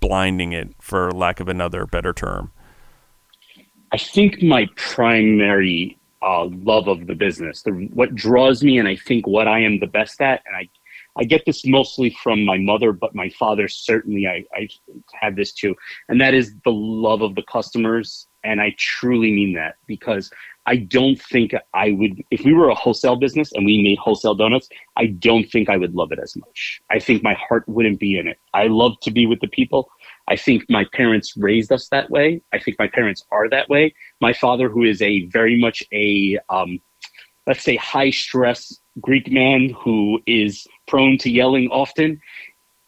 blinding 0.00 0.52
it, 0.52 0.74
for 0.80 1.10
lack 1.12 1.40
of 1.40 1.48
another 1.48 1.86
better 1.86 2.12
term. 2.12 2.50
I 3.92 3.98
think 3.98 4.42
my 4.42 4.68
primary 4.76 5.98
uh, 6.22 6.46
love 6.46 6.86
of 6.86 7.06
the 7.06 7.14
business, 7.14 7.62
the, 7.62 7.72
what 7.92 8.14
draws 8.14 8.62
me, 8.62 8.78
and 8.78 8.86
I 8.86 8.96
think 8.96 9.26
what 9.26 9.48
I 9.48 9.60
am 9.60 9.80
the 9.80 9.86
best 9.86 10.20
at, 10.20 10.42
and 10.46 10.56
I 10.56 10.68
I 11.20 11.24
get 11.24 11.44
this 11.44 11.66
mostly 11.66 12.16
from 12.22 12.46
my 12.46 12.56
mother, 12.56 12.92
but 12.92 13.14
my 13.14 13.28
father 13.28 13.68
certainly 13.68 14.26
I, 14.26 14.44
I 14.54 14.68
had 15.12 15.36
this 15.36 15.52
too. 15.52 15.76
And 16.08 16.18
that 16.20 16.32
is 16.32 16.54
the 16.64 16.72
love 16.72 17.20
of 17.20 17.34
the 17.34 17.42
customers. 17.42 18.26
And 18.42 18.58
I 18.58 18.74
truly 18.78 19.30
mean 19.30 19.52
that 19.52 19.74
because 19.86 20.30
I 20.64 20.76
don't 20.76 21.20
think 21.20 21.52
I 21.74 21.90
would, 21.90 22.22
if 22.30 22.42
we 22.44 22.54
were 22.54 22.70
a 22.70 22.74
wholesale 22.74 23.16
business 23.16 23.52
and 23.52 23.66
we 23.66 23.82
made 23.82 23.98
wholesale 23.98 24.34
donuts, 24.34 24.70
I 24.96 25.06
don't 25.06 25.44
think 25.50 25.68
I 25.68 25.76
would 25.76 25.94
love 25.94 26.10
it 26.10 26.18
as 26.22 26.34
much. 26.36 26.80
I 26.90 26.98
think 26.98 27.22
my 27.22 27.34
heart 27.34 27.68
wouldn't 27.68 28.00
be 28.00 28.18
in 28.18 28.26
it. 28.26 28.38
I 28.54 28.68
love 28.68 28.98
to 29.02 29.10
be 29.10 29.26
with 29.26 29.40
the 29.40 29.48
people. 29.48 29.90
I 30.28 30.36
think 30.36 30.64
my 30.70 30.86
parents 30.94 31.36
raised 31.36 31.70
us 31.70 31.88
that 31.88 32.08
way. 32.08 32.40
I 32.54 32.58
think 32.58 32.78
my 32.78 32.88
parents 32.88 33.26
are 33.30 33.48
that 33.50 33.68
way. 33.68 33.94
My 34.22 34.32
father, 34.32 34.70
who 34.70 34.84
is 34.84 35.02
a 35.02 35.26
very 35.26 35.60
much 35.60 35.82
a, 35.92 36.38
um, 36.48 36.80
let's 37.50 37.64
say, 37.64 37.74
high 37.74 38.10
stress 38.10 38.78
Greek 39.00 39.28
man 39.28 39.70
who 39.70 40.20
is 40.24 40.68
prone 40.86 41.18
to 41.18 41.28
yelling 41.28 41.68
often, 41.72 42.20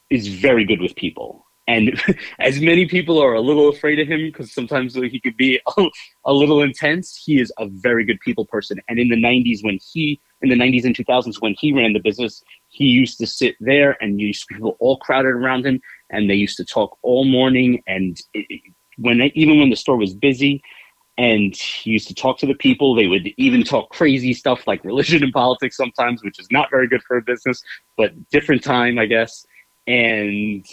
is 0.08 0.28
very 0.28 0.64
good 0.64 0.80
with 0.80 0.94
people. 0.94 1.44
And 1.66 2.00
as 2.38 2.60
many 2.60 2.86
people 2.86 3.20
are 3.20 3.34
a 3.34 3.40
little 3.40 3.68
afraid 3.68 3.98
of 3.98 4.06
him 4.06 4.20
because 4.20 4.54
sometimes 4.54 4.94
he 4.94 5.18
could 5.18 5.36
be 5.36 5.60
a, 6.24 6.32
little 6.32 6.62
intense, 6.62 7.20
he 7.24 7.40
is 7.40 7.52
a 7.58 7.66
very 7.66 8.04
good 8.04 8.20
people 8.20 8.46
person. 8.46 8.78
And 8.88 9.00
in 9.00 9.08
the 9.08 9.16
90s, 9.16 9.64
when 9.64 9.80
he, 9.92 10.20
in 10.42 10.48
the 10.48 10.54
90s 10.54 10.84
and 10.84 10.96
2000s, 10.96 11.42
when 11.42 11.56
he 11.58 11.72
ran 11.72 11.92
the 11.92 11.98
business, 11.98 12.40
he 12.68 12.84
used 12.84 13.18
to 13.18 13.26
sit 13.26 13.56
there 13.58 14.00
and 14.00 14.20
used 14.20 14.46
people 14.46 14.76
all 14.78 14.98
crowded 14.98 15.34
around 15.34 15.66
him 15.66 15.80
and 16.10 16.30
they 16.30 16.34
used 16.34 16.56
to 16.58 16.64
talk 16.64 16.96
all 17.02 17.24
morning. 17.24 17.82
And 17.88 18.16
it, 18.32 18.46
when 18.96 19.22
even 19.34 19.58
when 19.58 19.70
the 19.70 19.82
store 19.84 19.96
was 19.96 20.14
busy, 20.14 20.62
and 21.18 21.54
he 21.54 21.90
used 21.90 22.08
to 22.08 22.14
talk 22.14 22.38
to 22.38 22.46
the 22.46 22.54
people. 22.54 22.94
They 22.94 23.06
would 23.06 23.28
even 23.36 23.64
talk 23.64 23.90
crazy 23.90 24.32
stuff 24.32 24.66
like 24.66 24.84
religion 24.84 25.22
and 25.22 25.32
politics 25.32 25.76
sometimes, 25.76 26.22
which 26.24 26.38
is 26.38 26.50
not 26.50 26.70
very 26.70 26.88
good 26.88 27.02
for 27.02 27.16
a 27.16 27.22
business, 27.22 27.62
but 27.96 28.30
different 28.30 28.62
time, 28.62 28.98
I 28.98 29.06
guess. 29.06 29.46
And 29.86 30.64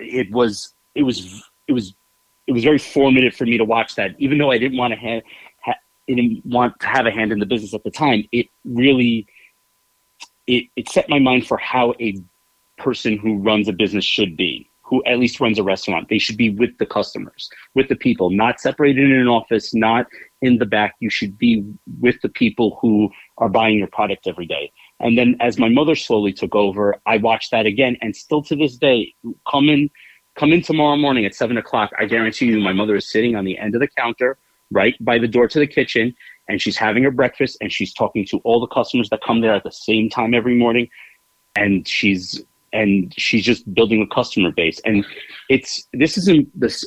it 0.00 0.30
was 0.30 0.74
it 0.94 1.02
was 1.02 1.44
it 1.68 1.72
was 1.72 1.94
it 2.46 2.52
was 2.52 2.64
very 2.64 2.78
formative 2.78 3.34
for 3.34 3.46
me 3.46 3.56
to 3.58 3.64
watch 3.64 3.94
that, 3.94 4.14
even 4.18 4.38
though 4.38 4.50
I 4.50 4.58
didn't 4.58 4.76
want 4.76 4.92
to 4.92 4.98
have 4.98 5.22
ha- 5.60 5.80
didn't 6.08 6.44
want 6.44 6.78
to 6.80 6.86
have 6.86 7.06
a 7.06 7.10
hand 7.10 7.32
in 7.32 7.38
the 7.38 7.46
business 7.46 7.74
at 7.74 7.84
the 7.84 7.90
time. 7.90 8.24
It 8.32 8.48
really 8.64 9.26
it, 10.46 10.64
it 10.76 10.88
set 10.88 11.08
my 11.08 11.18
mind 11.18 11.46
for 11.46 11.56
how 11.56 11.94
a 12.00 12.16
person 12.76 13.16
who 13.16 13.36
runs 13.36 13.68
a 13.68 13.72
business 13.72 14.04
should 14.04 14.36
be 14.36 14.68
who 14.84 15.02
at 15.06 15.18
least 15.18 15.40
runs 15.40 15.58
a 15.58 15.62
restaurant. 15.62 16.08
They 16.08 16.18
should 16.18 16.36
be 16.36 16.50
with 16.50 16.76
the 16.78 16.86
customers, 16.86 17.48
with 17.74 17.88
the 17.88 17.96
people, 17.96 18.30
not 18.30 18.60
separated 18.60 19.10
in 19.10 19.18
an 19.18 19.28
office, 19.28 19.74
not 19.74 20.06
in 20.42 20.58
the 20.58 20.66
back. 20.66 20.94
You 21.00 21.08
should 21.08 21.38
be 21.38 21.64
with 22.00 22.20
the 22.20 22.28
people 22.28 22.78
who 22.80 23.10
are 23.38 23.48
buying 23.48 23.78
your 23.78 23.88
product 23.88 24.26
every 24.26 24.46
day. 24.46 24.70
And 25.00 25.16
then 25.18 25.36
as 25.40 25.58
my 25.58 25.68
mother 25.68 25.96
slowly 25.96 26.32
took 26.32 26.54
over, 26.54 26.96
I 27.06 27.16
watched 27.16 27.50
that 27.50 27.66
again. 27.66 27.96
And 28.02 28.14
still 28.14 28.42
to 28.42 28.54
this 28.54 28.76
day, 28.76 29.14
come 29.50 29.68
in, 29.68 29.90
come 30.36 30.52
in 30.52 30.60
tomorrow 30.60 30.96
morning 30.96 31.24
at 31.24 31.34
seven 31.34 31.56
o'clock. 31.56 31.90
I 31.98 32.04
guarantee 32.04 32.46
you, 32.46 32.60
my 32.60 32.72
mother 32.72 32.94
is 32.94 33.10
sitting 33.10 33.36
on 33.36 33.44
the 33.44 33.58
end 33.58 33.74
of 33.74 33.80
the 33.80 33.88
counter, 33.88 34.36
right 34.70 34.94
by 35.00 35.18
the 35.18 35.28
door 35.28 35.48
to 35.48 35.58
the 35.58 35.66
kitchen, 35.66 36.14
and 36.48 36.60
she's 36.60 36.76
having 36.76 37.02
her 37.04 37.10
breakfast 37.10 37.56
and 37.62 37.72
she's 37.72 37.94
talking 37.94 38.26
to 38.26 38.38
all 38.38 38.60
the 38.60 38.66
customers 38.66 39.08
that 39.08 39.22
come 39.22 39.40
there 39.40 39.54
at 39.54 39.64
the 39.64 39.72
same 39.72 40.10
time 40.10 40.34
every 40.34 40.54
morning. 40.54 40.90
And 41.56 41.88
she's 41.88 42.44
and 42.74 43.14
she's 43.16 43.44
just 43.44 43.72
building 43.72 44.02
a 44.02 44.14
customer 44.14 44.52
base. 44.52 44.80
And 44.84 45.06
it's 45.48 45.88
this 45.92 46.18
isn't 46.18 46.48
this. 46.58 46.84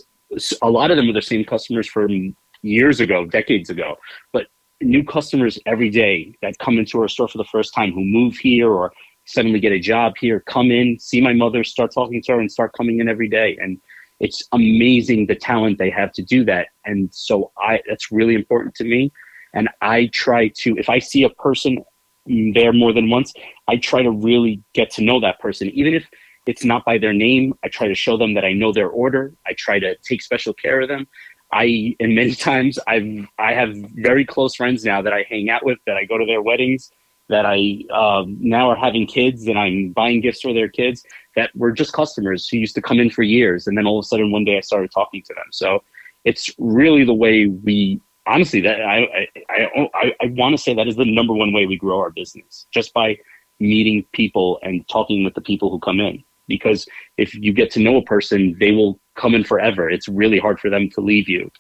A 0.62 0.70
lot 0.70 0.92
of 0.92 0.98
them 0.98 1.10
are 1.10 1.14
the 1.14 1.22
same 1.22 1.46
customers 1.46 1.88
from 1.88 2.36
years 2.62 3.00
ago, 3.00 3.26
decades 3.26 3.70
ago, 3.70 3.96
but 4.34 4.48
new 4.82 5.04
customers 5.04 5.58
every 5.66 5.90
day 5.90 6.36
that 6.42 6.60
come 6.60 6.78
into 6.78 7.02
our 7.02 7.08
store 7.08 7.28
for 7.28 7.38
the 7.38 7.46
first 7.46 7.74
time 7.74 7.92
who 7.92 8.04
move 8.04 8.36
here 8.36 8.70
or 8.70 8.92
suddenly 9.26 9.60
get 9.60 9.72
a 9.72 9.80
job 9.80 10.14
here 10.18 10.40
come 10.42 10.72
in 10.72 10.98
see 11.00 11.20
my 11.20 11.34
mother 11.34 11.64
start 11.64 11.92
talking 11.92 12.22
to 12.22 12.34
her 12.34 12.40
and 12.40 12.52
start 12.52 12.72
coming 12.78 13.00
in 13.00 13.10
every 13.10 13.28
day 13.28 13.58
and 13.60 13.80
it's 14.20 14.48
amazing 14.54 15.26
the 15.26 15.36
talent 15.36 15.78
they 15.78 15.90
have 15.90 16.12
to 16.14 16.22
do 16.22 16.46
that 16.46 16.68
and 16.86 17.10
so 17.14 17.52
i 17.58 17.82
that's 17.90 18.12
really 18.12 18.36
important 18.36 18.74
to 18.76 18.84
me 18.84 19.12
and 19.54 19.68
i 19.82 20.06
try 20.14 20.48
to 20.50 20.78
if 20.78 20.90
i 20.90 21.00
see 21.00 21.24
a 21.24 21.30
person 21.32 21.84
there 22.28 22.74
more 22.74 22.94
than 22.94 23.10
once, 23.10 23.34
I 23.68 23.78
try 23.78 24.02
to 24.04 24.12
really 24.12 24.62
get 24.74 24.92
to 24.92 25.04
know 25.04 25.20
that 25.20 25.40
person. 25.40 25.70
Even 25.72 25.94
if 25.94 26.08
it's 26.46 26.64
not 26.64 26.86
by 26.86 26.98
their 26.98 27.14
name, 27.14 27.54
I 27.64 27.68
try 27.68 27.88
to 27.88 27.96
show 27.96 28.18
them 28.18 28.34
that 28.36 28.46
I 28.46 28.54
know 28.54 28.72
their 28.72 28.90
order. 28.90 29.34
I 29.46 29.54
try 29.58 29.80
to 29.80 29.96
take 29.98 30.22
special 30.22 30.54
care 30.54 30.82
of 30.82 30.88
them. 30.88 31.08
I 31.52 31.96
and 32.00 32.16
many 32.16 32.36
times 32.50 32.80
I've 32.88 33.28
I 33.38 33.54
have 33.54 33.76
very 33.96 34.26
close 34.26 34.56
friends 34.56 34.84
now 34.84 35.02
that 35.02 35.14
I 35.14 35.26
hang 35.30 35.50
out 35.50 35.66
with, 35.66 35.80
that 35.86 35.98
I 35.98 36.06
go 36.06 36.18
to 36.18 36.26
their 36.26 36.42
weddings, 36.42 36.92
that 37.30 37.46
I 37.46 37.84
um, 37.94 38.38
now 38.40 38.70
are 38.70 38.76
having 38.76 39.06
kids 39.06 39.48
and 39.48 39.60
I'm 39.60 39.92
buying 39.92 40.22
gifts 40.22 40.42
for 40.42 40.54
their 40.54 40.70
kids 40.70 41.04
that 41.36 41.52
were 41.56 41.72
just 41.72 41.94
customers 41.94 42.48
who 42.48 42.58
used 42.58 42.76
to 42.76 42.82
come 42.82 43.00
in 43.00 43.10
for 43.10 43.24
years, 43.24 43.68
and 43.68 43.78
then 43.78 43.86
all 43.86 44.00
of 44.00 44.04
a 44.04 44.08
sudden 44.08 44.32
one 44.32 44.46
day 44.46 44.58
I 44.58 44.62
started 44.62 44.92
talking 44.92 45.22
to 45.24 45.34
them. 45.34 45.46
So 45.52 45.84
it's 46.24 46.54
really 46.58 47.04
the 47.04 47.14
way 47.14 47.46
we 47.46 48.02
honestly, 48.28 48.62
that 48.62 48.82
I 48.82 49.28
I 49.50 49.90
I, 49.94 50.16
I 50.22 50.26
want 50.28 50.56
to 50.56 50.62
say 50.62 50.74
that 50.74 50.88
is 50.88 50.96
the 50.96 51.06
number 51.06 51.34
one 51.34 51.54
way 51.54 51.66
we 51.66 51.78
grow 51.78 52.00
our 52.00 52.12
business, 52.12 52.68
just 52.72 52.94
by 52.94 53.18
meeting 53.60 54.06
people 54.12 54.60
and 54.62 54.88
talking 54.88 55.24
with 55.24 55.34
the 55.34 55.42
people 55.42 55.72
who 55.72 55.80
come 55.80 56.00
in. 56.00 56.24
Because 56.48 56.88
if 57.18 57.34
you 57.36 57.52
get 57.54 57.72
to 57.72 57.80
know 57.80 57.98
a 57.98 58.04
person, 58.04 58.56
they 58.60 58.72
will 58.72 59.00
come 59.16 59.36
in 59.36 59.44
forever. 59.44 59.90
It's 59.90 60.08
really 60.08 60.40
hard 60.40 60.60
for 60.60 60.70
them 60.70 60.90
to 60.92 61.02
leave 61.02 61.28
you, 61.28 61.52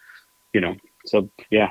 you 0.54 0.62
know. 0.62 0.76
So 1.06 1.30
yeah. 1.50 1.70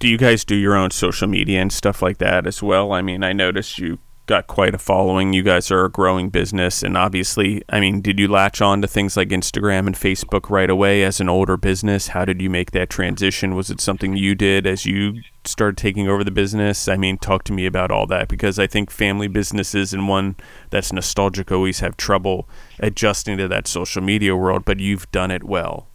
Do 0.00 0.08
you 0.08 0.18
guys 0.18 0.44
do 0.44 0.56
your 0.56 0.76
own 0.76 0.90
social 0.90 1.28
media 1.28 1.60
and 1.62 1.72
stuff 1.72 2.02
like 2.02 2.18
that 2.18 2.46
as 2.46 2.62
well? 2.62 2.92
I 2.92 3.00
mean, 3.00 3.22
I 3.22 3.32
noticed 3.32 3.78
you 3.78 3.98
got 4.26 4.46
quite 4.46 4.74
a 4.74 4.78
following. 4.78 5.32
You 5.32 5.42
guys 5.42 5.70
are 5.70 5.84
a 5.84 5.90
growing 5.90 6.30
business, 6.30 6.82
and 6.82 6.96
obviously, 6.96 7.62
I 7.68 7.80
mean, 7.80 8.00
did 8.00 8.18
you 8.18 8.28
latch 8.28 8.62
on 8.62 8.80
to 8.82 8.88
things 8.88 9.16
like 9.16 9.28
Instagram 9.28 9.86
and 9.86 9.94
Facebook 9.94 10.48
right 10.48 10.70
away 10.70 11.02
as 11.02 11.20
an 11.20 11.28
older 11.28 11.56
business? 11.56 12.08
How 12.08 12.24
did 12.24 12.40
you 12.40 12.48
make 12.48 12.70
that 12.70 12.90
transition? 12.90 13.54
Was 13.54 13.70
it 13.70 13.80
something 13.80 14.16
you 14.16 14.34
did 14.34 14.66
as 14.66 14.86
you 14.86 15.20
started 15.44 15.76
taking 15.76 16.08
over 16.08 16.24
the 16.24 16.30
business? 16.30 16.88
I 16.88 16.96
mean, 16.96 17.18
talk 17.18 17.44
to 17.44 17.52
me 17.52 17.66
about 17.66 17.90
all 17.90 18.06
that 18.06 18.28
because 18.28 18.58
I 18.58 18.66
think 18.66 18.90
family 18.90 19.28
businesses 19.28 19.92
and 19.92 20.08
one 20.08 20.36
that's 20.70 20.92
nostalgic 20.92 21.52
always 21.52 21.80
have 21.80 21.96
trouble 21.96 22.48
adjusting 22.78 23.36
to 23.38 23.48
that 23.48 23.66
social 23.66 24.02
media 24.02 24.34
world, 24.34 24.64
but 24.64 24.80
you've 24.80 25.10
done 25.10 25.30
it 25.30 25.44
well. 25.44 25.88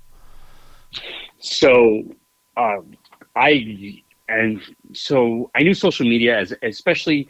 So, 1.40 2.04
um, 2.58 2.96
I 3.36 4.04
and 4.28 4.62
so 4.94 5.50
I 5.56 5.64
knew 5.64 5.74
social 5.74 6.08
media 6.08 6.38
as 6.38 6.54
especially 6.62 7.28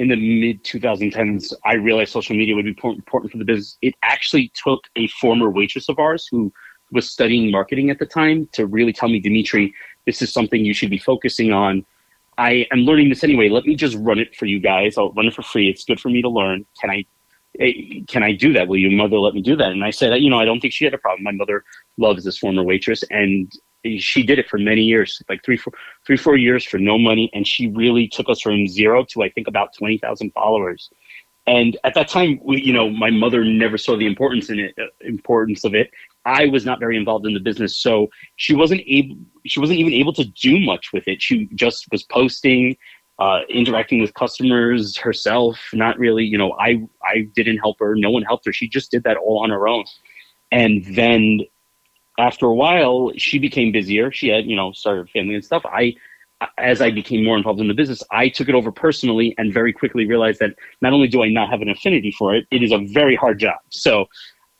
in 0.00 0.08
the 0.08 0.16
mid 0.16 0.64
2010s, 0.64 1.52
I 1.66 1.74
realized 1.74 2.12
social 2.12 2.34
media 2.34 2.54
would 2.54 2.64
be 2.64 2.70
important 2.70 3.30
for 3.30 3.36
the 3.36 3.44
business. 3.44 3.76
It 3.82 3.94
actually 4.02 4.50
took 4.54 4.80
a 4.96 5.06
former 5.08 5.50
waitress 5.50 5.90
of 5.90 5.98
ours 5.98 6.26
who 6.30 6.50
was 6.90 7.10
studying 7.10 7.50
marketing 7.50 7.90
at 7.90 7.98
the 7.98 8.06
time 8.06 8.48
to 8.52 8.64
really 8.66 8.94
tell 8.94 9.10
me, 9.10 9.20
Dimitri, 9.20 9.74
this 10.06 10.22
is 10.22 10.32
something 10.32 10.64
you 10.64 10.72
should 10.72 10.88
be 10.88 10.96
focusing 10.96 11.52
on. 11.52 11.84
I 12.38 12.66
am 12.72 12.78
learning 12.78 13.10
this 13.10 13.22
anyway. 13.22 13.50
Let 13.50 13.66
me 13.66 13.76
just 13.76 13.94
run 13.98 14.18
it 14.18 14.34
for 14.34 14.46
you 14.46 14.58
guys. 14.58 14.96
I'll 14.96 15.12
run 15.12 15.26
it 15.26 15.34
for 15.34 15.42
free. 15.42 15.68
It's 15.68 15.84
good 15.84 16.00
for 16.00 16.08
me 16.08 16.22
to 16.22 16.30
learn. 16.30 16.64
Can 16.80 16.88
I 16.88 17.04
eh, 17.60 18.00
can 18.08 18.22
I 18.22 18.32
do 18.32 18.54
that? 18.54 18.68
Will 18.68 18.78
your 18.78 18.92
mother 18.92 19.18
let 19.18 19.34
me 19.34 19.42
do 19.42 19.54
that? 19.56 19.70
And 19.70 19.84
I 19.84 19.90
said, 19.90 20.14
you 20.22 20.30
know, 20.30 20.38
I 20.38 20.46
don't 20.46 20.60
think 20.60 20.72
she 20.72 20.86
had 20.86 20.94
a 20.94 20.98
problem. 20.98 21.24
My 21.24 21.32
mother 21.32 21.62
loves 21.98 22.24
this 22.24 22.38
former 22.38 22.62
waitress, 22.62 23.04
and 23.10 23.52
she 23.98 24.22
did 24.22 24.38
it 24.38 24.48
for 24.48 24.58
many 24.58 24.82
years, 24.82 25.22
like 25.28 25.42
three, 25.44 25.56
four, 25.56 25.72
three, 26.06 26.16
four 26.16 26.36
years 26.36 26.64
for 26.64 26.78
no 26.78 26.98
money, 26.98 27.30
and 27.32 27.46
she 27.46 27.68
really 27.68 28.08
took 28.08 28.28
us 28.28 28.40
from 28.40 28.66
zero 28.66 29.04
to 29.06 29.22
I 29.22 29.30
think 29.30 29.48
about 29.48 29.74
twenty 29.76 29.98
thousand 29.98 30.32
followers. 30.32 30.90
And 31.46 31.76
at 31.84 31.94
that 31.94 32.08
time, 32.08 32.38
we, 32.44 32.62
you 32.62 32.72
know, 32.72 32.90
my 32.90 33.10
mother 33.10 33.44
never 33.44 33.78
saw 33.78 33.96
the 33.96 34.06
importance 34.06 34.50
in 34.50 34.60
it, 34.60 34.74
uh, 34.78 34.84
importance 35.00 35.64
of 35.64 35.74
it. 35.74 35.90
I 36.24 36.46
was 36.46 36.66
not 36.66 36.78
very 36.78 36.96
involved 36.96 37.26
in 37.26 37.32
the 37.32 37.40
business, 37.40 37.76
so 37.76 38.08
she 38.36 38.54
wasn't 38.54 38.82
able. 38.86 39.16
She 39.46 39.58
wasn't 39.58 39.78
even 39.78 39.94
able 39.94 40.12
to 40.14 40.24
do 40.24 40.60
much 40.60 40.92
with 40.92 41.08
it. 41.08 41.22
She 41.22 41.48
just 41.54 41.86
was 41.90 42.02
posting, 42.02 42.76
uh, 43.18 43.40
interacting 43.48 44.00
with 44.00 44.12
customers 44.14 44.98
herself. 44.98 45.58
Not 45.72 45.98
really, 45.98 46.24
you 46.24 46.36
know. 46.36 46.52
I 46.60 46.86
I 47.02 47.22
didn't 47.34 47.58
help 47.58 47.78
her. 47.80 47.94
No 47.96 48.10
one 48.10 48.22
helped 48.22 48.44
her. 48.44 48.52
She 48.52 48.68
just 48.68 48.90
did 48.90 49.04
that 49.04 49.16
all 49.16 49.42
on 49.42 49.50
her 49.50 49.66
own. 49.66 49.84
And 50.52 50.84
then 50.94 51.40
after 52.18 52.46
a 52.46 52.54
while, 52.54 53.12
she 53.16 53.38
became 53.38 53.72
busier. 53.72 54.12
She 54.12 54.28
had, 54.28 54.46
you 54.46 54.56
know, 54.56 54.72
started 54.72 55.06
a 55.06 55.10
family 55.10 55.34
and 55.34 55.44
stuff. 55.44 55.62
I, 55.64 55.94
as 56.58 56.80
I 56.80 56.90
became 56.90 57.24
more 57.24 57.36
involved 57.36 57.60
in 57.60 57.68
the 57.68 57.74
business, 57.74 58.02
I 58.10 58.28
took 58.28 58.48
it 58.48 58.54
over 58.54 58.72
personally 58.72 59.34
and 59.38 59.52
very 59.52 59.72
quickly 59.72 60.06
realized 60.06 60.40
that 60.40 60.54
not 60.80 60.92
only 60.92 61.08
do 61.08 61.22
I 61.22 61.28
not 61.28 61.50
have 61.50 61.62
an 61.62 61.68
affinity 61.68 62.10
for 62.10 62.34
it, 62.34 62.46
it 62.50 62.62
is 62.62 62.72
a 62.72 62.78
very 62.78 63.16
hard 63.16 63.38
job. 63.38 63.58
So 63.70 64.06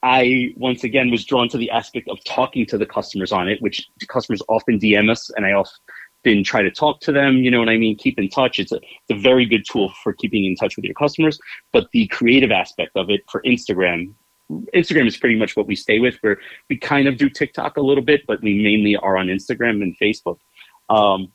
I 0.03 0.55
once 0.57 0.85
again 0.85 1.11
was 1.11 1.25
drawn 1.25 1.49
to 1.51 1.59
the 1.59 1.71
aspect 1.71 2.09
of 2.09 2.23
talking 2.25 2.67
to 2.67 2.79
the 2.79 2.87
customers 2.87 3.33
on 3.33 3.49
it, 3.49 3.61
which 3.61 3.89
customers 4.09 4.43
often 4.49 4.79
DM 4.79 5.11
us, 5.11 5.31
and 5.37 5.45
I 5.45 5.53
often 5.53 6.45
try 6.45 6.63
to 6.63 6.71
talk 6.71 7.01
to 7.01 7.13
them. 7.13 7.39
You 7.39 7.51
know 7.51 7.59
what 7.59 7.69
I 7.69 7.77
mean? 7.77 7.97
Keep 7.97 8.19
in 8.19 8.29
touch. 8.29 8.59
It's 8.59 8.73
a, 8.73 8.77
it's 8.77 9.11
a 9.11 9.21
very 9.21 9.45
good 9.45 9.65
tool 9.71 9.93
for 10.03 10.13
keeping 10.13 10.45
in 10.45 10.57
touch 10.57 10.77
with 10.77 10.85
your 10.85 10.95
customers. 10.95 11.39
But 11.73 11.89
the 11.93 12.07
creative 12.09 12.51
aspect 12.51 12.93
of 12.97 13.11
it 13.11 13.23
for 13.31 13.43
Instagram 13.43 14.15
Instagram 14.75 15.07
is 15.07 15.17
pretty 15.17 15.37
much 15.37 15.57
what 15.57 15.67
we 15.67 15.77
stay 15.77 15.99
with. 15.99 16.17
Where 16.21 16.39
we 16.69 16.77
kind 16.77 17.07
of 17.09 17.17
do 17.17 17.29
TikTok 17.29 17.77
a 17.77 17.81
little 17.81 18.05
bit, 18.05 18.23
but 18.27 18.43
we 18.43 18.63
mainly 18.63 18.97
are 18.97 19.17
on 19.17 19.27
Instagram 19.27 19.83
and 19.83 19.97
Facebook. 19.99 20.39
Um, 20.89 21.33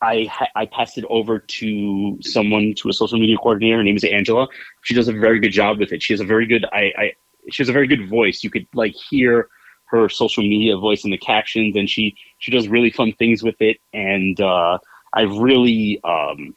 I 0.00 0.30
I 0.54 0.66
passed 0.66 0.98
it 0.98 1.04
over 1.08 1.38
to 1.38 2.18
someone 2.22 2.74
to 2.78 2.88
a 2.88 2.92
social 2.92 3.18
media 3.18 3.36
coordinator. 3.36 3.78
Her 3.78 3.82
name 3.82 3.96
is 3.96 4.04
Angela. 4.04 4.48
She 4.82 4.94
does 4.94 5.08
a 5.08 5.12
very 5.12 5.40
good 5.40 5.52
job 5.52 5.78
with 5.78 5.92
it. 5.92 6.02
She 6.02 6.12
has 6.12 6.20
a 6.20 6.24
very 6.24 6.46
good 6.46 6.64
I, 6.72 6.92
I 6.96 7.12
she 7.50 7.62
has 7.62 7.68
a 7.68 7.72
very 7.72 7.86
good 7.86 8.08
voice. 8.08 8.44
You 8.44 8.50
could 8.50 8.66
like 8.74 8.94
hear 8.94 9.48
her 9.86 10.08
social 10.08 10.42
media 10.42 10.76
voice 10.76 11.04
in 11.04 11.10
the 11.10 11.18
captions, 11.18 11.76
and 11.76 11.88
she 11.88 12.16
she 12.38 12.50
does 12.50 12.68
really 12.68 12.90
fun 12.90 13.12
things 13.12 13.42
with 13.42 13.60
it. 13.60 13.78
And 13.92 14.40
uh, 14.40 14.78
I've 15.14 15.36
really 15.36 16.00
um, 16.04 16.54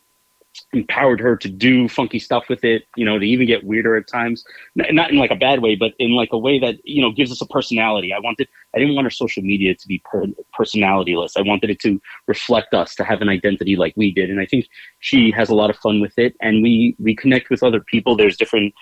empowered 0.74 1.20
her 1.20 1.36
to 1.36 1.50
do 1.50 1.88
funky 1.88 2.20
stuff 2.20 2.48
with 2.48 2.64
it, 2.64 2.86
you 2.96 3.04
know, 3.04 3.20
to 3.20 3.26
even 3.26 3.46
get 3.46 3.64
weirder 3.64 3.96
at 3.98 4.08
times. 4.08 4.44
Not 4.76 5.12
in 5.12 5.18
like 5.18 5.32
a 5.32 5.36
bad 5.36 5.62
way, 5.62 5.76
but 5.76 5.94
in 6.00 6.12
like 6.12 6.30
a 6.32 6.38
way 6.38 6.60
that, 6.60 6.76
you 6.86 7.02
know, 7.02 7.12
gives 7.12 7.32
us 7.32 7.42
a 7.42 7.46
personality. 7.46 8.14
I 8.14 8.20
wanted, 8.20 8.48
I 8.74 8.80
didn't 8.80 8.96
want 8.96 9.06
our 9.06 9.12
social 9.12 9.44
media 9.44 9.76
to 9.76 9.88
be 9.88 10.02
per- 10.06 10.28
personalityless. 10.58 11.34
I 11.36 11.42
wanted 11.42 11.70
it 11.70 11.80
to 11.82 12.02
reflect 12.28 12.74
us, 12.74 12.96
to 12.96 13.04
have 13.04 13.22
an 13.22 13.30
identity 13.30 13.76
like 13.76 13.94
we 13.98 14.12
did. 14.12 14.30
And 14.30 14.40
I 14.40 14.46
think 14.46 14.68
she 15.00 15.32
has 15.32 15.50
a 15.50 15.56
lot 15.56 15.70
of 15.70 15.78
fun 15.78 16.00
with 16.00 16.18
it. 16.18 16.36
And 16.42 16.64
we, 16.64 16.96
we 17.00 17.16
connect 17.16 17.50
with 17.50 17.64
other 17.64 17.82
people. 17.82 18.16
There's 18.16 18.38
different 18.38 18.74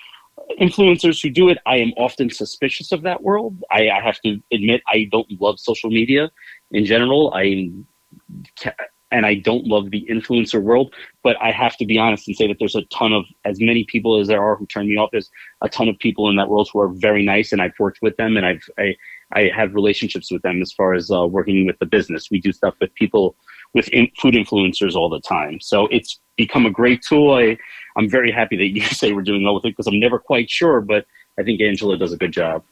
influencers 0.62 1.22
who 1.22 1.30
do 1.30 1.50
it. 1.50 1.58
I 1.66 1.78
am 1.78 1.92
often 1.98 2.30
suspicious 2.30 2.92
of 2.92 3.02
that 3.02 3.24
world. 3.24 3.62
I, 3.72 3.90
I 3.90 4.02
have 4.02 4.20
to 4.22 4.40
admit, 4.52 4.82
I 4.88 5.08
don't 5.12 5.28
love 5.42 5.60
social 5.60 5.90
media 5.90 6.32
in 6.72 6.86
general. 6.86 7.34
I 7.34 7.72
and 9.12 9.26
I 9.26 9.36
don't 9.36 9.66
love 9.66 9.92
the 9.92 10.06
influencer 10.10 10.62
world, 10.62 10.94
but 11.24 11.36
I 11.42 11.52
have 11.52 11.76
to 11.78 11.86
be 11.86 11.98
honest 11.98 12.28
and 12.28 12.38
say 12.38 12.48
that 12.48 12.58
there's 12.60 12.76
a 12.76 12.84
ton 12.86 13.12
of 13.12 13.26
as 13.46 13.60
many 13.60 13.84
people 13.86 14.20
as 14.20 14.28
there 14.28 14.42
are 14.42 14.56
who 14.56 14.66
turn 14.68 14.88
me 14.88 14.98
off. 14.98 15.10
There's 15.12 15.30
a 15.62 15.70
ton 15.70 15.88
of 15.88 15.98
people 15.98 16.30
in 16.30 16.36
that 16.36 16.50
world 16.50 16.70
who 16.72 16.80
are 16.80 16.90
very 16.90 17.24
nice, 17.24 17.52
and 17.52 17.62
I've 17.62 17.74
worked 17.80 18.00
with 18.02 18.18
them, 18.18 18.38
and 18.38 18.46
I've 18.46 18.64
I, 18.78 18.96
I 19.32 19.52
have 19.56 19.74
relationships 19.74 20.32
with 20.32 20.42
them 20.42 20.62
as 20.62 20.72
far 20.72 20.94
as 20.94 21.12
uh, 21.12 21.26
working 21.26 21.66
with 21.66 21.80
the 21.80 21.86
business. 21.86 22.30
We 22.30 22.40
do 22.40 22.52
stuff 22.52 22.76
with 22.80 22.94
people 22.96 23.36
with 23.74 23.88
in, 23.90 24.10
food 24.20 24.36
influencers 24.36 24.96
all 24.96 25.10
the 25.10 25.22
time, 25.22 25.60
so 25.60 25.88
it's 25.88 26.20
become 26.38 26.66
a 26.66 26.72
great 26.72 27.02
tool. 27.02 27.34
I 27.34 27.58
I'm 27.98 28.10
very 28.10 28.32
happy 28.32 28.58
that 28.58 28.68
you 28.68 28.82
say 29.00 29.14
we're 29.14 29.22
doing 29.24 29.44
well 29.44 29.56
with 29.56 29.66
it 29.66 29.70
because 29.70 29.88
I'm 29.88 30.00
never 30.00 30.20
quite 30.20 30.50
sure, 30.50 30.82
but 30.82 31.06
I 31.40 31.44
think 31.44 31.62
Angela 31.62 31.98
does 31.98 32.14
a 32.14 32.18
good 32.18 32.34
job. 32.34 32.64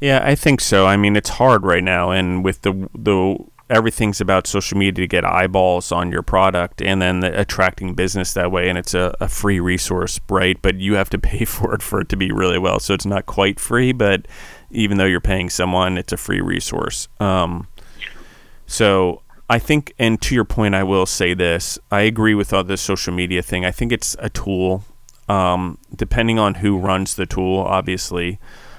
Yeah, 0.00 0.20
I 0.22 0.36
think 0.36 0.60
so. 0.60 0.86
I 0.86 0.96
mean, 0.96 1.16
it's 1.16 1.30
hard 1.30 1.64
right 1.64 1.82
now, 1.82 2.12
and 2.12 2.44
with 2.44 2.62
the 2.62 2.88
the 2.94 3.38
everything's 3.70 4.20
about 4.20 4.46
social 4.46 4.78
media 4.78 5.04
to 5.04 5.06
get 5.06 5.24
eyeballs 5.24 5.92
on 5.92 6.10
your 6.10 6.22
product 6.22 6.80
and 6.80 7.02
then 7.02 7.20
the 7.20 7.38
attracting 7.38 7.94
business 7.94 8.32
that 8.32 8.50
way 8.50 8.68
and 8.68 8.78
it's 8.78 8.94
a, 8.94 9.14
a, 9.20 9.28
free 9.28 9.60
resource 9.60 10.18
right? 10.30 10.60
But 10.62 10.76
you 10.76 10.94
have 10.94 11.10
to 11.10 11.18
pay 11.30 11.44
for 11.44 11.74
it 11.74 11.82
for 11.82 12.00
it 12.00 12.08
to 12.10 12.16
be 12.16 12.32
really 12.32 12.58
well. 12.58 12.80
So 12.80 12.94
it's 12.94 13.06
not 13.06 13.26
quite 13.26 13.60
free 13.60 13.92
but 13.92 14.26
even 14.70 14.98
though 14.98 15.04
you're 15.04 15.20
paying 15.20 15.50
someone 15.50 15.98
it's 15.98 16.12
a 16.12 16.16
free 16.16 16.40
resource. 16.40 17.08
Um, 17.20 17.68
so 18.66 19.22
i 19.50 19.58
think 19.58 19.94
and 19.98 20.20
to 20.20 20.34
your 20.34 20.44
point 20.44 20.74
i 20.74 20.82
will 20.82 21.06
say 21.06 21.34
this. 21.34 21.78
I 21.90 22.02
agree 22.02 22.34
with 22.34 22.52
all 22.52 22.64
this 22.64 22.80
social 22.80 23.12
media 23.12 23.42
thing. 23.42 23.64
I 23.64 23.70
think 23.70 23.92
it's 23.92 24.16
a 24.18 24.30
tool. 24.30 24.84
Um, 25.28 25.76
depending 25.94 26.38
on 26.38 26.54
who 26.54 26.78
runs 26.78 27.16
the 27.16 27.26
tool 27.26 27.58
obviously 27.58 28.38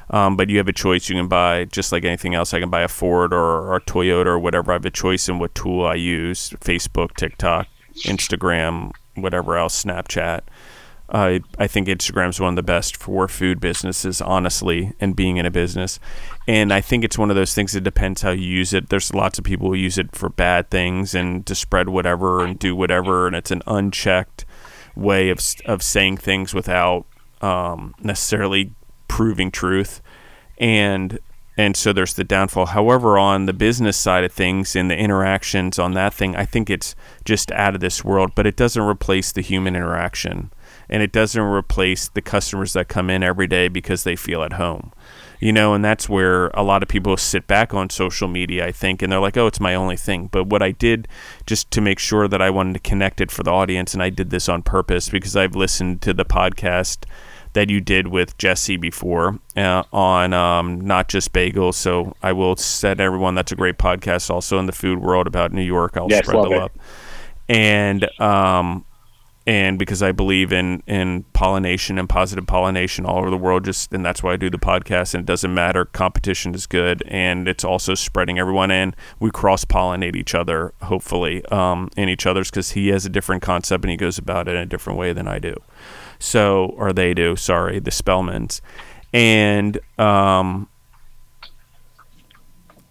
um, 0.10 0.36
but 0.36 0.50
you 0.50 0.58
have 0.58 0.68
a 0.68 0.74
choice. 0.74 1.10
You 1.10 1.16
can 1.16 1.28
buy 1.28 1.66
just 1.66 1.92
like 1.92 2.06
anything 2.06 2.34
else. 2.34 2.54
I 2.54 2.60
can 2.60 2.70
buy 2.70 2.82
a 2.82 2.88
Ford 2.88 3.34
or, 3.34 3.68
or 3.68 3.76
a 3.76 3.82
Toyota 3.82 4.28
or 4.28 4.40
whatever. 4.40 4.72
I 4.72 4.76
have 4.76 4.86
a 4.86 4.92
choice 4.92 5.30
in 5.30 5.40
what 5.40 5.54
tool 5.56 5.86
I 5.86 5.96
use: 5.96 6.50
Facebook, 6.62 7.16
TikTok, 7.16 7.68
Instagram, 8.04 8.92
whatever 9.16 9.58
else, 9.58 9.84
Snapchat. 9.84 10.42
Uh, 11.10 11.40
I 11.58 11.66
think 11.66 11.88
Instagram 11.88 12.30
is 12.30 12.40
one 12.40 12.50
of 12.50 12.56
the 12.56 12.64
best 12.64 12.96
for 12.96 13.28
food 13.28 13.60
businesses, 13.60 14.22
honestly, 14.22 14.94
and 15.00 15.16
being 15.16 15.38
in 15.38 15.46
a 15.46 15.52
business. 15.52 16.00
And 16.48 16.72
I 16.72 16.82
think 16.82 17.04
it's 17.04 17.18
one 17.18 17.32
of 17.32 17.36
those 17.36 17.56
things 17.56 17.74
that 17.74 17.82
depends 17.82 18.22
how 18.22 18.30
you 18.30 18.46
use 18.46 18.74
it. 18.74 18.90
There's 18.90 19.12
lots 19.14 19.40
of 19.40 19.44
people 19.44 19.70
who 19.70 19.74
use 19.76 19.98
it 19.98 20.16
for 20.16 20.30
bad 20.30 20.70
things 20.70 21.16
and 21.16 21.46
to 21.48 21.56
spread 21.56 21.90
whatever 21.90 22.44
and 22.46 22.60
do 22.60 22.76
whatever, 22.76 23.26
and 23.26 23.36
it's 23.36 23.50
an 23.50 23.64
unchecked 23.66 24.46
way 24.96 25.30
of 25.30 25.40
of 25.66 25.82
saying 25.82 26.18
things 26.18 26.54
without 26.54 27.06
um, 27.42 27.96
necessarily 28.02 28.76
proving 29.10 29.52
truth. 29.52 30.02
And 30.58 31.20
and 31.60 31.76
so 31.76 31.92
there's 31.92 32.14
the 32.14 32.24
downfall. 32.24 32.68
However 32.68 33.18
on 33.18 33.46
the 33.46 33.52
business 33.52 33.98
side 33.98 34.24
of 34.24 34.32
things 34.32 34.78
and 34.78 34.90
the 34.90 34.96
interactions 34.96 35.78
on 35.78 35.94
that 35.94 36.14
thing 36.14 36.34
i 36.38 36.46
think 36.46 36.70
it's 36.70 36.96
just 37.26 37.52
out 37.52 37.76
of 37.76 37.82
this 37.82 38.02
world 38.02 38.32
but 38.34 38.48
it 38.48 38.56
doesn't 38.56 38.82
replace 38.82 39.34
the 39.34 39.42
human 39.42 39.76
interaction. 39.76 40.52
And 40.92 41.04
it 41.04 41.12
doesn't 41.12 41.42
replace 41.42 42.08
the 42.08 42.22
customers 42.22 42.74
that 42.74 42.88
come 42.88 43.10
in 43.10 43.22
every 43.22 43.46
day 43.46 43.68
because 43.68 44.04
they 44.04 44.16
feel 44.16 44.42
at 44.42 44.54
home. 44.54 44.92
You 45.42 45.52
know 45.52 45.74
and 45.74 45.84
that's 45.84 46.08
where 46.08 46.48
a 46.54 46.64
lot 46.64 46.82
of 46.82 46.90
people 46.90 47.18
sit 47.18 47.46
back 47.48 47.74
on 47.74 47.90
social 47.90 48.28
media 48.28 48.66
i 48.66 48.72
think 48.72 49.02
and 49.02 49.12
they're 49.12 49.20
like 49.20 49.38
oh 49.38 49.48
it's 49.48 49.60
my 49.60 49.76
only 49.76 49.98
thing. 49.98 50.28
But 50.28 50.48
what 50.48 50.64
i 50.64 50.72
did 50.72 51.10
just 51.46 51.72
to 51.72 51.82
make 51.82 52.00
sure 52.00 52.30
that 52.30 52.42
i 52.42 52.50
wanted 52.50 52.74
to 52.74 52.90
connect 52.90 53.20
it 53.20 53.32
for 53.32 53.44
the 53.44 53.52
audience 53.52 53.94
and 53.94 54.02
i 54.02 54.10
did 54.10 54.30
this 54.30 54.48
on 54.48 54.64
purpose 54.64 55.10
because 55.10 55.36
i've 55.36 55.56
listened 55.56 56.02
to 56.04 56.14
the 56.14 56.26
podcast 56.26 57.06
that 57.54 57.70
you 57.70 57.82
did 57.82 58.08
with 58.08 58.38
Jesse 58.38 58.78
before 58.78 59.40
uh, 59.56 59.84
on 59.92 60.34
um, 60.34 60.82
not 60.82 61.10
just 61.10 61.34
bagels. 61.34 61.76
So 61.76 62.16
I 62.22 62.32
will 62.34 62.56
set 62.56 63.00
everyone 63.00 63.36
that's 63.36 63.52
a 63.52 63.56
great 63.56 63.78
podcast 63.78 64.30
also 64.30 64.60
in 64.60 64.66
the 64.66 64.72
food 64.72 65.00
world 65.00 65.28
about 65.28 65.52
New 65.52 65.64
York. 65.64 65.98
I'll 65.98 66.08
yes, 66.10 66.26
spread 66.26 66.44
the 66.44 66.50
love 66.50 66.72
And 67.48 68.22
um, 68.22 68.86
and 69.50 69.80
because 69.80 70.04
I 70.04 70.12
believe 70.12 70.54
in 70.54 70.84
in 70.86 71.24
pollination 71.34 71.98
and 71.98 72.08
positive 72.08 72.46
pollination 72.46 73.04
all 73.04 73.18
over 73.18 73.32
the 73.32 73.38
world, 73.38 73.66
just 73.66 73.92
and 73.92 74.06
that's 74.06 74.22
why 74.22 74.34
I 74.34 74.36
do 74.36 74.50
the 74.50 74.60
podcast. 74.60 75.16
And 75.16 75.22
it 75.22 75.26
doesn't 75.26 75.52
matter, 75.52 75.86
competition 75.86 76.54
is 76.54 76.68
good, 76.68 77.02
and 77.08 77.48
it's 77.48 77.64
also 77.64 77.96
spreading 77.96 78.38
everyone 78.38 78.70
in. 78.70 78.94
We 79.20 79.32
cross 79.32 79.66
pollinate 79.66 80.16
each 80.16 80.36
other, 80.36 80.74
hopefully, 80.84 81.44
um, 81.46 81.90
in 81.98 82.10
each 82.10 82.28
other's 82.28 82.52
because 82.52 82.72
he 82.72 82.90
has 82.90 83.08
a 83.08 83.10
different 83.10 83.42
concept 83.42 83.84
and 83.84 83.90
he 83.90 83.98
goes 83.98 84.20
about 84.20 84.48
it 84.48 84.54
in 84.54 84.62
a 84.62 84.68
different 84.68 85.00
way 85.00 85.14
than 85.14 85.28
I 85.28 85.40
do. 85.40 85.56
So, 86.20 86.74
or 86.78 86.94
they 86.94 87.14
do, 87.14 87.36
sorry, 87.36 87.80
the 87.80 87.92
Spellmans. 87.92 88.62
And 89.14 89.80
um, 89.98 90.68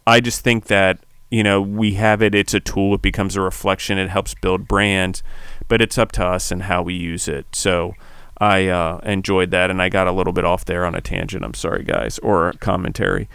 I 0.06 0.20
just 0.20 0.40
think 0.40 0.64
that, 0.66 1.00
you 1.30 1.42
know, 1.42 1.60
we 1.60 1.94
have 1.94 2.22
it, 2.22 2.34
it's 2.34 2.54
a 2.54 2.60
tool, 2.60 2.94
it 2.94 3.02
becomes 3.02 3.36
a 3.36 3.40
reflection, 3.40 3.98
it 3.98 4.08
helps 4.08 4.34
build 4.34 4.66
brands, 4.66 5.22
but 5.68 5.80
it's 5.82 5.98
up 5.98 6.10
to 6.12 6.24
us 6.24 6.50
and 6.50 6.64
how 6.64 6.82
we 6.82 6.94
use 6.94 7.28
it. 7.28 7.46
So, 7.52 7.94
I 8.40 8.68
uh, 8.68 9.00
enjoyed 9.04 9.50
that, 9.50 9.70
and 9.70 9.82
I 9.82 9.88
got 9.88 10.06
a 10.06 10.12
little 10.12 10.32
bit 10.32 10.44
off 10.44 10.64
there 10.64 10.84
on 10.84 10.94
a 10.94 11.00
tangent. 11.00 11.44
I'm 11.44 11.54
sorry, 11.54 11.82
guys, 11.82 12.18
or 12.20 12.52
commentary. 12.60 13.28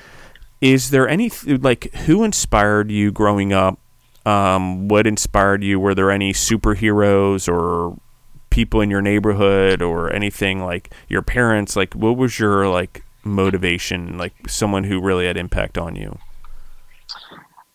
Is 0.62 0.91
there 0.91 1.10
any 1.10 1.30
like 1.46 1.94
who 1.94 2.24
inspired 2.24 2.89
you 2.89 3.12
growing 3.12 3.52
up? 3.52 3.80
Um, 4.26 4.88
what 4.88 5.06
inspired 5.06 5.62
you? 5.62 5.78
Were 5.78 5.94
there 5.94 6.10
any 6.10 6.32
superheroes 6.32 7.52
or 7.52 7.98
people 8.54 8.82
in 8.82 8.89
your 8.91 9.01
neighborhood 9.01 9.82
or 9.82 10.14
anything 10.14 10.64
like 10.64 10.93
your 11.10 11.24
parents 11.24 11.76
like 11.76 11.91
what 11.95 12.16
was 12.16 12.38
your 12.38 12.70
like 12.70 13.04
motivation 13.24 14.16
like 14.16 14.34
someone 14.47 14.84
who 14.84 15.01
really 15.01 15.26
had 15.26 15.36
impact 15.38 15.76
on 15.76 15.95
you? 15.95 16.20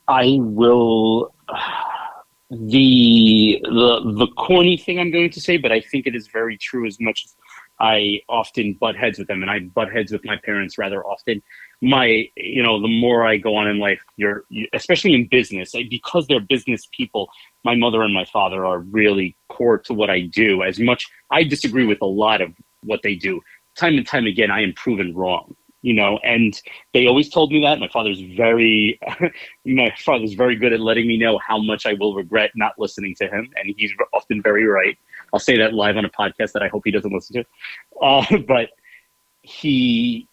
I 0.07 0.39
will 0.41 1.35
the 2.51 3.61
the 3.64 4.14
the 4.16 4.26
corny 4.39 4.76
thing 4.79 4.99
i'm 4.99 5.11
going 5.11 5.29
to 5.29 5.41
say 5.41 5.59
but 5.59 5.70
i 5.70 5.81
think 5.81 6.07
it 6.07 6.14
is 6.14 6.29
very 6.29 6.57
true 6.57 6.87
as 6.87 6.99
much 6.99 7.26
as 7.26 7.35
i 7.79 8.18
often 8.26 8.72
butt 8.81 8.97
heads 8.97 9.18
with 9.18 9.29
them 9.29 9.43
and 9.43 9.51
i 9.51 9.59
butt 9.59 9.93
heads 9.93 10.11
with 10.11 10.24
my 10.24 10.37
parents 10.45 10.79
rather 10.79 11.05
often 11.05 11.43
my 11.81 12.29
you 12.37 12.61
know 12.61 12.81
the 12.83 12.89
more 12.89 13.24
i 13.24 13.37
go 13.37 13.55
on 13.55 13.68
in 13.68 13.79
life 13.79 14.01
you're 14.16 14.43
especially 14.72 15.14
in 15.14 15.29
business 15.29 15.72
because 15.89 16.26
they're 16.26 16.41
business 16.41 16.89
people 16.91 17.29
my 17.62 17.76
mother 17.76 18.03
and 18.03 18.12
my 18.12 18.24
father 18.24 18.66
are 18.66 18.81
really 18.81 19.37
core 19.49 19.79
to 19.79 19.95
what 19.95 20.11
i 20.11 20.20
do 20.20 20.64
as 20.64 20.81
much 20.81 21.07
i 21.31 21.45
disagree 21.45 21.87
with 21.87 21.99
a 22.03 22.07
lot 22.07 22.41
of 22.41 22.53
what 22.83 23.03
they 23.03 23.14
do. 23.14 23.41
Time 23.76 23.97
and 23.97 24.07
time 24.07 24.26
again, 24.26 24.51
I 24.51 24.62
am 24.62 24.72
proven 24.74 25.14
wrong. 25.14 25.55
You 25.81 25.95
know, 25.95 26.18
and 26.24 26.61
they 26.93 27.07
always 27.07 27.29
told 27.29 27.53
me 27.53 27.62
that. 27.62 27.79
My 27.79 27.87
father's 27.87 28.20
very, 28.20 28.99
my 29.64 29.95
father's 29.97 30.33
very 30.33 30.57
good 30.57 30.72
at 30.72 30.81
letting 30.81 31.07
me 31.07 31.16
know 31.16 31.39
how 31.39 31.57
much 31.62 31.87
I 31.87 31.93
will 31.93 32.16
regret 32.16 32.51
not 32.57 32.72
listening 32.79 33.14
to 33.20 33.29
him, 33.29 33.49
and 33.57 33.72
he's 33.76 33.93
often 34.12 34.43
very 34.43 34.66
right. 34.66 34.99
I'll 35.33 35.39
say 35.39 35.57
that 35.59 35.74
live 35.74 35.97
on 35.97 36.05
a 36.05 36.11
podcast 36.11 36.51
that 36.53 36.64
I 36.64 36.68
hope 36.68 36.83
he 36.85 36.91
doesn't 36.91 37.12
listen 37.12 37.37
to. 37.37 37.45
Uh, 38.03 38.39
but 38.49 38.70
he, 39.43 40.29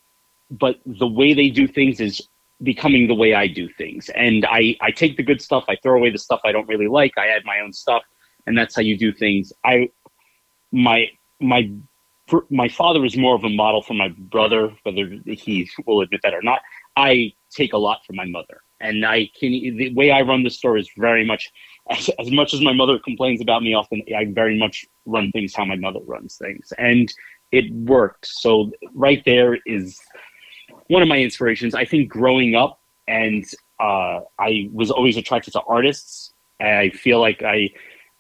but 0.52 0.80
the 0.86 1.08
way 1.08 1.34
they 1.34 1.50
do 1.50 1.68
things 1.68 2.00
is 2.00 2.22
becoming 2.64 3.08
the 3.08 3.16
way 3.16 3.34
I 3.34 3.48
do 3.48 3.68
things. 3.70 4.10
And 4.10 4.46
I, 4.46 4.76
I 4.82 4.92
take 4.92 5.18
the 5.18 5.24
good 5.24 5.42
stuff, 5.42 5.66
I 5.68 5.76
throw 5.82 5.98
away 5.98 6.10
the 6.10 6.18
stuff 6.18 6.42
I 6.44 6.52
don't 6.52 6.68
really 6.68 6.88
like, 6.88 7.18
I 7.18 7.28
add 7.28 7.44
my 7.46 7.60
own 7.60 7.74
stuff, 7.74 8.04
and 8.46 8.58
that's 8.58 8.76
how 8.76 8.82
you 8.82 8.98
do 8.98 9.12
things. 9.12 9.52
I 9.64 9.90
my 10.72 11.10
my 11.40 11.70
my 12.50 12.68
father 12.68 13.06
is 13.06 13.16
more 13.16 13.36
of 13.36 13.44
a 13.44 13.50
model 13.50 13.82
for 13.82 13.94
my 13.94 14.08
brother, 14.08 14.74
whether 14.84 15.08
he 15.28 15.70
will 15.86 16.02
admit 16.02 16.22
that 16.24 16.34
or 16.34 16.42
not. 16.42 16.62
I 16.96 17.34
take 17.52 17.74
a 17.74 17.78
lot 17.78 18.00
from 18.06 18.16
my 18.16 18.26
mother, 18.26 18.62
and 18.80 19.06
I 19.06 19.30
can 19.40 19.52
the 19.52 19.94
way 19.94 20.12
I 20.12 20.22
run 20.22 20.44
the 20.44 20.50
store 20.50 20.78
is 20.78 20.90
very 20.98 21.26
much 21.26 21.52
as, 21.90 22.10
as 22.20 22.32
much 22.32 22.54
as 22.54 22.62
my 22.62 22.74
mother 22.74 23.00
complains 23.00 23.42
about 23.42 23.64
me 23.64 23.74
often. 23.74 24.02
I 24.16 24.26
very 24.26 24.58
much 24.58 24.86
run 25.06 25.32
things 25.32 25.56
how 25.56 25.66
my 25.66 25.76
mother 25.76 26.00
runs 26.06 26.38
things, 26.38 26.72
and 26.78 27.12
it 27.52 27.72
worked. 27.74 28.26
So 28.28 28.72
right 28.94 29.24
there 29.26 29.58
is 29.66 30.00
one 30.88 31.02
of 31.02 31.08
my 31.08 31.18
inspirations. 31.18 31.76
I 31.76 31.86
think 31.86 32.10
growing 32.10 32.56
up, 32.56 32.80
and 33.08 33.46
uh, 33.80 34.22
I 34.40 34.70
was 34.72 34.92
always 34.92 35.18
attracted 35.18 35.52
to 35.54 35.62
artists. 35.62 36.34
I 36.60 36.90
feel 36.90 37.20
like 37.20 37.44
I, 37.44 37.72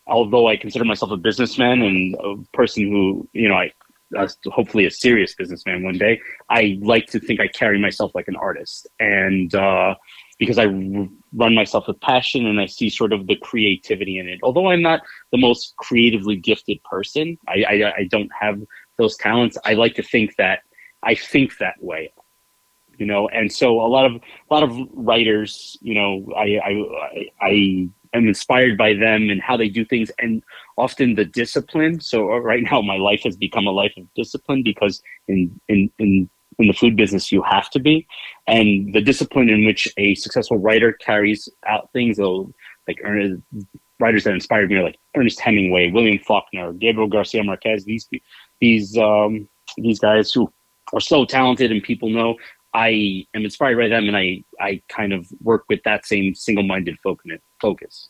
although 0.07 0.47
I 0.47 0.57
consider 0.57 0.86
myself 0.86 1.11
a 1.11 1.18
businessman 1.18 1.82
and 1.82 2.16
a 2.16 2.36
person 2.55 2.84
who, 2.84 3.28
you 3.34 3.47
know, 3.47 3.55
I 3.55 3.72
uh, 4.16 4.28
hopefully 4.45 4.86
a 4.86 4.91
serious 4.91 5.34
businessman 5.34 5.84
one 5.84 5.97
day. 5.97 6.22
I 6.49 6.78
like 6.82 7.07
to 7.07 7.20
think 7.20 7.39
I 7.39 7.47
carry 7.47 7.80
myself 7.80 8.13
like 8.13 8.28
an 8.28 8.36
artist, 8.36 8.88
and 8.99 9.53
uh, 9.55 9.95
because 10.38 10.57
I 10.57 10.66
run 10.66 11.55
myself 11.55 11.88
with 11.88 11.99
passion 12.01 12.45
and 12.45 12.59
I 12.59 12.66
see 12.66 12.89
sort 12.89 13.13
of 13.13 13.28
the 13.28 13.36
creativity 13.38 14.20
in 14.20 14.28
it. 14.28 14.39
Although 14.43 14.70
I'm 14.70 14.82
not 14.82 15.01
the 15.32 15.38
most 15.38 15.76
creatively 15.78 16.36
gifted 16.36 16.84
person, 16.84 17.38
I, 17.47 17.63
I, 17.63 17.93
I 17.99 18.07
don't 18.09 18.30
have 18.38 18.61
those 18.97 19.16
talents. 19.18 19.57
I 19.66 19.74
like 19.74 19.95
to 19.95 20.03
think 20.03 20.36
that 20.38 20.59
I 21.03 21.16
think 21.16 21.57
that 21.59 21.82
way 21.82 22.11
you 22.98 23.06
know 23.06 23.28
and 23.30 23.52
so 23.52 23.80
a 23.80 23.88
lot 23.88 24.06
of 24.06 24.14
a 24.14 24.54
lot 24.54 24.64
of 24.64 24.78
writers 24.93 25.78
you 25.82 25.93
know 25.93 26.26
i 26.36 26.60
i 26.64 26.86
i 27.41 27.89
am 28.16 28.28
inspired 28.28 28.78
by 28.78 28.93
them 28.93 29.30
and 29.30 29.41
how 29.41 29.58
they 29.58 29.70
do 29.70 29.86
things 29.86 30.12
and 30.20 30.41
often 30.78 31.16
the 31.16 31.26
discipline. 31.26 32.00
So 32.00 32.26
right 32.38 32.64
now 32.64 32.82
my 32.82 32.98
life 32.98 33.22
has 33.24 33.36
become 33.38 33.68
a 33.68 33.72
life 33.72 33.93
of 33.98 34.06
discipline 34.16 34.64
because 34.64 35.02
in 35.28 35.60
in 35.68 35.91
in 36.00 36.30
in 36.58 36.68
the 36.68 36.74
food 36.74 36.96
business 36.96 37.32
you 37.32 37.41
have 37.43 37.70
to 37.72 37.80
be. 37.80 38.08
And 38.48 38.93
the 38.93 39.02
discipline 39.02 39.50
in 39.50 39.66
which 39.66 39.91
a 39.98 40.16
successful 40.16 40.58
writer 40.58 40.93
carries 40.93 41.50
out 41.68 41.91
things 41.91 42.18
like 42.20 43.00
Ernest 43.04 43.41
writers 44.00 44.26
that 44.26 44.34
inspired 44.34 44.70
me 44.70 44.76
are 44.76 44.84
like 44.84 44.98
ernest 45.16 45.39
hemingway 45.39 45.89
william 45.89 46.20
faulkner 46.20 46.74
gabriel 46.74 47.08
garcia 47.08 47.41
marquez 47.41 47.86
these 47.86 48.10
these 48.60 48.98
um 48.98 49.48
these 49.78 50.00
guys 50.00 50.34
who 50.34 50.52
are 50.93 51.00
so 51.00 51.26
talented 51.26 51.72
and 51.72 51.82
people 51.82 52.10
know 52.10 52.36
I 52.76 53.26
am 53.34 53.45
inspired 53.45 53.78
by 53.78 53.88
them, 53.88 54.07
and 54.09 54.17
I 54.17 54.43
I 54.59 54.82
kind 54.89 55.13
of 55.13 55.28
work 55.41 55.63
with 55.69 55.82
that 55.86 56.05
same 56.05 56.36
single-minded 56.36 56.97
focus. 57.61 58.09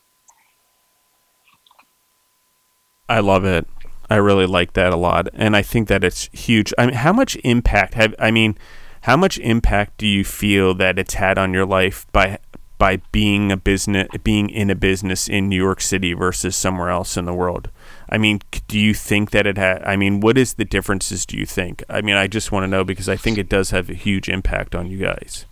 I 3.08 3.20
love 3.20 3.46
it. 3.46 3.68
I 4.10 4.16
really 4.16 4.48
like 4.48 4.74
that 4.74 4.92
a 4.92 4.96
lot, 4.96 5.30
and 5.34 5.56
I 5.56 5.62
think 5.62 5.88
that 5.90 6.04
it's 6.04 6.30
huge. 6.34 6.74
I 6.80 6.88
mean, 6.88 6.96
how 6.96 7.14
much 7.14 7.38
impact 7.44 7.94
have 7.94 8.16
I 8.18 8.32
mean, 8.32 8.58
how 9.02 9.16
much 9.16 9.38
impact 9.38 10.00
do 10.00 10.08
you 10.08 10.24
feel 10.24 10.74
that 10.76 10.98
it's 10.98 11.14
had 11.14 11.38
on 11.38 11.54
your 11.54 11.66
life 11.68 12.08
by 12.12 12.40
by 12.80 12.98
being 13.12 13.52
a 13.52 13.58
business, 13.58 14.08
being 14.24 14.50
in 14.50 14.72
a 14.72 14.76
business 14.76 15.28
in 15.28 15.48
New 15.48 15.62
York 15.62 15.80
City 15.80 16.14
versus 16.14 16.56
somewhere 16.56 16.90
else 16.90 17.18
in 17.18 17.26
the 17.26 17.36
world? 17.36 17.70
I 18.10 18.18
mean, 18.18 18.40
do 18.68 18.80
you 18.80 18.94
think 18.94 19.32
that 19.32 19.48
it 19.48 19.58
had? 19.58 19.84
I 19.84 19.96
mean, 19.96 20.20
what 20.20 20.38
is 20.38 20.56
the 20.56 20.66
differences? 20.66 21.26
Do 21.26 21.38
you 21.38 21.46
think? 21.46 21.84
I 21.90 22.02
mean, 22.02 22.16
I 22.16 22.28
just 22.28 22.52
want 22.52 22.64
to 22.64 22.68
know 22.68 22.84
because 22.84 23.10
I 23.10 23.16
think 23.16 23.38
it 23.38 23.50
does 23.50 23.72
have 23.72 23.90
a 23.90 23.94
huge 23.94 24.30
impact 24.30 24.76
on 24.76 24.88
you 24.88 24.98
guys. 24.98 25.46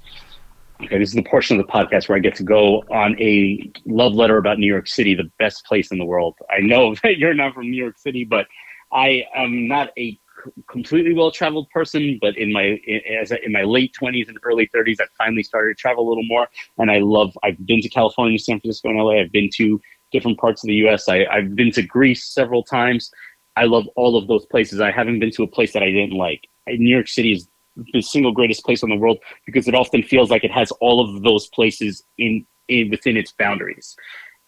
Okay, 0.81 0.97
this 0.97 1.09
is 1.09 1.15
the 1.15 1.23
portion 1.23 1.59
of 1.59 1.65
the 1.65 1.71
podcast 1.71 2.09
where 2.09 2.17
I 2.17 2.19
get 2.19 2.35
to 2.35 2.43
go 2.43 2.83
on 2.91 3.19
a 3.19 3.71
love 3.85 4.13
letter 4.13 4.37
about 4.37 4.59
New 4.59 4.67
York 4.67 4.87
City, 4.87 5.15
the 5.15 5.31
best 5.39 5.65
place 5.65 5.91
in 5.91 5.97
the 5.97 6.05
world. 6.05 6.35
I 6.49 6.59
know 6.59 6.95
that 7.03 7.17
you're 7.17 7.33
not 7.33 7.53
from 7.53 7.69
New 7.71 7.81
York 7.81 7.97
City, 7.97 8.25
but 8.25 8.47
I 8.91 9.23
am 9.35 9.67
not 9.67 9.91
a 9.97 10.19
completely 10.67 11.13
well-traveled 11.13 11.69
person, 11.69 12.17
but 12.21 12.37
in 12.37 12.51
my 12.51 12.79
as 13.21 13.31
in 13.31 13.51
my 13.51 13.63
late 13.63 13.95
20s 13.99 14.27
and 14.27 14.37
early 14.43 14.69
30s, 14.75 14.99
I 14.99 15.05
finally 15.17 15.43
started 15.43 15.77
to 15.77 15.81
travel 15.81 16.07
a 16.07 16.09
little 16.09 16.25
more, 16.25 16.49
and 16.77 16.91
I 16.91 16.99
love. 16.99 17.37
I've 17.43 17.65
been 17.65 17.81
to 17.81 17.89
California, 17.89 18.37
San 18.37 18.59
Francisco, 18.59 18.89
and 18.89 18.97
LA. 18.97 19.21
I've 19.21 19.31
been 19.31 19.49
to 19.55 19.81
different 20.13 20.39
parts 20.39 20.63
of 20.63 20.67
the 20.67 20.75
U.S. 20.75 21.09
I, 21.09 21.25
I've 21.25 21.55
been 21.55 21.71
to 21.73 21.81
Greece 21.81 22.23
several 22.25 22.63
times. 22.63 23.11
I 23.57 23.65
love 23.65 23.87
all 23.95 24.15
of 24.15 24.27
those 24.27 24.45
places. 24.45 24.79
I 24.79 24.91
haven't 24.91 25.19
been 25.19 25.31
to 25.31 25.43
a 25.43 25.47
place 25.47 25.73
that 25.73 25.83
I 25.83 25.91
didn't 25.91 26.17
like. 26.17 26.47
New 26.67 26.89
York 26.89 27.09
City 27.09 27.33
is 27.33 27.47
the 27.93 28.01
single 28.01 28.31
greatest 28.31 28.63
place 28.63 28.83
in 28.83 28.89
the 28.89 28.95
world 28.95 29.17
because 29.45 29.67
it 29.67 29.75
often 29.75 30.03
feels 30.03 30.29
like 30.29 30.43
it 30.43 30.51
has 30.51 30.71
all 30.79 31.01
of 31.01 31.23
those 31.23 31.47
places 31.47 32.03
in, 32.17 32.45
in 32.69 32.89
within 32.89 33.17
its 33.17 33.33
boundaries. 33.33 33.95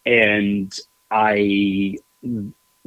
And 0.06 0.72
I 1.10 1.96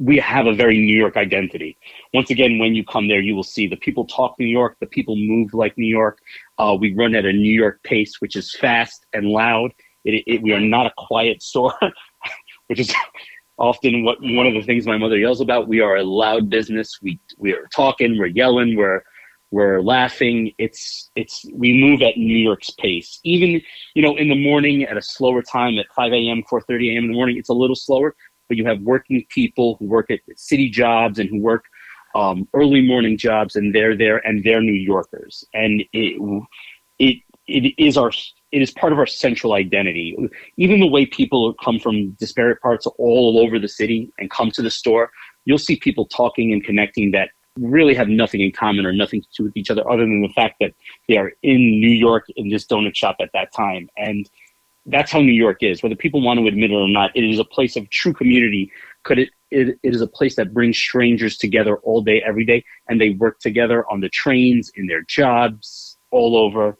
we 0.00 0.16
have 0.16 0.46
a 0.46 0.54
very 0.54 0.78
New 0.78 0.96
York 0.96 1.16
identity. 1.18 1.76
Once 2.14 2.30
again, 2.30 2.58
when 2.58 2.74
you 2.74 2.82
come 2.84 3.06
there, 3.06 3.20
you 3.20 3.36
will 3.36 3.42
see 3.42 3.66
the 3.66 3.76
people 3.76 4.06
talk 4.06 4.34
New 4.38 4.46
York, 4.46 4.76
the 4.80 4.86
people 4.86 5.14
move 5.14 5.52
like 5.52 5.76
New 5.76 5.86
York. 5.86 6.18
Uh, 6.58 6.74
we 6.78 6.94
run 6.94 7.14
at 7.14 7.26
a 7.26 7.32
New 7.32 7.52
York 7.52 7.82
pace, 7.82 8.20
which 8.20 8.34
is 8.34 8.56
fast 8.56 9.04
and 9.12 9.26
loud. 9.26 9.72
It, 10.04 10.24
it, 10.26 10.42
we 10.42 10.52
are 10.52 10.60
not 10.60 10.86
a 10.86 10.92
quiet 10.96 11.42
store. 11.50 11.74
Which 12.70 12.78
is 12.78 12.94
often 13.58 14.04
what 14.04 14.16
one 14.22 14.46
of 14.46 14.54
the 14.54 14.62
things 14.62 14.86
my 14.86 14.96
mother 14.96 15.18
yells 15.18 15.40
about. 15.40 15.68
We 15.68 15.80
are 15.80 15.96
a 15.96 16.04
loud 16.04 16.48
business. 16.48 16.98
We 17.02 17.20
we 17.36 17.52
are 17.52 17.66
talking, 17.74 18.16
we're 18.16 18.26
yelling, 18.26 18.76
we're 18.76 19.02
we're 19.50 19.82
laughing. 19.82 20.52
It's 20.56 21.10
it's 21.16 21.44
we 21.52 21.74
move 21.74 22.00
at 22.00 22.16
New 22.16 22.38
York's 22.38 22.70
pace. 22.70 23.18
Even 23.24 23.60
you 23.94 24.02
know 24.02 24.16
in 24.16 24.28
the 24.28 24.40
morning 24.40 24.84
at 24.84 24.96
a 24.96 25.02
slower 25.02 25.42
time 25.42 25.78
at 25.78 25.86
5 25.94 26.12
a.m., 26.12 26.42
4:30 26.50 26.94
a.m. 26.94 27.04
in 27.04 27.10
the 27.10 27.14
morning, 27.14 27.36
it's 27.36 27.50
a 27.50 27.54
little 27.54 27.76
slower. 27.76 28.14
But 28.48 28.56
you 28.56 28.64
have 28.66 28.80
working 28.80 29.24
people 29.28 29.76
who 29.78 29.86
work 29.86 30.10
at 30.10 30.20
city 30.36 30.70
jobs 30.70 31.18
and 31.18 31.28
who 31.28 31.40
work 31.40 31.64
um, 32.16 32.48
early 32.54 32.84
morning 32.86 33.16
jobs, 33.16 33.56
and 33.56 33.74
they're 33.74 33.96
there 33.96 34.18
and 34.26 34.42
they're 34.44 34.62
New 34.62 34.72
Yorkers, 34.72 35.44
and 35.54 35.82
it 35.92 36.46
it 37.00 37.16
it 37.50 37.74
is 37.78 37.96
our 37.96 38.10
it 38.52 38.62
is 38.62 38.70
part 38.70 38.92
of 38.92 38.98
our 38.98 39.06
central 39.06 39.54
identity. 39.54 40.16
Even 40.56 40.80
the 40.80 40.86
way 40.86 41.06
people 41.06 41.54
come 41.54 41.78
from 41.78 42.10
disparate 42.12 42.60
parts 42.60 42.86
all 42.98 43.38
over 43.38 43.58
the 43.58 43.68
city 43.68 44.12
and 44.18 44.30
come 44.30 44.50
to 44.52 44.62
the 44.62 44.70
store, 44.70 45.10
you'll 45.44 45.58
see 45.58 45.76
people 45.76 46.06
talking 46.06 46.52
and 46.52 46.64
connecting 46.64 47.12
that 47.12 47.30
really 47.58 47.94
have 47.94 48.08
nothing 48.08 48.40
in 48.40 48.52
common 48.52 48.86
or 48.86 48.92
nothing 48.92 49.20
to 49.20 49.28
do 49.36 49.44
with 49.44 49.56
each 49.56 49.70
other 49.70 49.88
other 49.90 50.02
than 50.02 50.22
the 50.22 50.28
fact 50.28 50.56
that 50.60 50.72
they 51.08 51.16
are 51.16 51.32
in 51.42 51.80
New 51.80 51.90
York 51.90 52.24
in 52.36 52.48
this 52.48 52.66
donut 52.66 52.94
shop 52.94 53.16
at 53.20 53.30
that 53.34 53.52
time. 53.52 53.88
And 53.96 54.28
that's 54.86 55.12
how 55.12 55.20
New 55.20 55.32
York 55.32 55.62
is. 55.62 55.82
Whether 55.82 55.96
people 55.96 56.22
want 56.22 56.40
to 56.40 56.46
admit 56.46 56.70
it 56.70 56.74
or 56.74 56.88
not, 56.88 57.10
it 57.14 57.24
is 57.24 57.38
a 57.38 57.44
place 57.44 57.76
of 57.76 57.88
true 57.90 58.12
community. 58.12 58.72
Could 59.02 59.18
it, 59.18 59.30
it, 59.50 59.78
it 59.82 59.94
is 59.94 60.00
a 60.00 60.06
place 60.06 60.36
that 60.36 60.54
brings 60.54 60.76
strangers 60.76 61.36
together 61.36 61.76
all 61.78 62.02
day, 62.02 62.22
every 62.26 62.44
day, 62.44 62.64
and 62.88 63.00
they 63.00 63.10
work 63.10 63.38
together 63.40 63.84
on 63.90 64.00
the 64.00 64.08
trains, 64.08 64.70
in 64.74 64.86
their 64.86 65.02
jobs, 65.02 65.96
all 66.10 66.36
over 66.36 66.76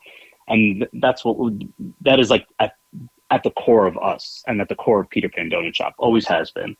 and 0.50 0.86
that's 0.94 1.24
what 1.24 1.38
would, 1.38 1.72
that 2.02 2.20
is 2.20 2.30
like 2.30 2.46
at, 2.58 2.74
at 3.30 3.42
the 3.42 3.50
core 3.52 3.86
of 3.86 3.96
us 3.98 4.42
and 4.46 4.60
at 4.60 4.68
the 4.68 4.74
core 4.74 5.00
of 5.00 5.08
Peter 5.08 5.28
Pan 5.28 5.48
Donut 5.48 5.74
Shop. 5.74 5.94
Always 5.98 6.26
has 6.26 6.50
been. 6.50 6.76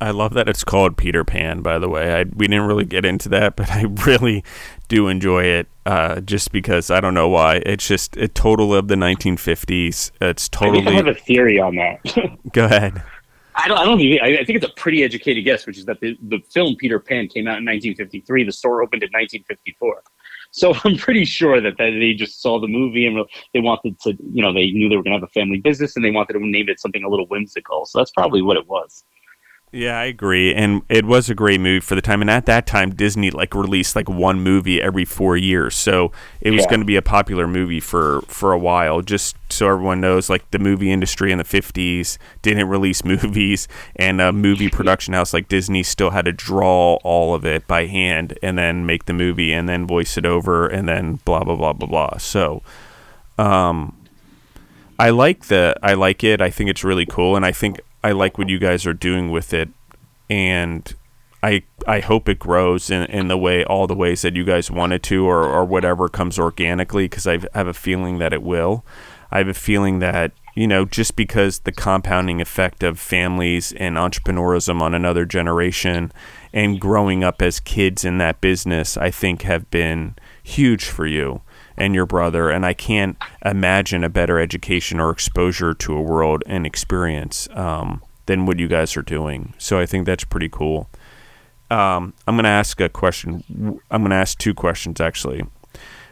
I 0.00 0.10
love 0.10 0.34
that 0.34 0.48
it's 0.48 0.62
called 0.62 0.96
Peter 0.96 1.24
Pan. 1.24 1.62
By 1.62 1.78
the 1.78 1.88
way, 1.88 2.20
I, 2.20 2.24
we 2.24 2.46
didn't 2.46 2.66
really 2.66 2.84
get 2.84 3.04
into 3.04 3.28
that, 3.30 3.56
but 3.56 3.70
I 3.70 3.82
really 3.82 4.44
do 4.88 5.08
enjoy 5.08 5.44
it. 5.44 5.68
Uh, 5.86 6.20
just 6.20 6.52
because 6.52 6.90
I 6.90 7.00
don't 7.00 7.14
know 7.14 7.28
why. 7.28 7.62
It's 7.64 7.86
just 7.86 8.16
a 8.16 8.28
total 8.28 8.74
of 8.74 8.88
the 8.88 8.96
1950s. 8.96 10.10
It's 10.20 10.48
totally. 10.48 10.86
I, 10.86 10.90
I 10.90 10.94
have 10.94 11.06
a 11.06 11.14
theory 11.14 11.60
on 11.60 11.76
that. 11.76 12.00
Go 12.52 12.64
ahead. 12.64 13.02
I 13.54 13.68
don't. 13.68 13.78
I 13.78 13.84
don't. 13.84 14.00
I, 14.00 14.40
I 14.40 14.44
think 14.44 14.56
it's 14.56 14.66
a 14.66 14.74
pretty 14.74 15.02
educated 15.02 15.44
guess, 15.44 15.66
which 15.66 15.78
is 15.78 15.86
that 15.86 16.00
the, 16.00 16.18
the 16.28 16.40
film 16.50 16.76
Peter 16.76 16.98
Pan 16.98 17.28
came 17.28 17.46
out 17.46 17.58
in 17.58 17.64
1953. 17.64 18.44
The 18.44 18.52
store 18.52 18.82
opened 18.82 19.02
in 19.02 19.08
1954. 19.08 20.02
So 20.56 20.72
I'm 20.84 20.96
pretty 20.96 21.24
sure 21.24 21.60
that, 21.60 21.76
that 21.78 21.90
they 22.00 22.14
just 22.14 22.42
saw 22.42 22.58
the 22.58 22.66
movie 22.66 23.06
and 23.06 23.24
they 23.52 23.60
wanted 23.60 24.00
to, 24.00 24.16
you 24.32 24.42
know, 24.42 24.52
they 24.52 24.70
knew 24.70 24.88
they 24.88 24.96
were 24.96 25.02
going 25.02 25.12
to 25.12 25.20
have 25.20 25.28
a 25.28 25.38
family 25.38 25.58
business 25.58 25.94
and 25.94 26.04
they 26.04 26.10
wanted 26.10 26.32
to 26.32 26.46
name 26.46 26.68
it 26.68 26.80
something 26.80 27.04
a 27.04 27.08
little 27.08 27.26
whimsical. 27.26 27.84
So 27.86 27.98
that's 27.98 28.10
probably 28.10 28.42
what 28.42 28.56
it 28.56 28.66
was. 28.66 29.04
Yeah, 29.76 29.98
I 30.00 30.04
agree. 30.04 30.54
And 30.54 30.80
it 30.88 31.04
was 31.04 31.28
a 31.28 31.34
great 31.34 31.60
movie 31.60 31.80
for 31.80 31.94
the 31.94 32.00
time. 32.00 32.22
And 32.22 32.30
at 32.30 32.46
that 32.46 32.66
time, 32.66 32.94
Disney 32.94 33.30
like 33.30 33.54
released 33.54 33.94
like 33.94 34.08
one 34.08 34.40
movie 34.40 34.80
every 34.80 35.04
four 35.04 35.36
years. 35.36 35.74
So 35.74 36.12
it 36.40 36.52
was 36.52 36.62
Yeah. 36.62 36.70
going 36.70 36.80
to 36.80 36.86
be 36.86 36.96
a 36.96 37.02
popular 37.02 37.46
movie 37.46 37.80
for, 37.80 38.22
for 38.22 38.52
a 38.52 38.58
while. 38.58 39.02
Just 39.02 39.36
so 39.50 39.68
everyone 39.68 40.00
knows, 40.00 40.30
like 40.30 40.50
the 40.50 40.58
movie 40.58 40.90
industry 40.90 41.30
in 41.30 41.36
the 41.36 41.44
50s 41.44 42.16
didn't 42.40 42.68
release 42.68 43.04
movies. 43.12 43.68
And 43.96 44.18
a 44.18 44.32
movie 44.32 44.70
production 44.70 45.12
house 45.12 45.34
like 45.34 45.46
Disney 45.48 45.82
still 45.82 46.08
had 46.10 46.24
to 46.24 46.32
draw 46.32 46.94
all 47.04 47.34
of 47.34 47.44
it 47.44 47.66
by 47.66 47.84
hand 47.84 48.38
and 48.42 48.56
then 48.56 48.86
make 48.86 49.04
the 49.04 49.12
movie 49.12 49.52
and 49.52 49.68
then 49.68 49.86
voice 49.86 50.16
it 50.16 50.24
over 50.24 50.66
and 50.66 50.88
then 50.88 51.20
blah, 51.26 51.44
blah, 51.44 51.54
blah, 51.54 51.74
blah, 51.74 51.86
blah. 51.88 52.16
So. 52.16 52.62
Um, 53.38 53.94
I 54.98 55.10
like 55.10 55.48
the 55.48 55.74
I 55.82 55.92
like 55.92 56.24
it. 56.24 56.40
I 56.40 56.48
think 56.48 56.70
it's 56.70 56.82
really 56.82 57.04
cool, 57.04 57.36
and 57.36 57.44
I 57.44 57.52
think 57.52 57.82
I 58.02 58.12
like 58.12 58.38
what 58.38 58.48
you 58.48 58.58
guys 58.58 58.86
are 58.86 58.94
doing 58.94 59.30
with 59.30 59.52
it, 59.52 59.68
and 60.30 60.94
I 61.42 61.62
I 61.86 62.00
hope 62.00 62.28
it 62.28 62.38
grows 62.38 62.90
in, 62.90 63.04
in 63.04 63.28
the 63.28 63.38
way 63.38 63.64
all 63.64 63.86
the 63.86 63.94
ways 63.94 64.22
that 64.22 64.36
you 64.36 64.44
guys 64.44 64.70
want 64.70 64.92
it 64.92 65.02
to, 65.04 65.26
or 65.26 65.44
or 65.44 65.64
whatever 65.64 66.08
comes 66.08 66.38
organically, 66.38 67.04
because 67.04 67.26
I 67.26 67.38
have 67.54 67.68
a 67.68 67.74
feeling 67.74 68.18
that 68.18 68.32
it 68.32 68.42
will. 68.42 68.84
I 69.30 69.38
have 69.38 69.48
a 69.48 69.54
feeling 69.54 69.98
that 70.00 70.32
you 70.54 70.66
know 70.66 70.84
just 70.84 71.16
because 71.16 71.60
the 71.60 71.72
compounding 71.72 72.40
effect 72.40 72.82
of 72.82 72.98
families 72.98 73.72
and 73.72 73.96
entrepreneurism 73.96 74.80
on 74.80 74.94
another 74.94 75.24
generation 75.24 76.12
and 76.52 76.80
growing 76.80 77.22
up 77.22 77.42
as 77.42 77.60
kids 77.60 78.04
in 78.04 78.18
that 78.18 78.40
business, 78.40 78.96
I 78.96 79.10
think 79.10 79.42
have 79.42 79.70
been 79.70 80.16
huge 80.42 80.84
for 80.84 81.06
you 81.06 81.42
and 81.76 81.94
your 81.94 82.06
brother, 82.06 82.50
and 82.50 82.64
I 82.64 82.72
can't 82.72 83.16
imagine 83.44 84.04
a 84.04 84.08
better 84.08 84.38
education 84.40 84.98
or 85.00 85.10
exposure 85.10 85.74
to 85.74 85.96
a 85.96 86.00
world 86.00 86.42
and 86.46 86.66
experience 86.66 87.48
um, 87.52 88.02
than 88.26 88.46
what 88.46 88.58
you 88.58 88.68
guys 88.68 88.96
are 88.96 89.02
doing. 89.02 89.54
So 89.58 89.78
I 89.78 89.86
think 89.86 90.06
that's 90.06 90.24
pretty 90.24 90.48
cool. 90.48 90.88
Um, 91.70 92.14
I'm 92.26 92.36
going 92.36 92.44
to 92.44 92.50
ask 92.50 92.80
a 92.80 92.88
question. 92.88 93.42
I'm 93.90 94.02
going 94.02 94.10
to 94.10 94.16
ask 94.16 94.38
two 94.38 94.54
questions 94.54 95.00
actually. 95.00 95.44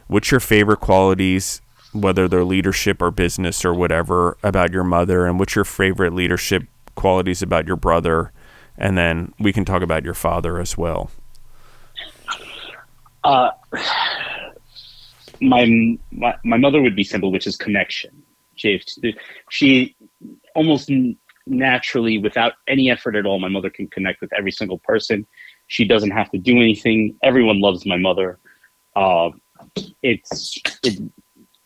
What's 0.07 0.29
your 0.29 0.39
favorite 0.39 0.81
qualities, 0.81 1.61
whether 1.93 2.27
they're 2.27 2.43
leadership 2.43 3.01
or 3.01 3.09
business 3.09 3.65
or 3.65 3.73
whatever, 3.73 4.37
about 4.43 4.71
your 4.71 4.83
mother, 4.83 5.25
and 5.25 5.39
what's 5.39 5.55
your 5.55 5.65
favorite 5.65 6.13
leadership 6.13 6.63
qualities 6.95 7.41
about 7.41 7.65
your 7.67 7.77
brother? 7.77 8.31
And 8.77 8.97
then 8.97 9.33
we 9.39 9.53
can 9.53 9.65
talk 9.65 9.81
about 9.81 10.03
your 10.03 10.13
father 10.13 10.59
as 10.59 10.77
well. 10.77 11.09
Uh, 13.23 13.49
my, 15.49 15.97
my 16.11 16.35
my 16.43 16.57
mother 16.57 16.81
would 16.81 16.95
be 16.95 17.03
simple, 17.03 17.31
which 17.31 17.47
is 17.47 17.55
connection. 17.57 18.23
She, 18.55 18.81
she 19.49 19.95
almost 20.55 20.89
naturally, 21.45 22.17
without 22.17 22.53
any 22.67 22.89
effort 22.89 23.15
at 23.15 23.25
all, 23.25 23.39
my 23.39 23.49
mother 23.49 23.69
can 23.69 23.87
connect 23.87 24.21
with 24.21 24.31
every 24.33 24.51
single 24.51 24.79
person. 24.79 25.25
She 25.67 25.85
doesn't 25.85 26.11
have 26.11 26.31
to 26.31 26.37
do 26.37 26.57
anything. 26.57 27.17
Everyone 27.23 27.59
loves 27.59 27.85
my 27.85 27.97
mother. 27.97 28.39
Uh, 28.95 29.31
it's 30.01 30.57
it 30.83 31.01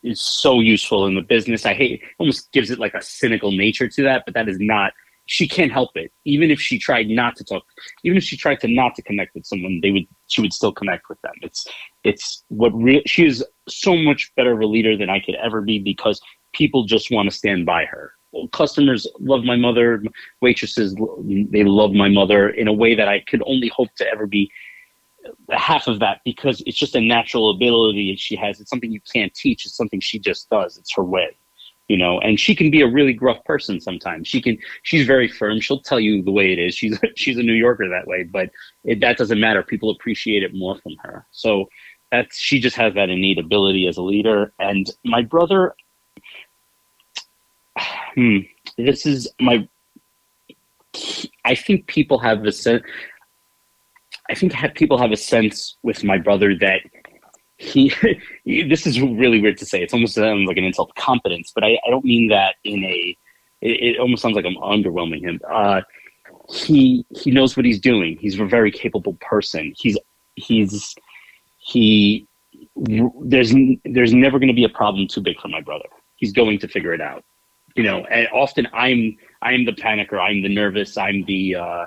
is 0.04 0.22
so 0.22 0.60
useful 0.60 1.06
in 1.06 1.16
the 1.16 1.22
business. 1.22 1.66
I 1.66 1.74
hate 1.74 2.02
almost 2.18 2.52
gives 2.52 2.72
it 2.72 2.80
like 2.80 2.94
a 2.94 3.02
cynical 3.02 3.52
nature 3.52 3.88
to 3.88 4.04
that, 4.04 4.24
but 4.26 4.34
that 4.34 4.48
is 4.48 4.58
not. 4.60 4.94
She 5.26 5.48
can't 5.48 5.72
help 5.72 5.92
it. 5.96 6.12
Even 6.26 6.50
if 6.50 6.60
she 6.60 6.80
tried 6.80 7.08
not 7.08 7.36
to 7.36 7.44
talk, 7.44 7.64
even 8.04 8.18
if 8.18 8.24
she 8.24 8.36
tried 8.36 8.60
to 8.62 8.68
not 8.68 8.96
to 8.96 9.04
connect 9.04 9.36
with 9.36 9.46
someone, 9.46 9.80
they 9.82 9.92
would 9.92 10.08
she 10.28 10.42
would 10.42 10.54
still 10.54 10.72
connect 10.72 11.08
with 11.08 11.22
them. 11.22 11.34
It's 11.42 11.68
it's 12.04 12.44
what. 12.48 12.74
She 13.06 13.26
is 13.26 13.46
so 13.70 13.96
much 13.96 14.34
better 14.36 14.54
of 14.54 14.60
a 14.60 14.66
leader 14.66 14.98
than 14.98 15.10
I 15.10 15.20
could 15.20 15.36
ever 15.36 15.62
be 15.62 15.80
because 15.80 16.22
people 16.54 16.84
just 16.84 17.12
want 17.12 17.30
to 17.30 17.36
stand 17.36 17.66
by 17.66 17.86
her. 17.86 18.14
Customers 18.52 19.08
love 19.20 19.44
my 19.44 19.56
mother. 19.56 20.04
Waitresses 20.42 20.96
they 21.26 21.64
love 21.64 21.94
my 21.94 22.10
mother 22.10 22.50
in 22.50 22.68
a 22.68 22.74
way 22.74 22.94
that 22.94 23.08
I 23.08 23.22
could 23.22 23.42
only 23.46 23.70
hope 23.70 23.90
to 23.96 24.08
ever 24.08 24.28
be 24.28 24.52
half 25.52 25.88
of 25.88 26.00
that 26.00 26.22
because 26.24 26.62
it's 26.66 26.78
just 26.78 26.96
a 26.96 27.02
natural 27.02 27.50
ability 27.50 28.16
she 28.16 28.36
has. 28.36 28.60
It's 28.60 28.70
something 28.70 28.92
you 28.92 29.02
can't 29.12 29.34
teach. 29.34 29.66
It's 29.66 29.76
something 29.76 30.00
she 30.00 30.20
just 30.20 30.50
does. 30.50 30.78
It's 30.78 30.94
her 30.96 31.04
way, 31.04 31.36
you 31.88 31.98
know. 31.98 32.20
And 32.20 32.40
she 32.40 32.56
can 32.56 32.70
be 32.72 32.82
a 32.82 32.88
really 32.88 33.14
gruff 33.14 33.44
person 33.46 33.80
sometimes. 33.80 34.28
She 34.28 34.42
can. 34.42 34.58
She's 34.84 35.08
very 35.08 35.28
firm. 35.28 35.60
She'll 35.60 35.82
tell 35.82 36.00
you 36.00 36.22
the 36.22 36.32
way 36.32 36.54
it 36.54 36.60
is. 36.60 36.76
She's 36.76 37.00
she's 37.16 37.38
a 37.38 37.44
New 37.44 37.54
Yorker 37.54 37.90
that 37.90 38.08
way, 38.08 38.24
but 38.24 38.50
it, 38.84 39.00
that 39.02 39.18
doesn't 39.18 39.40
matter. 39.40 39.64
People 39.64 39.90
appreciate 39.90 40.44
it 40.44 40.54
more 40.54 40.78
from 40.78 40.96
her. 41.02 41.26
So 41.32 41.68
that's 42.12 42.38
she 42.38 42.60
just 42.60 42.76
has 42.76 42.94
that 42.96 43.10
innate 43.10 43.38
ability 43.38 43.88
as 43.88 43.98
a 43.98 44.02
leader. 44.02 44.52
And 44.60 44.90
my 45.04 45.22
brother, 45.22 45.76
hmm, 48.16 48.40
this 48.78 49.06
is 49.06 49.28
my. 49.40 49.68
I 51.46 51.56
think 51.56 51.88
people 51.88 52.18
have 52.20 52.44
the 52.44 52.52
sense. 52.52 52.84
I 54.30 54.36
think 54.36 54.54
ha- 54.54 54.70
people 54.74 54.98
have 54.98 55.12
a 55.12 55.18
sense 55.18 55.78
with 55.84 56.04
my 56.04 56.18
brother 56.18 56.56
that 56.56 56.82
he. 57.58 57.94
this 58.46 58.88
is 58.88 59.00
really 59.00 59.40
weird 59.40 59.58
to 59.60 59.66
say. 59.66 59.82
It's 59.82 59.94
almost 59.94 60.16
sounds 60.16 60.48
like 60.48 60.58
an 60.58 60.64
insult 60.64 60.96
to 60.96 61.02
competence, 61.02 61.52
but 61.54 61.64
I, 61.64 61.80
I 61.86 61.90
don't 61.90 62.06
mean 62.06 62.30
that 62.30 62.56
in 62.64 62.84
a. 62.84 63.16
It, 63.62 63.96
it 63.96 64.00
almost 64.00 64.22
sounds 64.22 64.36
like 64.36 64.46
I'm 64.46 64.56
underwhelming 64.56 65.22
him. 65.22 65.40
Uh, 65.48 65.82
he 66.50 67.06
he 67.16 67.30
knows 67.30 67.56
what 67.56 67.66
he's 67.66 67.80
doing. 67.80 68.18
He's 68.20 68.40
a 68.40 68.46
very 68.46 68.72
capable 68.72 69.18
person. 69.22 69.74
He's 69.78 69.98
he's 70.36 70.96
he. 71.70 72.28
There's 72.76 73.54
there's 73.86 74.14
never 74.14 74.40
going 74.40 74.48
to 74.48 74.54
be 74.54 74.64
a 74.64 74.70
problem 74.70 75.08
too 75.08 75.22
big 75.22 75.40
for 75.40 75.50
my 75.50 75.62
brother. 75.62 75.86
He's 76.16 76.32
going 76.32 76.60
to 76.60 76.68
figure 76.68 76.94
it 76.94 77.02
out. 77.02 77.24
You 77.76 77.84
know, 77.84 78.06
and 78.06 78.28
often 78.34 78.68
I'm 78.74 79.18
I'm 79.42 79.66
the 79.66 79.74
panicker. 79.74 80.20
I'm 80.20 80.42
the 80.42 80.50
nervous. 80.50 80.98
I'm 80.98 81.26
the 81.26 81.56
uh, 81.56 81.86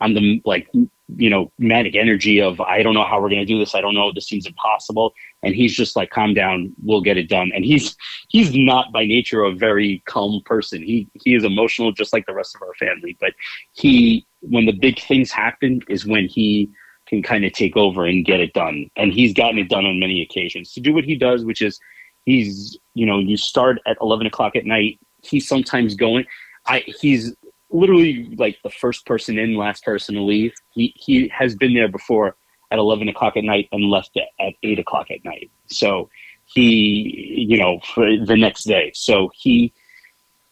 I'm 0.00 0.14
the 0.14 0.40
like 0.44 0.68
you 1.16 1.30
know 1.30 1.50
manic 1.58 1.96
energy 1.96 2.40
of 2.40 2.60
I 2.60 2.82
don't 2.82 2.94
know 2.94 3.04
how 3.04 3.20
we're 3.20 3.30
gonna 3.30 3.44
do 3.44 3.58
this. 3.58 3.74
I 3.74 3.80
don't 3.80 3.94
know. 3.94 4.12
This 4.12 4.26
seems 4.26 4.46
impossible. 4.46 5.14
And 5.42 5.54
he's 5.54 5.76
just 5.76 5.94
like, 5.94 6.10
calm 6.10 6.34
down. 6.34 6.72
We'll 6.82 7.00
get 7.00 7.16
it 7.16 7.28
done. 7.28 7.50
And 7.54 7.64
he's 7.64 7.96
he's 8.28 8.54
not 8.54 8.92
by 8.92 9.04
nature 9.06 9.44
a 9.44 9.52
very 9.52 10.02
calm 10.06 10.42
person. 10.44 10.82
He 10.82 11.08
he 11.14 11.34
is 11.34 11.44
emotional 11.44 11.92
just 11.92 12.12
like 12.12 12.26
the 12.26 12.34
rest 12.34 12.56
of 12.56 12.62
our 12.62 12.74
family. 12.74 13.16
But 13.20 13.34
he 13.72 14.26
when 14.40 14.66
the 14.66 14.72
big 14.72 15.00
things 15.00 15.30
happen 15.30 15.80
is 15.88 16.06
when 16.06 16.26
he 16.26 16.70
can 17.08 17.22
kind 17.22 17.44
of 17.44 17.52
take 17.52 17.76
over 17.76 18.04
and 18.04 18.24
get 18.24 18.40
it 18.40 18.52
done. 18.52 18.90
And 18.96 19.12
he's 19.12 19.32
gotten 19.32 19.58
it 19.58 19.68
done 19.68 19.86
on 19.86 19.98
many 19.98 20.22
occasions 20.22 20.72
to 20.74 20.80
do 20.80 20.92
what 20.92 21.04
he 21.04 21.16
does, 21.16 21.44
which 21.44 21.62
is 21.62 21.80
he's 22.24 22.78
you 22.94 23.06
know 23.06 23.18
you 23.18 23.36
start 23.36 23.78
at 23.86 23.96
11 24.00 24.26
o'clock 24.26 24.56
at 24.56 24.66
night. 24.66 24.98
He's 25.22 25.48
sometimes 25.48 25.94
going. 25.94 26.24
I 26.66 26.84
he's 27.00 27.34
literally 27.70 28.34
like 28.36 28.58
the 28.62 28.70
first 28.70 29.06
person 29.06 29.38
in, 29.38 29.56
last 29.56 29.84
person 29.84 30.14
to 30.14 30.22
leave. 30.22 30.52
He 30.70 30.92
he 30.96 31.28
has 31.28 31.54
been 31.54 31.74
there 31.74 31.88
before 31.88 32.36
at 32.70 32.78
eleven 32.78 33.08
o'clock 33.08 33.36
at 33.36 33.44
night 33.44 33.68
and 33.72 33.90
left 33.90 34.16
at, 34.16 34.28
at 34.44 34.54
eight 34.62 34.78
o'clock 34.78 35.10
at 35.10 35.24
night. 35.24 35.50
So 35.66 36.08
he, 36.44 37.46
you 37.48 37.58
know, 37.58 37.80
for 37.94 38.16
the 38.16 38.36
next 38.36 38.64
day. 38.64 38.92
So 38.94 39.30
he 39.34 39.72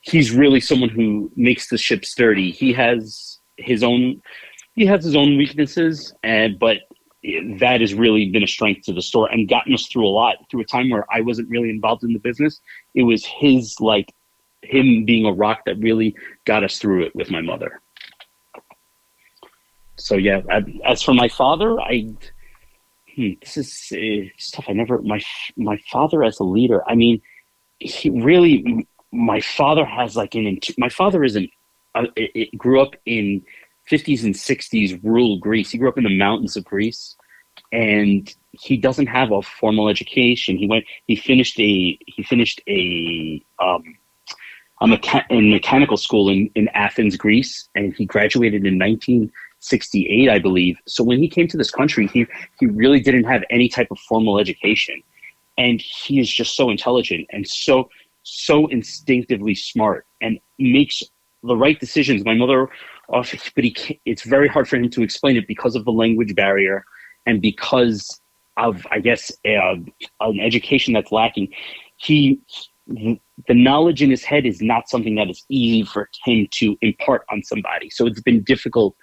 he's 0.02 0.30
really 0.30 0.60
someone 0.60 0.88
who 0.88 1.30
makes 1.36 1.68
the 1.68 1.78
ship 1.78 2.04
sturdy. 2.04 2.50
He 2.50 2.72
has 2.72 3.38
his 3.56 3.82
own 3.82 4.22
he 4.76 4.84
has 4.86 5.02
his 5.02 5.16
own 5.16 5.36
weaknesses, 5.36 6.14
and 6.22 6.58
but 6.58 6.78
that 7.58 7.80
has 7.80 7.94
really 7.94 8.30
been 8.30 8.44
a 8.44 8.46
strength 8.46 8.84
to 8.86 8.92
the 8.92 9.02
store 9.02 9.28
and 9.28 9.48
gotten 9.48 9.74
us 9.74 9.88
through 9.88 10.06
a 10.06 10.08
lot 10.08 10.36
through 10.50 10.60
a 10.60 10.64
time 10.64 10.90
where 10.90 11.04
I 11.10 11.22
wasn't 11.22 11.48
really 11.48 11.70
involved 11.70 12.04
in 12.04 12.12
the 12.12 12.20
business. 12.20 12.60
It 12.94 13.02
was 13.02 13.24
his 13.24 13.80
like 13.80 14.14
him 14.62 15.04
being 15.04 15.24
a 15.24 15.32
rock 15.32 15.62
that 15.66 15.78
really 15.78 16.14
got 16.44 16.62
us 16.62 16.78
through 16.78 17.04
it 17.04 17.16
with 17.16 17.30
my 17.30 17.40
mother. 17.40 17.80
So 19.96 20.14
yeah, 20.16 20.42
as 20.84 21.02
for 21.02 21.14
my 21.14 21.28
father, 21.28 21.80
I 21.80 22.14
hmm, 23.14 23.30
this 23.40 23.56
is 23.56 24.30
stuff 24.36 24.66
I 24.68 24.74
never 24.74 25.00
my 25.00 25.20
my 25.56 25.78
father 25.90 26.22
as 26.22 26.38
a 26.38 26.44
leader. 26.44 26.82
I 26.86 26.94
mean, 26.94 27.22
he 27.78 28.10
really 28.10 28.86
my 29.10 29.40
father 29.40 29.86
has 29.86 30.16
like 30.16 30.34
an 30.34 30.60
my 30.76 30.90
father 30.90 31.24
is 31.24 31.34
an 31.34 31.48
uh, 31.94 32.04
it, 32.14 32.30
it 32.34 32.58
grew 32.58 32.82
up 32.82 32.94
in 33.06 33.42
50s 33.90 34.24
and 34.24 34.34
60s 34.34 35.00
rural 35.02 35.38
Greece. 35.38 35.70
He 35.70 35.78
grew 35.78 35.88
up 35.88 35.98
in 35.98 36.04
the 36.04 36.16
mountains 36.16 36.56
of 36.56 36.64
Greece, 36.64 37.16
and 37.72 38.32
he 38.52 38.76
doesn't 38.76 39.06
have 39.06 39.32
a 39.32 39.42
formal 39.42 39.88
education. 39.88 40.56
He 40.56 40.66
went 40.66 40.84
he 41.06 41.16
finished 41.16 41.58
a 41.60 41.98
he 42.06 42.22
finished 42.22 42.60
a 42.68 43.42
um, 43.58 43.96
a 44.80 44.86
mecha- 44.86 45.24
in 45.30 45.50
mechanical 45.50 45.96
school 45.96 46.28
in, 46.28 46.50
in 46.54 46.68
Athens, 46.68 47.16
Greece, 47.16 47.68
and 47.74 47.94
he 47.94 48.04
graduated 48.04 48.66
in 48.66 48.78
1968, 48.78 50.28
I 50.28 50.38
believe. 50.38 50.76
So 50.86 51.02
when 51.02 51.18
he 51.18 51.28
came 51.28 51.48
to 51.48 51.56
this 51.56 51.70
country, 51.70 52.06
he 52.08 52.26
he 52.58 52.66
really 52.66 53.00
didn't 53.00 53.24
have 53.24 53.42
any 53.50 53.68
type 53.68 53.88
of 53.90 53.98
formal 54.00 54.38
education, 54.38 55.02
and 55.56 55.80
he 55.80 56.20
is 56.20 56.30
just 56.30 56.56
so 56.56 56.70
intelligent 56.70 57.26
and 57.30 57.46
so 57.46 57.88
so 58.22 58.66
instinctively 58.66 59.54
smart 59.54 60.04
and 60.20 60.38
makes 60.58 61.02
the 61.44 61.56
right 61.56 61.78
decisions. 61.78 62.24
My 62.24 62.34
mother, 62.34 62.68
but 63.08 63.64
he 63.64 64.00
it's 64.04 64.22
very 64.22 64.48
hard 64.48 64.68
for 64.68 64.76
him 64.76 64.90
to 64.90 65.02
explain 65.02 65.36
it 65.36 65.46
because 65.46 65.76
of 65.76 65.84
the 65.84 65.92
language 65.92 66.34
barrier 66.34 66.84
and 67.26 67.40
because 67.40 68.20
of 68.56 68.86
I 68.90 69.00
guess 69.00 69.30
uh, 69.44 69.76
an 70.20 70.40
education 70.40 70.94
that's 70.94 71.12
lacking. 71.12 71.48
He 71.96 72.40
the 72.86 73.54
knowledge 73.54 74.02
in 74.02 74.10
his 74.10 74.24
head 74.24 74.46
is 74.46 74.62
not 74.62 74.88
something 74.88 75.16
that 75.16 75.28
is 75.28 75.44
easy 75.48 75.84
for 75.84 76.08
him 76.24 76.46
to 76.52 76.76
impart 76.82 77.24
on 77.30 77.42
somebody. 77.42 77.90
So 77.90 78.06
it's 78.06 78.22
been 78.22 78.42
difficult 78.42 78.96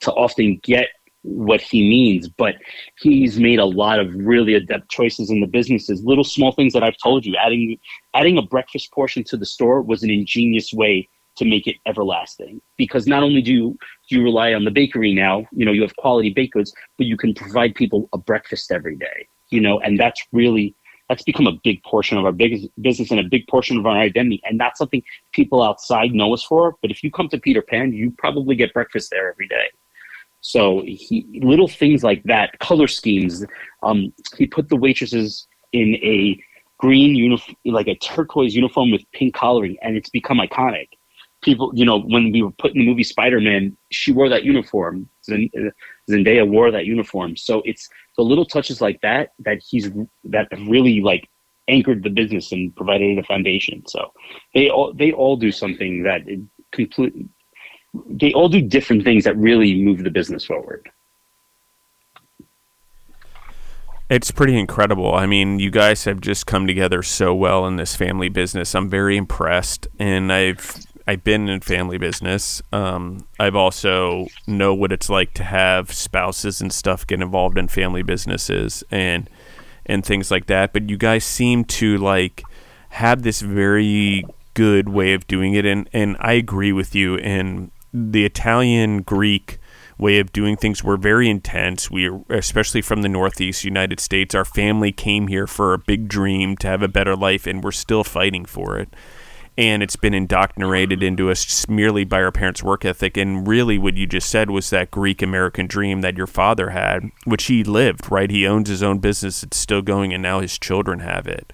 to 0.00 0.12
often 0.12 0.60
get 0.62 0.88
what 1.22 1.60
he 1.60 1.88
means, 1.88 2.28
but 2.28 2.56
he's 3.00 3.38
made 3.38 3.58
a 3.58 3.64
lot 3.64 3.98
of 3.98 4.12
really 4.14 4.54
adept 4.54 4.90
choices 4.90 5.30
in 5.30 5.40
the 5.40 5.46
businesses. 5.46 6.04
Little 6.04 6.24
small 6.24 6.52
things 6.52 6.72
that 6.72 6.82
I've 6.82 6.96
told 7.02 7.24
you, 7.24 7.36
adding 7.36 7.78
adding 8.14 8.38
a 8.38 8.42
breakfast 8.42 8.92
portion 8.92 9.24
to 9.24 9.36
the 9.36 9.46
store 9.46 9.82
was 9.82 10.02
an 10.02 10.10
ingenious 10.10 10.72
way 10.72 11.08
to 11.38 11.44
make 11.44 11.66
it 11.66 11.76
everlasting. 11.86 12.60
Because 12.76 13.06
not 13.06 13.22
only 13.22 13.42
do 13.42 13.52
you, 13.52 13.78
do 14.08 14.16
you 14.16 14.22
rely 14.22 14.54
on 14.54 14.64
the 14.64 14.70
bakery 14.70 15.14
now, 15.14 15.46
you 15.52 15.64
know, 15.64 15.72
you 15.72 15.82
have 15.82 15.96
quality 15.96 16.30
baked 16.30 16.54
goods, 16.54 16.72
but 16.96 17.06
you 17.06 17.16
can 17.16 17.34
provide 17.34 17.74
people 17.74 18.08
a 18.12 18.18
breakfast 18.18 18.70
every 18.70 18.96
day, 18.96 19.28
you 19.50 19.60
know, 19.60 19.80
and 19.80 19.98
that's 19.98 20.22
really 20.32 20.74
that's 21.08 21.22
become 21.22 21.46
a 21.46 21.58
big 21.64 21.82
portion 21.84 22.18
of 22.18 22.26
our 22.26 22.32
big 22.32 22.70
business 22.82 23.10
and 23.10 23.18
a 23.18 23.24
big 23.24 23.46
portion 23.46 23.78
of 23.78 23.86
our 23.86 23.96
identity 23.96 24.42
and 24.44 24.58
not 24.58 24.76
something 24.76 25.02
people 25.32 25.62
outside 25.62 26.12
know 26.12 26.34
us 26.34 26.44
for 26.44 26.76
but 26.82 26.90
if 26.90 27.02
you 27.02 27.10
come 27.10 27.30
to 27.30 27.38
peter 27.38 27.62
pan 27.62 27.94
you 27.94 28.10
probably 28.18 28.54
get 28.54 28.74
breakfast 28.74 29.08
there 29.10 29.30
every 29.30 29.48
day 29.48 29.68
so 30.40 30.82
he 30.86 31.26
little 31.42 31.68
things 31.68 32.04
like 32.04 32.22
that, 32.24 32.58
color 32.58 32.86
schemes. 32.86 33.44
Um, 33.82 34.12
he 34.36 34.46
put 34.46 34.68
the 34.68 34.76
waitresses 34.76 35.46
in 35.72 35.96
a 35.96 36.40
green 36.78 37.14
uniform, 37.16 37.56
like 37.64 37.88
a 37.88 37.96
turquoise 37.96 38.54
uniform 38.54 38.90
with 38.90 39.02
pink 39.12 39.34
collaring, 39.34 39.76
and 39.82 39.96
it's 39.96 40.10
become 40.10 40.38
iconic. 40.38 40.88
People, 41.42 41.70
you 41.74 41.84
know, 41.84 42.00
when 42.00 42.32
we 42.32 42.42
were 42.42 42.50
put 42.50 42.72
in 42.72 42.80
the 42.80 42.86
movie 42.86 43.04
Spider 43.04 43.40
Man, 43.40 43.76
she 43.90 44.12
wore 44.12 44.28
that 44.28 44.44
uniform. 44.44 45.08
Zendaya 45.28 46.48
wore 46.48 46.70
that 46.70 46.86
uniform. 46.86 47.36
So 47.36 47.62
it's 47.64 47.88
the 48.16 48.22
little 48.22 48.44
touches 48.44 48.80
like 48.80 49.00
that 49.02 49.32
that 49.40 49.62
he's 49.62 49.90
that 50.24 50.48
really 50.66 51.00
like 51.00 51.28
anchored 51.68 52.02
the 52.02 52.10
business 52.10 52.50
and 52.50 52.74
provided 52.74 53.18
a 53.18 53.22
foundation. 53.22 53.86
So 53.86 54.12
they 54.54 54.68
all 54.68 54.92
they 54.92 55.12
all 55.12 55.36
do 55.36 55.52
something 55.52 56.02
that 56.02 56.22
completely 56.72 57.28
they 58.08 58.32
all 58.32 58.48
do 58.48 58.60
different 58.60 59.04
things 59.04 59.24
that 59.24 59.36
really 59.36 59.80
move 59.80 60.02
the 60.02 60.10
business 60.10 60.44
forward. 60.44 60.90
It's 64.10 64.30
pretty 64.30 64.58
incredible. 64.58 65.14
I 65.14 65.26
mean, 65.26 65.58
you 65.58 65.70
guys 65.70 66.04
have 66.04 66.22
just 66.22 66.46
come 66.46 66.66
together 66.66 67.02
so 67.02 67.34
well 67.34 67.66
in 67.66 67.76
this 67.76 67.94
family 67.94 68.30
business. 68.30 68.74
I'm 68.74 68.88
very 68.88 69.18
impressed, 69.18 69.86
and 69.98 70.32
I've 70.32 70.86
I've 71.08 71.24
been 71.24 71.48
in 71.48 71.60
family 71.62 71.96
business. 71.96 72.60
Um, 72.70 73.26
I've 73.40 73.56
also 73.56 74.26
know 74.46 74.74
what 74.74 74.92
it's 74.92 75.08
like 75.08 75.32
to 75.34 75.42
have 75.42 75.90
spouses 75.90 76.60
and 76.60 76.70
stuff 76.70 77.06
get 77.06 77.22
involved 77.22 77.56
in 77.56 77.68
family 77.68 78.02
businesses 78.02 78.84
and 78.90 79.30
and 79.86 80.04
things 80.04 80.30
like 80.30 80.48
that. 80.48 80.74
But 80.74 80.90
you 80.90 80.98
guys 80.98 81.24
seem 81.24 81.64
to 81.64 81.96
like 81.96 82.42
have 82.90 83.22
this 83.22 83.40
very 83.40 84.22
good 84.52 84.90
way 84.90 85.14
of 85.14 85.26
doing 85.26 85.54
it, 85.54 85.64
and 85.64 85.88
and 85.94 86.14
I 86.20 86.32
agree 86.32 86.72
with 86.72 86.94
you. 86.94 87.16
And 87.16 87.70
the 87.90 88.26
Italian 88.26 89.00
Greek 89.00 89.58
way 89.96 90.18
of 90.18 90.30
doing 90.30 90.58
things 90.58 90.84
were 90.84 90.98
very 90.98 91.30
intense. 91.30 91.90
We, 91.90 92.10
especially 92.28 92.82
from 92.82 93.00
the 93.00 93.08
Northeast 93.08 93.64
United 93.64 93.98
States, 93.98 94.34
our 94.34 94.44
family 94.44 94.92
came 94.92 95.28
here 95.28 95.46
for 95.46 95.72
a 95.72 95.78
big 95.78 96.06
dream 96.06 96.54
to 96.58 96.66
have 96.66 96.82
a 96.82 96.88
better 96.88 97.16
life, 97.16 97.46
and 97.46 97.64
we're 97.64 97.72
still 97.72 98.04
fighting 98.04 98.44
for 98.44 98.78
it. 98.78 98.90
And 99.58 99.82
it's 99.82 99.96
been 99.96 100.14
indoctrinated 100.14 101.02
into 101.02 101.32
us 101.32 101.68
merely 101.68 102.04
by 102.04 102.22
our 102.22 102.30
parents' 102.30 102.62
work 102.62 102.84
ethic. 102.84 103.16
And 103.16 103.44
really, 103.46 103.76
what 103.76 103.96
you 103.96 104.06
just 104.06 104.30
said 104.30 104.50
was 104.50 104.70
that 104.70 104.92
Greek 104.92 105.20
American 105.20 105.66
dream 105.66 106.00
that 106.00 106.16
your 106.16 106.28
father 106.28 106.70
had, 106.70 107.10
which 107.24 107.46
he 107.46 107.64
lived, 107.64 108.08
right? 108.08 108.30
He 108.30 108.46
owns 108.46 108.68
his 108.68 108.84
own 108.84 109.00
business, 109.00 109.42
it's 109.42 109.56
still 109.56 109.82
going, 109.82 110.14
and 110.14 110.22
now 110.22 110.38
his 110.38 110.60
children 110.60 111.00
have 111.00 111.26
it. 111.26 111.52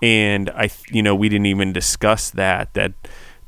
And 0.00 0.50
I, 0.50 0.70
you 0.88 1.02
know, 1.02 1.16
we 1.16 1.28
didn't 1.28 1.46
even 1.46 1.72
discuss 1.72 2.30
that, 2.30 2.74
that, 2.74 2.92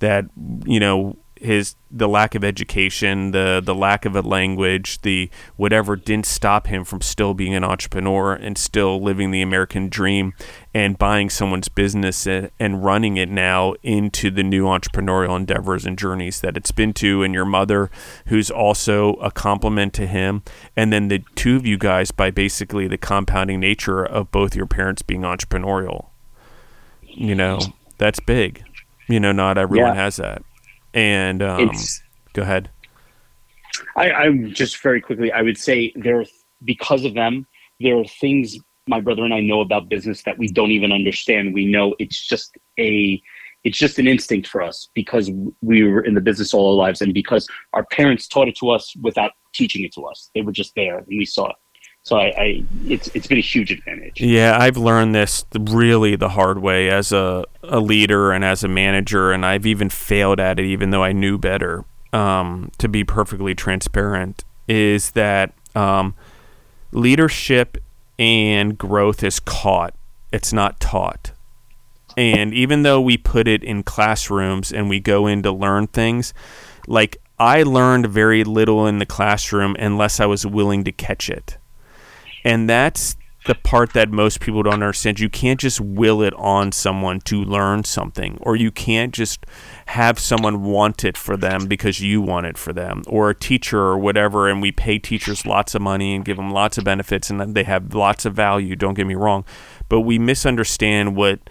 that, 0.00 0.24
you 0.66 0.80
know, 0.80 1.16
his 1.44 1.76
the 1.90 2.08
lack 2.08 2.34
of 2.34 2.42
education, 2.42 3.30
the 3.30 3.62
the 3.64 3.74
lack 3.74 4.04
of 4.04 4.16
a 4.16 4.22
language, 4.22 5.00
the 5.02 5.30
whatever 5.56 5.96
didn't 5.96 6.26
stop 6.26 6.66
him 6.66 6.84
from 6.84 7.00
still 7.00 7.34
being 7.34 7.54
an 7.54 7.62
entrepreneur 7.62 8.32
and 8.34 8.56
still 8.58 9.00
living 9.00 9.30
the 9.30 9.42
American 9.42 9.88
dream 9.88 10.32
and 10.72 10.98
buying 10.98 11.30
someone's 11.30 11.68
business 11.68 12.26
and, 12.26 12.50
and 12.58 12.84
running 12.84 13.16
it 13.16 13.28
now 13.28 13.74
into 13.82 14.30
the 14.30 14.42
new 14.42 14.64
entrepreneurial 14.64 15.36
endeavors 15.36 15.86
and 15.86 15.98
journeys 15.98 16.40
that 16.40 16.56
it's 16.56 16.72
been 16.72 16.92
to 16.92 17.22
and 17.22 17.34
your 17.34 17.44
mother 17.44 17.90
who's 18.26 18.50
also 18.50 19.14
a 19.14 19.30
compliment 19.30 19.92
to 19.92 20.06
him 20.06 20.42
and 20.76 20.92
then 20.92 21.08
the 21.08 21.22
two 21.34 21.56
of 21.56 21.66
you 21.66 21.78
guys 21.78 22.10
by 22.10 22.30
basically 22.30 22.88
the 22.88 22.98
compounding 22.98 23.60
nature 23.60 24.04
of 24.04 24.30
both 24.30 24.56
your 24.56 24.66
parents 24.66 25.02
being 25.02 25.22
entrepreneurial. 25.22 26.06
You 27.02 27.34
know, 27.34 27.60
that's 27.98 28.20
big. 28.20 28.64
You 29.08 29.20
know, 29.20 29.32
not 29.32 29.58
everyone 29.58 29.94
yeah. 29.94 30.02
has 30.02 30.16
that. 30.16 30.42
And 30.94 31.42
um, 31.42 31.70
go 32.32 32.42
ahead. 32.42 32.70
I, 33.96 34.12
I'm 34.12 34.52
just 34.52 34.80
very 34.80 35.00
quickly. 35.00 35.32
I 35.32 35.42
would 35.42 35.58
say 35.58 35.92
there, 35.96 36.24
because 36.64 37.04
of 37.04 37.14
them, 37.14 37.46
there 37.80 37.98
are 37.98 38.04
things 38.04 38.56
my 38.86 39.00
brother 39.00 39.24
and 39.24 39.32
I 39.32 39.40
know 39.40 39.60
about 39.60 39.88
business 39.88 40.22
that 40.24 40.38
we 40.38 40.48
don't 40.48 40.70
even 40.70 40.92
understand. 40.92 41.54
We 41.54 41.66
know 41.66 41.94
it's 41.98 42.26
just 42.26 42.56
a 42.78 43.22
it's 43.64 43.78
just 43.78 43.98
an 43.98 44.06
instinct 44.06 44.46
for 44.46 44.60
us 44.60 44.88
because 44.94 45.30
we 45.62 45.84
were 45.84 46.02
in 46.02 46.12
the 46.12 46.20
business 46.20 46.52
all 46.52 46.68
our 46.68 46.76
lives 46.76 47.00
and 47.00 47.14
because 47.14 47.48
our 47.72 47.84
parents 47.86 48.28
taught 48.28 48.46
it 48.46 48.56
to 48.58 48.68
us 48.68 48.94
without 49.00 49.32
teaching 49.54 49.84
it 49.84 49.94
to 49.94 50.02
us. 50.04 50.30
They 50.34 50.42
were 50.42 50.52
just 50.52 50.74
there 50.74 50.98
and 50.98 51.06
we 51.08 51.24
saw 51.24 51.48
it. 51.48 51.56
So 52.04 52.18
I, 52.18 52.24
I, 52.36 52.64
it's 52.84 53.08
it's 53.14 53.26
been 53.26 53.38
a 53.38 53.42
huge 53.42 53.70
advantage. 53.70 54.20
Yeah, 54.20 54.58
I've 54.60 54.76
learned 54.76 55.14
this 55.14 55.46
really 55.58 56.16
the 56.16 56.28
hard 56.28 56.58
way 56.58 56.90
as 56.90 57.12
a, 57.12 57.46
a 57.62 57.80
leader 57.80 58.30
and 58.30 58.44
as 58.44 58.62
a 58.62 58.68
manager, 58.68 59.32
and 59.32 59.44
I've 59.44 59.64
even 59.64 59.88
failed 59.88 60.38
at 60.38 60.58
it, 60.58 60.66
even 60.66 60.90
though 60.90 61.02
I 61.02 61.12
knew 61.12 61.38
better. 61.38 61.84
Um, 62.12 62.70
to 62.78 62.88
be 62.88 63.04
perfectly 63.04 63.54
transparent, 63.54 64.44
is 64.68 65.12
that 65.12 65.54
um, 65.74 66.14
leadership 66.92 67.78
and 68.18 68.76
growth 68.76 69.24
is 69.24 69.40
caught; 69.40 69.94
it's 70.30 70.52
not 70.52 70.80
taught. 70.80 71.32
And 72.18 72.52
even 72.52 72.82
though 72.82 73.00
we 73.00 73.16
put 73.16 73.48
it 73.48 73.64
in 73.64 73.82
classrooms 73.82 74.70
and 74.70 74.90
we 74.90 75.00
go 75.00 75.26
in 75.26 75.42
to 75.42 75.50
learn 75.50 75.86
things, 75.86 76.34
like 76.86 77.16
I 77.38 77.62
learned 77.62 78.08
very 78.08 78.44
little 78.44 78.86
in 78.86 78.98
the 78.98 79.06
classroom 79.06 79.74
unless 79.78 80.20
I 80.20 80.26
was 80.26 80.44
willing 80.44 80.84
to 80.84 80.92
catch 80.92 81.30
it 81.30 81.56
and 82.44 82.68
that's 82.68 83.16
the 83.46 83.54
part 83.54 83.92
that 83.92 84.10
most 84.10 84.40
people 84.40 84.62
don't 84.62 84.74
understand. 84.74 85.20
You 85.20 85.28
can't 85.28 85.60
just 85.60 85.78
will 85.78 86.22
it 86.22 86.32
on 86.34 86.72
someone 86.72 87.20
to 87.22 87.44
learn 87.44 87.84
something, 87.84 88.38
or 88.40 88.56
you 88.56 88.70
can't 88.70 89.12
just 89.12 89.44
have 89.86 90.18
someone 90.18 90.62
want 90.62 91.04
it 91.04 91.16
for 91.16 91.36
them 91.36 91.66
because 91.66 92.00
you 92.00 92.22
want 92.22 92.46
it 92.46 92.56
for 92.56 92.72
them, 92.72 93.02
or 93.06 93.30
a 93.30 93.34
teacher 93.34 93.78
or 93.78 93.98
whatever. 93.98 94.48
And 94.48 94.62
we 94.62 94.72
pay 94.72 94.98
teachers 94.98 95.44
lots 95.44 95.74
of 95.74 95.82
money 95.82 96.14
and 96.14 96.24
give 96.24 96.38
them 96.38 96.52
lots 96.52 96.78
of 96.78 96.84
benefits, 96.84 97.28
and 97.28 97.54
they 97.54 97.64
have 97.64 97.94
lots 97.94 98.24
of 98.24 98.34
value. 98.34 98.76
Don't 98.76 98.94
get 98.94 99.06
me 99.06 99.14
wrong, 99.14 99.44
but 99.88 100.00
we 100.00 100.18
misunderstand 100.18 101.14
what 101.14 101.50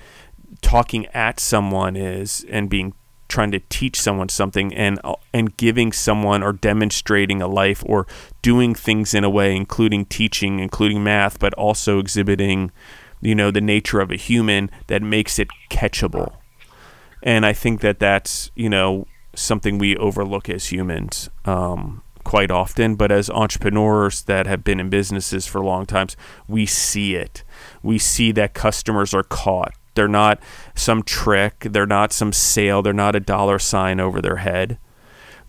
talking 0.61 1.05
at 1.07 1.39
someone 1.39 1.95
is 1.95 2.45
and 2.49 2.69
being 2.69 2.93
trying 3.33 3.51
to 3.51 3.59
teach 3.67 3.99
someone 3.99 4.29
something 4.29 4.71
and 4.75 4.99
and 5.33 5.57
giving 5.57 5.91
someone 5.91 6.43
or 6.43 6.53
demonstrating 6.53 7.41
a 7.41 7.47
life 7.47 7.83
or 7.87 8.05
doing 8.43 8.75
things 8.75 9.15
in 9.15 9.23
a 9.23 9.29
way 9.29 9.55
including 9.55 10.05
teaching 10.05 10.59
including 10.59 11.03
math 11.03 11.39
but 11.39 11.51
also 11.55 11.97
exhibiting 11.97 12.71
you 13.21 13.33
know 13.33 13.49
the 13.49 13.59
nature 13.59 13.99
of 13.99 14.11
a 14.11 14.15
human 14.15 14.69
that 14.85 15.01
makes 15.01 15.39
it 15.39 15.47
catchable. 15.71 16.31
And 17.23 17.43
i 17.43 17.53
think 17.53 17.81
that 17.81 17.97
that's 17.97 18.51
you 18.53 18.69
know 18.69 19.07
something 19.35 19.79
we 19.79 19.97
overlook 19.97 20.47
as 20.47 20.71
humans 20.71 21.27
um, 21.45 22.03
quite 22.23 22.51
often. 22.51 22.93
But 22.93 23.11
as 23.11 23.31
entrepreneurs 23.31 24.21
that 24.25 24.45
have 24.45 24.63
been 24.63 24.79
in 24.79 24.91
businesses 24.91 25.47
for 25.47 25.59
long 25.59 25.87
times 25.87 26.15
we 26.47 26.67
see 26.67 27.15
it. 27.15 27.43
We 27.81 27.97
see 27.97 28.31
that 28.33 28.53
customers 28.53 29.11
are 29.11 29.23
caught 29.23 29.73
they're 29.95 30.07
not 30.07 30.39
some 30.75 31.03
trick. 31.03 31.67
They're 31.69 31.85
not 31.85 32.13
some 32.13 32.33
sale. 32.33 32.81
They're 32.81 32.93
not 32.93 33.15
a 33.15 33.19
dollar 33.19 33.59
sign 33.59 33.99
over 33.99 34.21
their 34.21 34.37
head. 34.37 34.77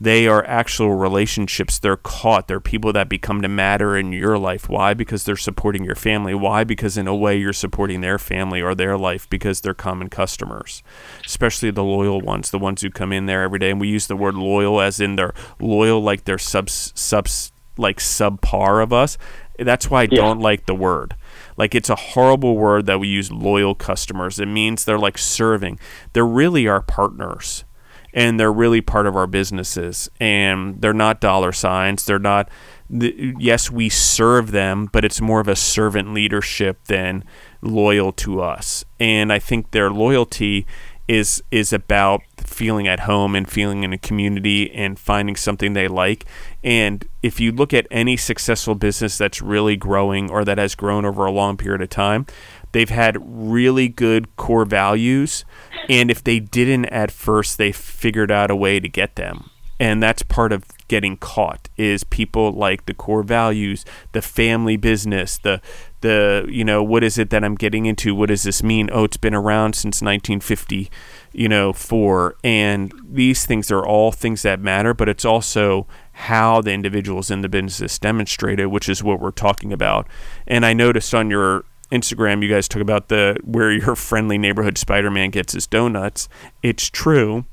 They 0.01 0.26
are 0.26 0.45
actual 0.45 0.95
relationships. 0.95 1.78
They're 1.78 1.97
caught. 1.97 2.49
They're 2.49 2.61
people 2.61 2.92
that 2.92 3.09
become 3.09 3.40
to 3.42 3.49
matter 3.49 3.97
in 3.97 4.12
your 4.12 4.36
life. 4.36 4.68
Why? 4.68 4.92
Because 4.92 5.24
they're 5.24 5.36
supporting 5.36 5.84
your 5.84 5.95
family. 5.95 6.34
Why? 6.34 6.64
Because 6.64 6.99
in 6.99 7.07
a 7.07 7.14
way 7.14 7.36
you're 7.36 7.53
supporting 7.53 8.01
their 8.01 8.18
family 8.18 8.61
or 8.61 8.74
their 8.74 8.99
life 8.99 9.28
because 9.30 9.61
they're 9.61 9.72
common 9.72 10.11
customers, 10.11 10.82
especially 11.24 11.70
the 11.70 11.84
loyal 11.84 12.20
ones, 12.20 12.51
the 12.51 12.59
ones 12.59 12.82
who 12.82 12.90
come 12.90 13.12
in 13.12 13.26
there 13.26 13.45
every 13.45 13.59
day. 13.59 13.70
And 13.70 13.80
we 13.80 13.88
use 13.88 14.09
the 14.09 14.16
word 14.16 14.34
loyal 14.34 14.80
as 14.80 15.01
in 15.01 15.16
they're 15.16 15.34
loyal 15.61 16.03
like 16.03 16.24
they're 16.24 16.38
subs, 16.38 16.92
subs 16.95 17.53
like 17.78 17.99
subpar 17.99 18.82
of 18.82 18.92
us. 18.92 19.16
That's 19.59 19.88
why 19.88 20.03
I 20.03 20.09
yeah. 20.11 20.20
don't 20.20 20.40
like 20.40 20.66
the 20.66 20.74
word 20.74 21.14
like 21.57 21.74
it's 21.74 21.90
a 21.90 21.96
horrible 21.96 22.57
word 22.57 22.86
that 22.86 23.00
we 23.00 23.09
use 23.09 23.30
loyal 23.30 23.74
customers. 23.74 24.38
It 24.38 24.46
means 24.46 24.84
they're 24.84 24.98
like 24.98 25.18
serving. 25.18 25.78
They're 26.12 26.26
really 26.26 26.66
our 26.66 26.82
partners 26.82 27.64
and 28.12 28.38
they're 28.38 28.52
really 28.52 28.80
part 28.80 29.07
of 29.07 29.16
our 29.16 29.26
businesses 29.26 30.09
and 30.20 30.80
they're 30.80 30.92
not 30.92 31.20
dollar 31.20 31.52
signs. 31.52 32.05
They're 32.05 32.18
not 32.18 32.48
the, 32.88 33.34
yes, 33.38 33.70
we 33.70 33.88
serve 33.88 34.52
them, 34.52 34.88
but 34.92 35.05
it's 35.05 35.20
more 35.20 35.40
of 35.40 35.48
a 35.48 35.57
servant 35.57 36.14
leadership 36.14 36.84
than 36.84 37.24
loyal 37.61 38.12
to 38.12 38.40
us. 38.40 38.84
And 39.00 39.32
I 39.32 39.38
think 39.38 39.72
their 39.72 39.90
loyalty 39.90 40.66
is 41.07 41.42
is 41.50 41.70
about 41.72 42.22
feeling 42.38 42.88
at 42.88 43.00
home 43.00 43.34
and 43.34 43.50
feeling 43.50 43.84
in 43.84 43.92
a 43.92 43.98
community 43.98 44.70
and 44.72 44.98
finding 44.98 45.36
something 45.36 45.72
they 45.72 45.88
like. 45.88 46.24
And 46.64 47.06
if 47.22 47.38
you 47.40 47.52
look 47.52 47.74
at 47.74 47.86
any 47.90 48.16
successful 48.16 48.74
business 48.74 49.18
that's 49.18 49.42
really 49.42 49.76
growing 49.76 50.30
or 50.30 50.46
that 50.46 50.56
has 50.56 50.74
grown 50.74 51.04
over 51.04 51.26
a 51.26 51.30
long 51.30 51.58
period 51.58 51.82
of 51.82 51.90
time, 51.90 52.26
they've 52.72 52.88
had 52.88 53.18
really 53.20 53.86
good 53.86 54.34
core 54.36 54.64
values. 54.64 55.44
And 55.90 56.10
if 56.10 56.24
they 56.24 56.40
didn't 56.40 56.86
at 56.86 57.10
first, 57.10 57.58
they 57.58 57.70
figured 57.70 58.30
out 58.30 58.50
a 58.50 58.56
way 58.56 58.80
to 58.80 58.88
get 58.88 59.16
them. 59.16 59.50
And 59.78 60.02
that's 60.02 60.22
part 60.22 60.52
of 60.52 60.64
getting 60.88 61.16
caught 61.16 61.68
is 61.76 62.04
people 62.04 62.52
like 62.52 62.86
the 62.86 62.94
core 62.94 63.24
values, 63.24 63.84
the 64.12 64.22
family 64.22 64.76
business, 64.76 65.36
the 65.38 65.60
the 66.00 66.46
you 66.48 66.64
know 66.64 66.82
what 66.82 67.02
is 67.02 67.18
it 67.18 67.30
that 67.30 67.42
I'm 67.42 67.56
getting 67.56 67.84
into? 67.86 68.14
What 68.14 68.28
does 68.28 68.44
this 68.44 68.62
mean? 68.62 68.88
Oh, 68.92 69.04
it's 69.04 69.16
been 69.16 69.34
around 69.34 69.74
since 69.74 70.00
1950, 70.00 70.90
you 71.32 71.48
know, 71.48 71.72
four. 71.72 72.36
And 72.44 72.92
these 73.04 73.46
things 73.46 73.70
are 73.72 73.84
all 73.84 74.12
things 74.12 74.42
that 74.42 74.60
matter, 74.60 74.94
but 74.94 75.08
it's 75.08 75.24
also 75.24 75.88
how 76.14 76.60
the 76.60 76.72
individuals 76.72 77.30
in 77.30 77.42
the 77.42 77.48
business 77.48 77.98
demonstrate 77.98 78.60
it, 78.60 78.66
which 78.66 78.88
is 78.88 79.02
what 79.02 79.20
we're 79.20 79.32
talking 79.32 79.72
about. 79.72 80.06
And 80.46 80.64
I 80.64 80.72
noticed 80.72 81.12
on 81.14 81.28
your 81.28 81.64
Instagram, 81.90 82.42
you 82.42 82.48
guys 82.48 82.68
talk 82.68 82.80
about 82.80 83.08
the 83.08 83.36
where 83.44 83.72
your 83.72 83.96
friendly 83.96 84.38
neighborhood 84.38 84.78
Spider-Man 84.78 85.30
gets 85.30 85.52
his 85.52 85.66
donuts. 85.66 86.28
It's 86.62 86.88
true. 86.88 87.44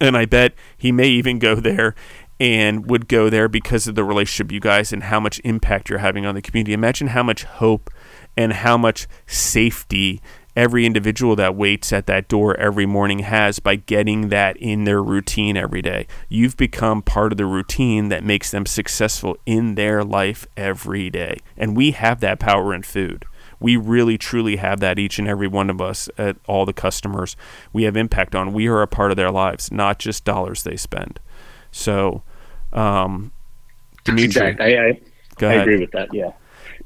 And 0.00 0.16
I 0.16 0.26
bet 0.26 0.52
he 0.76 0.92
may 0.92 1.08
even 1.08 1.38
go 1.38 1.56
there 1.56 1.94
and 2.38 2.88
would 2.88 3.08
go 3.08 3.30
there 3.30 3.48
because 3.48 3.88
of 3.88 3.94
the 3.94 4.04
relationship 4.04 4.52
you 4.52 4.60
guys 4.60 4.92
and 4.92 5.04
how 5.04 5.18
much 5.18 5.40
impact 5.42 5.88
you're 5.88 6.00
having 6.00 6.26
on 6.26 6.34
the 6.34 6.42
community. 6.42 6.72
Imagine 6.72 7.08
how 7.08 7.22
much 7.22 7.44
hope 7.44 7.90
and 8.36 8.52
how 8.52 8.76
much 8.76 9.06
safety 9.26 10.20
every 10.56 10.86
individual 10.86 11.36
that 11.36 11.54
waits 11.54 11.92
at 11.92 12.06
that 12.06 12.28
door 12.28 12.56
every 12.58 12.86
morning 12.86 13.20
has 13.20 13.60
by 13.60 13.76
getting 13.76 14.30
that 14.30 14.56
in 14.56 14.84
their 14.84 15.02
routine 15.02 15.56
every 15.56 15.82
day. 15.82 16.06
You've 16.28 16.56
become 16.56 17.02
part 17.02 17.32
of 17.32 17.38
the 17.38 17.44
routine 17.44 18.08
that 18.08 18.24
makes 18.24 18.50
them 18.50 18.64
successful 18.64 19.36
in 19.44 19.74
their 19.74 20.02
life 20.02 20.46
every 20.56 21.10
day. 21.10 21.36
And 21.56 21.76
we 21.76 21.90
have 21.90 22.20
that 22.20 22.40
power 22.40 22.74
in 22.74 22.82
food. 22.82 23.26
We 23.60 23.76
really 23.76 24.18
truly 24.18 24.56
have 24.56 24.80
that 24.80 24.98
each 24.98 25.18
and 25.18 25.28
every 25.28 25.48
one 25.48 25.70
of 25.70 25.80
us 25.80 26.08
at 26.18 26.36
all 26.46 26.66
the 26.66 26.72
customers 26.72 27.36
we 27.72 27.84
have 27.84 27.96
impact 27.96 28.34
on. 28.34 28.52
We 28.52 28.66
are 28.66 28.82
a 28.82 28.86
part 28.86 29.10
of 29.10 29.16
their 29.16 29.30
lives, 29.30 29.70
not 29.70 29.98
just 29.98 30.24
dollars 30.24 30.62
they 30.62 30.76
spend. 30.76 31.20
So, 31.70 32.22
um, 32.72 33.32
Dimitri, 34.04 34.24
exactly. 34.24 34.78
I, 34.78 35.00
I, 35.40 35.46
I 35.46 35.52
agree 35.54 35.80
with 35.80 35.90
that. 35.92 36.12
Yeah. 36.12 36.32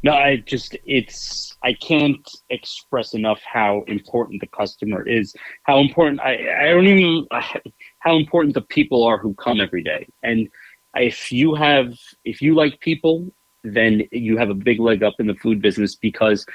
No, 0.02 0.12
I 0.12 0.36
just 0.36 0.76
it's 0.86 1.56
I 1.62 1.74
can't 1.74 2.26
express 2.48 3.12
enough 3.12 3.40
how 3.44 3.84
important 3.86 4.40
the 4.40 4.46
customer 4.46 5.06
is. 5.06 5.34
How 5.64 5.78
important 5.78 6.20
I 6.20 6.38
I 6.60 6.70
don't 6.70 6.86
even 6.86 7.26
how 7.98 8.16
important 8.16 8.54
the 8.54 8.62
people 8.62 9.04
are 9.04 9.18
who 9.18 9.34
come 9.34 9.60
every 9.60 9.82
day. 9.82 10.06
And 10.22 10.48
if 10.94 11.30
you 11.30 11.54
have 11.54 11.98
if 12.24 12.40
you 12.40 12.54
like 12.54 12.80
people, 12.80 13.30
then 13.62 14.02
you 14.10 14.38
have 14.38 14.48
a 14.48 14.54
big 14.54 14.80
leg 14.80 15.02
up 15.02 15.14
in 15.18 15.26
the 15.26 15.34
food 15.34 15.60
business 15.60 15.94
because 15.94 16.46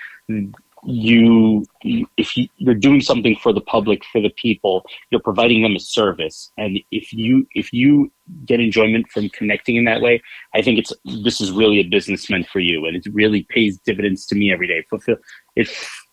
you 0.86 1.66
if 1.82 2.38
you, 2.38 2.48
you're 2.58 2.76
doing 2.76 3.02
something 3.02 3.36
for 3.36 3.52
the 3.52 3.62
public 3.62 4.04
for 4.12 4.22
the 4.22 4.30
people 4.32 4.86
you're 5.10 5.22
providing 5.22 5.64
them 5.64 5.76
a 5.76 5.80
service. 5.80 6.52
And 6.58 6.80
if 6.92 7.12
you 7.12 7.48
if 7.56 7.74
you 7.74 8.12
get 8.46 8.60
enjoyment 8.60 9.08
from 9.10 9.30
connecting 9.30 9.76
in 9.76 9.86
that 9.86 10.02
way 10.02 10.22
i 10.56 10.62
think 10.62 10.80
it's 10.80 10.92
this 11.24 11.40
is 11.42 11.52
really 11.52 11.80
a 11.80 11.84
business 11.84 12.30
meant 12.30 12.48
for 12.48 12.60
you. 12.60 12.86
And 12.86 12.96
it 12.96 13.06
really 13.12 13.44
pays 13.50 13.78
dividends 13.80 14.26
to 14.28 14.36
me 14.36 14.52
every 14.52 14.68
day. 14.68 14.84
Fulfill 14.90 15.18
it 15.56 15.68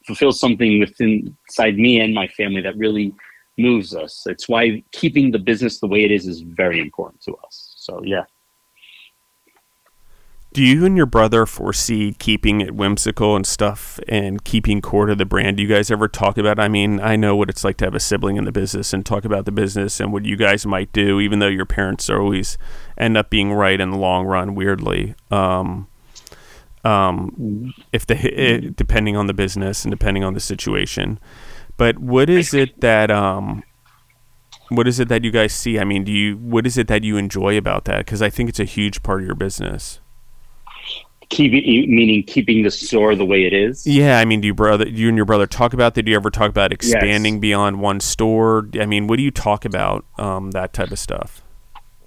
fulfills 0.06 0.40
something 0.40 0.80
within 0.80 1.36
inside 1.48 1.76
me 1.76 2.00
and 2.00 2.14
my 2.14 2.26
family 2.28 2.60
that 2.62 2.76
really 2.76 3.14
moves 3.58 3.94
us. 3.94 4.22
It's 4.26 4.48
why 4.48 4.82
keeping 4.92 5.30
the 5.30 5.38
business 5.38 5.80
the 5.80 5.86
way 5.86 6.04
it 6.04 6.10
is 6.10 6.26
is 6.26 6.40
very 6.40 6.80
important 6.80 7.22
to 7.22 7.34
us. 7.44 7.74
So 7.76 8.00
yeah 8.04 8.24
do 10.52 10.62
you 10.62 10.84
and 10.84 10.96
your 10.96 11.06
brother 11.06 11.46
foresee 11.46 12.14
keeping 12.18 12.60
it 12.60 12.74
whimsical 12.74 13.34
and 13.34 13.46
stuff 13.46 13.98
and 14.06 14.44
keeping 14.44 14.82
core 14.82 15.06
to 15.06 15.14
the 15.14 15.24
brand? 15.24 15.56
Do 15.56 15.62
you 15.62 15.68
guys 15.68 15.90
ever 15.90 16.08
talk 16.08 16.36
about? 16.36 16.58
I 16.58 16.68
mean, 16.68 17.00
I 17.00 17.16
know 17.16 17.34
what 17.34 17.48
it's 17.48 17.64
like 17.64 17.78
to 17.78 17.86
have 17.86 17.94
a 17.94 18.00
sibling 18.00 18.36
in 18.36 18.44
the 18.44 18.52
business 18.52 18.92
and 18.92 19.04
talk 19.04 19.24
about 19.24 19.46
the 19.46 19.52
business 19.52 19.98
and 19.98 20.12
what 20.12 20.26
you 20.26 20.36
guys 20.36 20.66
might 20.66 20.92
do, 20.92 21.20
even 21.20 21.38
though 21.38 21.48
your 21.48 21.64
parents 21.64 22.10
are 22.10 22.20
always 22.20 22.58
end 22.98 23.16
up 23.16 23.30
being 23.30 23.52
right 23.52 23.80
in 23.80 23.90
the 23.90 23.96
long 23.96 24.26
run. 24.26 24.54
Weirdly, 24.54 25.14
um, 25.30 25.88
um, 26.84 27.72
if 27.92 28.04
they 28.04 28.18
it, 28.18 28.76
depending 28.76 29.16
on 29.16 29.28
the 29.28 29.34
business 29.34 29.84
and 29.84 29.90
depending 29.90 30.22
on 30.22 30.34
the 30.34 30.40
situation. 30.40 31.18
But 31.78 31.98
what 31.98 32.28
is 32.28 32.52
it 32.52 32.82
that 32.82 33.10
um, 33.10 33.62
what 34.68 34.86
is 34.86 35.00
it 35.00 35.08
that 35.08 35.24
you 35.24 35.30
guys 35.30 35.54
see? 35.54 35.78
I 35.78 35.84
mean, 35.84 36.04
do 36.04 36.12
you 36.12 36.36
what 36.36 36.66
is 36.66 36.76
it 36.76 36.88
that 36.88 37.04
you 37.04 37.16
enjoy 37.16 37.56
about 37.56 37.86
that? 37.86 37.98
Because 37.98 38.20
I 38.20 38.28
think 38.28 38.50
it's 38.50 38.60
a 38.60 38.64
huge 38.64 39.02
part 39.02 39.20
of 39.20 39.26
your 39.26 39.34
business 39.34 40.00
keep 41.32 41.52
it, 41.54 41.88
meaning 41.88 42.22
keeping 42.22 42.62
the 42.62 42.70
store 42.70 43.16
the 43.16 43.24
way 43.24 43.44
it 43.44 43.52
is. 43.52 43.86
Yeah, 43.86 44.18
I 44.18 44.24
mean, 44.24 44.40
do 44.42 44.46
you 44.46 44.54
brother, 44.54 44.86
you 44.86 45.08
and 45.08 45.16
your 45.16 45.24
brother 45.24 45.46
talk 45.46 45.72
about 45.72 45.94
that? 45.94 46.02
Do 46.02 46.10
you 46.10 46.16
ever 46.16 46.30
talk 46.30 46.50
about 46.50 46.72
expanding 46.72 47.34
yes. 47.34 47.40
beyond 47.40 47.80
one 47.80 48.00
store? 48.00 48.68
I 48.78 48.86
mean, 48.86 49.06
what 49.06 49.16
do 49.16 49.22
you 49.22 49.30
talk 49.30 49.64
about 49.64 50.04
um, 50.18 50.50
that 50.52 50.72
type 50.72 50.90
of 50.90 50.98
stuff? 50.98 51.42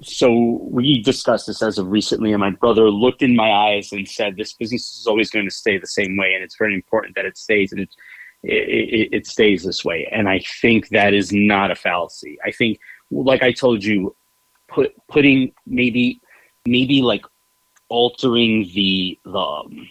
So 0.01 0.59
we 0.61 1.01
discussed 1.01 1.47
this 1.47 1.61
as 1.61 1.79
of 1.79 1.87
recently, 1.87 2.31
and 2.31 2.39
my 2.39 2.51
brother 2.51 2.89
looked 2.89 3.23
in 3.23 3.35
my 3.35 3.49
eyes 3.49 3.91
and 3.91 4.07
said, 4.07 4.37
"This 4.37 4.53
business 4.53 4.99
is 4.99 5.07
always 5.07 5.31
going 5.31 5.45
to 5.45 5.53
stay 5.53 5.77
the 5.77 5.87
same 5.87 6.15
way, 6.17 6.33
and 6.33 6.43
it's 6.43 6.57
very 6.57 6.75
important 6.75 7.15
that 7.15 7.25
it 7.25 7.37
stays 7.37 7.71
and 7.71 7.81
it, 7.81 7.89
it, 8.43 9.09
it 9.11 9.27
stays 9.27 9.63
this 9.63 9.83
way." 9.83 10.07
And 10.11 10.29
I 10.29 10.41
think 10.61 10.89
that 10.89 11.13
is 11.13 11.31
not 11.31 11.71
a 11.71 11.75
fallacy. 11.75 12.37
I 12.45 12.51
think, 12.51 12.79
like 13.09 13.41
I 13.41 13.51
told 13.51 13.83
you, 13.83 14.15
put 14.67 14.93
putting 15.07 15.53
maybe 15.65 16.21
maybe 16.67 17.01
like 17.01 17.25
altering 17.95 18.69
the 18.73 19.17
the 19.23 19.39
um, 19.39 19.89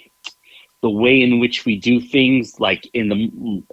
the 0.83 0.91
way 0.91 1.23
in 1.23 1.41
which 1.41 1.65
we 1.65 1.75
do 1.79 1.99
things, 1.99 2.61
like 2.61 2.83
in 2.93 3.09
the 3.09 3.19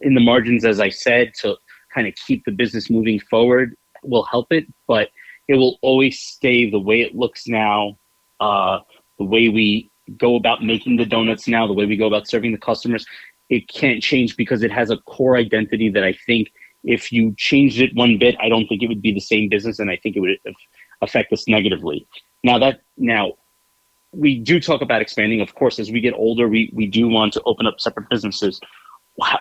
in 0.02 0.14
the 0.14 0.26
margins, 0.32 0.64
as 0.64 0.80
I 0.80 0.90
said, 0.90 1.34
to 1.42 1.58
kind 1.94 2.08
of 2.08 2.14
keep 2.26 2.46
the 2.46 2.52
business 2.52 2.90
moving 2.90 3.20
forward, 3.20 3.76
will 4.04 4.24
help 4.24 4.48
it. 4.52 4.66
But 4.88 5.10
it 5.50 5.56
will 5.56 5.78
always 5.82 6.20
stay 6.20 6.70
the 6.70 6.80
way 6.80 7.02
it 7.02 7.14
looks 7.14 7.48
now, 7.48 7.98
uh, 8.40 8.80
the 9.20 9.26
way 9.26 9.50
we 9.50 9.90
go 10.18 10.36
about 10.36 10.64
making 10.64 10.96
the 10.96 11.06
donuts 11.06 11.48
now, 11.50 11.68
the 11.68 11.74
way 11.74 11.86
we 11.86 11.98
go 11.98 12.08
about 12.08 12.30
serving 12.30 12.54
the 12.54 12.66
customers. 12.70 13.06
It 13.50 13.68
can't 13.68 14.02
change 14.02 14.38
because 14.38 14.64
it 14.64 14.72
has 14.72 14.90
a 14.90 14.98
core 15.14 15.36
identity 15.36 15.90
that 15.90 16.06
I 16.06 16.14
think 16.26 16.54
if 16.86 17.12
you 17.12 17.36
changed 17.38 17.82
it 17.82 17.94
one 17.94 18.18
bit, 18.18 18.36
I 18.40 18.48
don't 18.48 18.68
think 18.68 18.82
it 18.82 18.88
would 18.88 19.02
be 19.02 19.14
the 19.14 19.20
same 19.34 19.50
business, 19.50 19.80
and 19.80 19.90
I 19.92 19.98
think 19.98 20.16
it 20.16 20.22
would 20.22 20.38
affect 21.02 21.34
us 21.34 21.46
negatively. 21.50 22.08
Now 22.44 22.58
that 22.60 22.82
now 22.98 23.34
we 24.14 24.40
do 24.40 24.60
talk 24.60 24.82
about 24.82 25.02
expanding. 25.02 25.42
Of 25.42 25.56
course, 25.56 25.80
as 25.80 25.92
we 25.92 26.02
get 26.02 26.14
older, 26.14 26.48
we, 26.48 26.72
we 26.74 26.88
do 26.88 27.08
want 27.08 27.34
to 27.34 27.42
open 27.46 27.66
up 27.66 27.80
separate 27.80 28.10
businesses. 28.10 28.60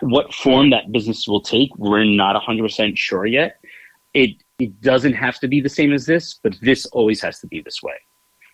What 0.01 0.33
form 0.33 0.69
that 0.69 0.91
business 0.91 1.27
will 1.27 1.41
take, 1.41 1.75
we're 1.77 2.03
not 2.03 2.41
100% 2.41 2.97
sure 2.97 3.25
yet. 3.25 3.59
It, 4.13 4.31
it 4.59 4.81
doesn't 4.81 5.13
have 5.13 5.39
to 5.39 5.47
be 5.47 5.61
the 5.61 5.69
same 5.69 5.93
as 5.93 6.05
this, 6.05 6.39
but 6.41 6.55
this 6.61 6.85
always 6.87 7.21
has 7.21 7.39
to 7.39 7.47
be 7.47 7.61
this 7.61 7.81
way. 7.81 7.95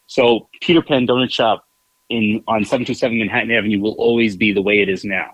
So 0.06 0.48
Peter 0.62 0.82
Pan 0.82 1.06
Donut 1.06 1.32
Shop 1.32 1.66
in 2.10 2.44
on 2.48 2.64
727 2.64 3.18
Manhattan 3.18 3.52
Avenue 3.52 3.82
will 3.82 3.94
always 3.94 4.38
be 4.38 4.54
the 4.54 4.62
way 4.62 4.82
it 4.82 4.90
is 4.90 5.04
now. 5.04 5.32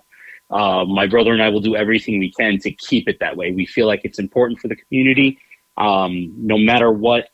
Uh, 0.50 0.86
my 0.86 1.08
brother 1.08 1.32
and 1.32 1.42
I 1.42 1.50
will 1.50 1.62
do 1.62 1.76
everything 1.76 2.20
we 2.20 2.32
can 2.32 2.60
to 2.60 2.72
keep 2.72 3.08
it 3.08 3.20
that 3.20 3.38
way. 3.38 3.52
We 3.52 3.66
feel 3.66 3.88
like 3.88 4.02
it's 4.04 4.20
important 4.20 4.60
for 4.60 4.68
the 4.68 4.76
community. 4.76 5.40
Um, 5.78 6.34
no 6.38 6.58
matter 6.58 6.92
what 6.92 7.30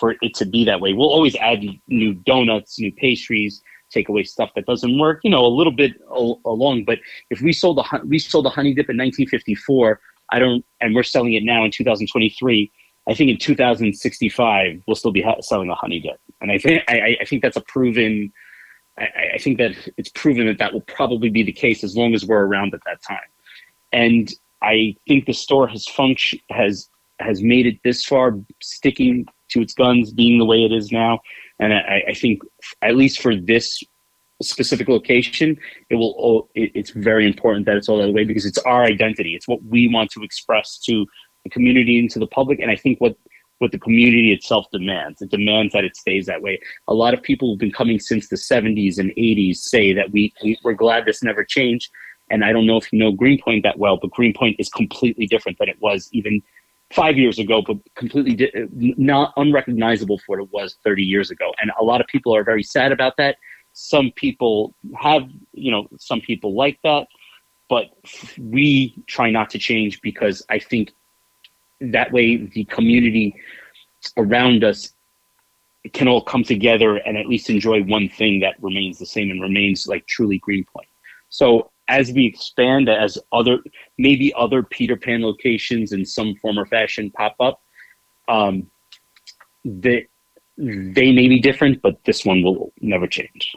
for 0.00 0.16
it 0.22 0.34
to 0.36 0.46
be 0.46 0.64
that 0.64 0.80
way. 0.80 0.94
We'll 0.94 1.10
always 1.10 1.36
add 1.36 1.62
new 1.86 2.14
donuts, 2.14 2.80
new 2.80 2.90
pastries, 2.90 3.62
take 3.90 4.08
away 4.08 4.24
stuff 4.24 4.50
that 4.54 4.66
doesn't 4.66 4.98
work, 4.98 5.20
you 5.22 5.30
know, 5.30 5.44
a 5.44 5.48
little 5.48 5.72
bit 5.72 5.92
along. 6.10 6.84
But 6.84 6.98
if 7.28 7.40
we 7.40 7.52
sold 7.52 7.78
a 7.78 8.00
we 8.04 8.18
sold 8.18 8.46
a 8.46 8.50
honey 8.50 8.70
dip 8.70 8.88
in 8.88 8.96
1954, 8.96 10.00
I 10.30 10.38
don't, 10.38 10.64
and 10.80 10.94
we're 10.94 11.02
selling 11.02 11.34
it 11.34 11.44
now 11.44 11.64
in 11.64 11.70
2023. 11.70 12.72
I 13.08 13.14
think 13.14 13.30
in 13.30 13.38
2065 13.38 14.82
we'll 14.86 14.94
still 14.94 15.10
be 15.10 15.22
ha- 15.22 15.40
selling 15.40 15.68
a 15.68 15.74
honey 15.74 16.00
dip, 16.00 16.20
and 16.40 16.50
I 16.50 16.58
think 16.58 16.82
I, 16.88 17.18
I 17.20 17.24
think 17.24 17.42
that's 17.42 17.56
a 17.56 17.62
proven. 17.62 18.32
I, 18.98 19.08
I 19.34 19.38
think 19.38 19.58
that 19.58 19.72
it's 19.96 20.10
proven 20.10 20.46
that 20.46 20.58
that 20.58 20.72
will 20.72 20.82
probably 20.82 21.28
be 21.28 21.42
the 21.42 21.52
case 21.52 21.84
as 21.84 21.96
long 21.96 22.14
as 22.14 22.24
we're 22.24 22.44
around 22.44 22.74
at 22.74 22.80
that 22.86 23.02
time. 23.02 23.18
And 23.92 24.32
I 24.62 24.94
think 25.08 25.26
the 25.26 25.32
store 25.32 25.66
has 25.66 25.86
function 25.86 26.40
has 26.50 26.88
has 27.18 27.42
made 27.42 27.66
it 27.66 27.78
this 27.84 28.04
far, 28.04 28.38
sticking 28.62 29.26
to 29.50 29.60
its 29.60 29.74
guns, 29.74 30.12
being 30.12 30.38
the 30.38 30.44
way 30.44 30.64
it 30.64 30.72
is 30.72 30.90
now. 30.90 31.20
And 31.58 31.74
I, 31.74 32.02
I 32.08 32.14
think, 32.14 32.42
at 32.82 32.96
least 32.96 33.20
for 33.20 33.36
this 33.36 33.82
specific 34.42 34.88
location, 34.88 35.58
it 35.90 35.96
will. 35.96 36.48
It, 36.54 36.72
it's 36.74 36.90
very 36.90 37.26
important 37.26 37.66
that 37.66 37.76
it's 37.76 37.88
all 37.88 37.98
that 37.98 38.12
way 38.12 38.24
because 38.24 38.46
it's 38.46 38.58
our 38.58 38.84
identity. 38.84 39.34
It's 39.34 39.48
what 39.48 39.62
we 39.64 39.88
want 39.88 40.10
to 40.12 40.22
express 40.22 40.78
to 40.86 41.06
the 41.44 41.50
community 41.50 41.98
and 41.98 42.10
to 42.10 42.18
the 42.18 42.26
public. 42.26 42.60
And 42.60 42.70
I 42.70 42.76
think 42.76 43.00
what 43.00 43.16
what 43.60 43.72
the 43.72 43.78
community 43.78 44.32
itself 44.32 44.66
demands. 44.72 45.20
It 45.20 45.30
demands 45.30 45.74
that 45.74 45.84
it 45.84 45.94
stays 45.94 46.26
that 46.26 46.40
way. 46.40 46.58
A 46.88 46.94
lot 46.94 47.12
of 47.12 47.22
people 47.22 47.48
who've 47.48 47.58
been 47.58 47.70
coming 47.70 48.00
since 48.00 48.28
the 48.28 48.36
70s 48.36 48.98
and 48.98 49.10
80s 49.10 49.58
say 49.58 49.92
that 49.92 50.10
we, 50.12 50.32
we 50.42 50.58
we're 50.64 50.72
glad 50.72 51.04
this 51.04 51.22
never 51.22 51.44
changed. 51.44 51.90
And 52.30 52.42
I 52.42 52.52
don't 52.52 52.66
know 52.66 52.78
if 52.78 52.90
you 52.90 52.98
know 52.98 53.12
Greenpoint 53.12 53.62
that 53.64 53.78
well, 53.78 53.98
but 54.00 54.12
Greenpoint 54.12 54.56
is 54.58 54.70
completely 54.70 55.26
different 55.26 55.58
than 55.58 55.68
it 55.68 55.76
was 55.80 56.08
even 56.12 56.42
five 56.92 57.16
years 57.16 57.38
ago, 57.38 57.62
but 57.62 57.76
completely 57.94 58.34
di- 58.34 58.94
not 58.96 59.32
unrecognizable 59.36 60.18
for 60.18 60.38
what 60.38 60.44
it 60.44 60.52
was 60.52 60.76
30 60.84 61.04
years 61.04 61.30
ago. 61.30 61.52
And 61.60 61.70
a 61.80 61.84
lot 61.84 62.00
of 62.00 62.06
people 62.08 62.34
are 62.34 62.44
very 62.44 62.62
sad 62.62 62.92
about 62.92 63.16
that. 63.16 63.36
Some 63.72 64.10
people 64.16 64.74
have, 64.98 65.28
you 65.52 65.70
know, 65.70 65.88
some 65.98 66.20
people 66.20 66.54
like 66.54 66.78
that, 66.82 67.06
but 67.68 67.86
we 68.38 68.96
try 69.06 69.30
not 69.30 69.50
to 69.50 69.58
change 69.58 70.00
because 70.02 70.44
I 70.50 70.58
think 70.58 70.90
that 71.80 72.10
way 72.12 72.36
the 72.36 72.64
community 72.64 73.36
around 74.16 74.64
us 74.64 74.92
can 75.92 76.08
all 76.08 76.22
come 76.22 76.42
together 76.42 76.96
and 76.96 77.16
at 77.16 77.26
least 77.26 77.48
enjoy 77.48 77.82
one 77.84 78.08
thing 78.08 78.40
that 78.40 78.60
remains 78.60 78.98
the 78.98 79.06
same 79.06 79.30
and 79.30 79.40
remains 79.40 79.86
like 79.86 80.06
truly 80.06 80.38
Greenpoint. 80.38 80.88
So 81.30 81.70
as 81.90 82.12
we 82.12 82.24
expand, 82.24 82.88
as 82.88 83.18
other 83.32 83.58
maybe 83.98 84.32
other 84.34 84.62
Peter 84.62 84.96
Pan 84.96 85.22
locations 85.22 85.92
in 85.92 86.06
some 86.06 86.36
form 86.36 86.58
or 86.58 86.64
fashion 86.64 87.10
pop 87.10 87.34
up, 87.40 87.60
um, 88.28 88.70
they 89.64 90.06
they 90.56 91.12
may 91.12 91.26
be 91.28 91.40
different, 91.40 91.82
but 91.82 92.02
this 92.04 92.24
one 92.24 92.42
will 92.42 92.72
never 92.80 93.06
change. 93.06 93.54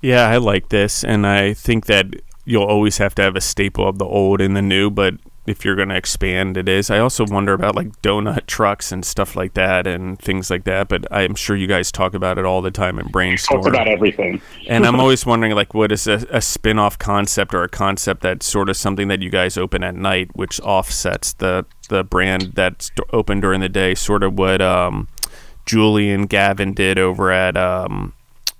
Yeah, 0.00 0.28
I 0.28 0.36
like 0.36 0.68
this, 0.68 1.02
and 1.02 1.26
I 1.26 1.52
think 1.52 1.86
that 1.86 2.06
you'll 2.44 2.64
always 2.64 2.98
have 2.98 3.14
to 3.16 3.22
have 3.22 3.34
a 3.34 3.40
staple 3.40 3.88
of 3.88 3.98
the 3.98 4.04
old 4.04 4.40
and 4.40 4.56
the 4.56 4.62
new, 4.62 4.88
but 4.88 5.14
if 5.48 5.64
you're 5.64 5.74
going 5.74 5.88
to 5.88 5.96
expand, 5.96 6.56
it 6.58 6.68
is. 6.68 6.90
I 6.90 6.98
also 6.98 7.24
wonder 7.26 7.54
about 7.54 7.74
like 7.74 8.00
donut 8.02 8.46
trucks 8.46 8.92
and 8.92 9.04
stuff 9.04 9.34
like 9.34 9.54
that 9.54 9.86
and 9.86 10.18
things 10.18 10.50
like 10.50 10.64
that. 10.64 10.88
But 10.88 11.10
I'm 11.10 11.34
sure 11.34 11.56
you 11.56 11.66
guys 11.66 11.90
talk 11.90 12.12
about 12.12 12.38
it 12.38 12.44
all 12.44 12.60
the 12.60 12.70
time 12.70 12.98
and 12.98 13.10
brainstorm. 13.10 13.62
Talk 13.62 13.72
about 13.72 13.88
everything. 13.88 14.42
and 14.68 14.86
I'm 14.86 15.00
always 15.00 15.24
wondering 15.24 15.54
like, 15.54 15.72
what 15.72 15.90
is 15.90 16.06
a, 16.06 16.26
a 16.30 16.42
spin 16.42 16.78
off 16.78 16.98
concept 16.98 17.54
or 17.54 17.62
a 17.62 17.68
concept 17.68 18.20
that's 18.20 18.46
sort 18.46 18.68
of 18.68 18.76
something 18.76 19.08
that 19.08 19.22
you 19.22 19.30
guys 19.30 19.56
open 19.56 19.82
at 19.82 19.94
night, 19.94 20.36
which 20.36 20.60
offsets 20.60 21.32
the, 21.32 21.64
the 21.88 22.04
brand 22.04 22.52
that's 22.54 22.90
open 23.12 23.40
during 23.40 23.60
the 23.60 23.70
day, 23.70 23.94
sort 23.94 24.22
of 24.22 24.38
what 24.38 24.60
um, 24.60 25.08
Julie 25.64 26.10
and 26.10 26.28
Gavin 26.28 26.74
did 26.74 26.98
over 26.98 27.32
at. 27.32 27.56
Um, 27.56 28.12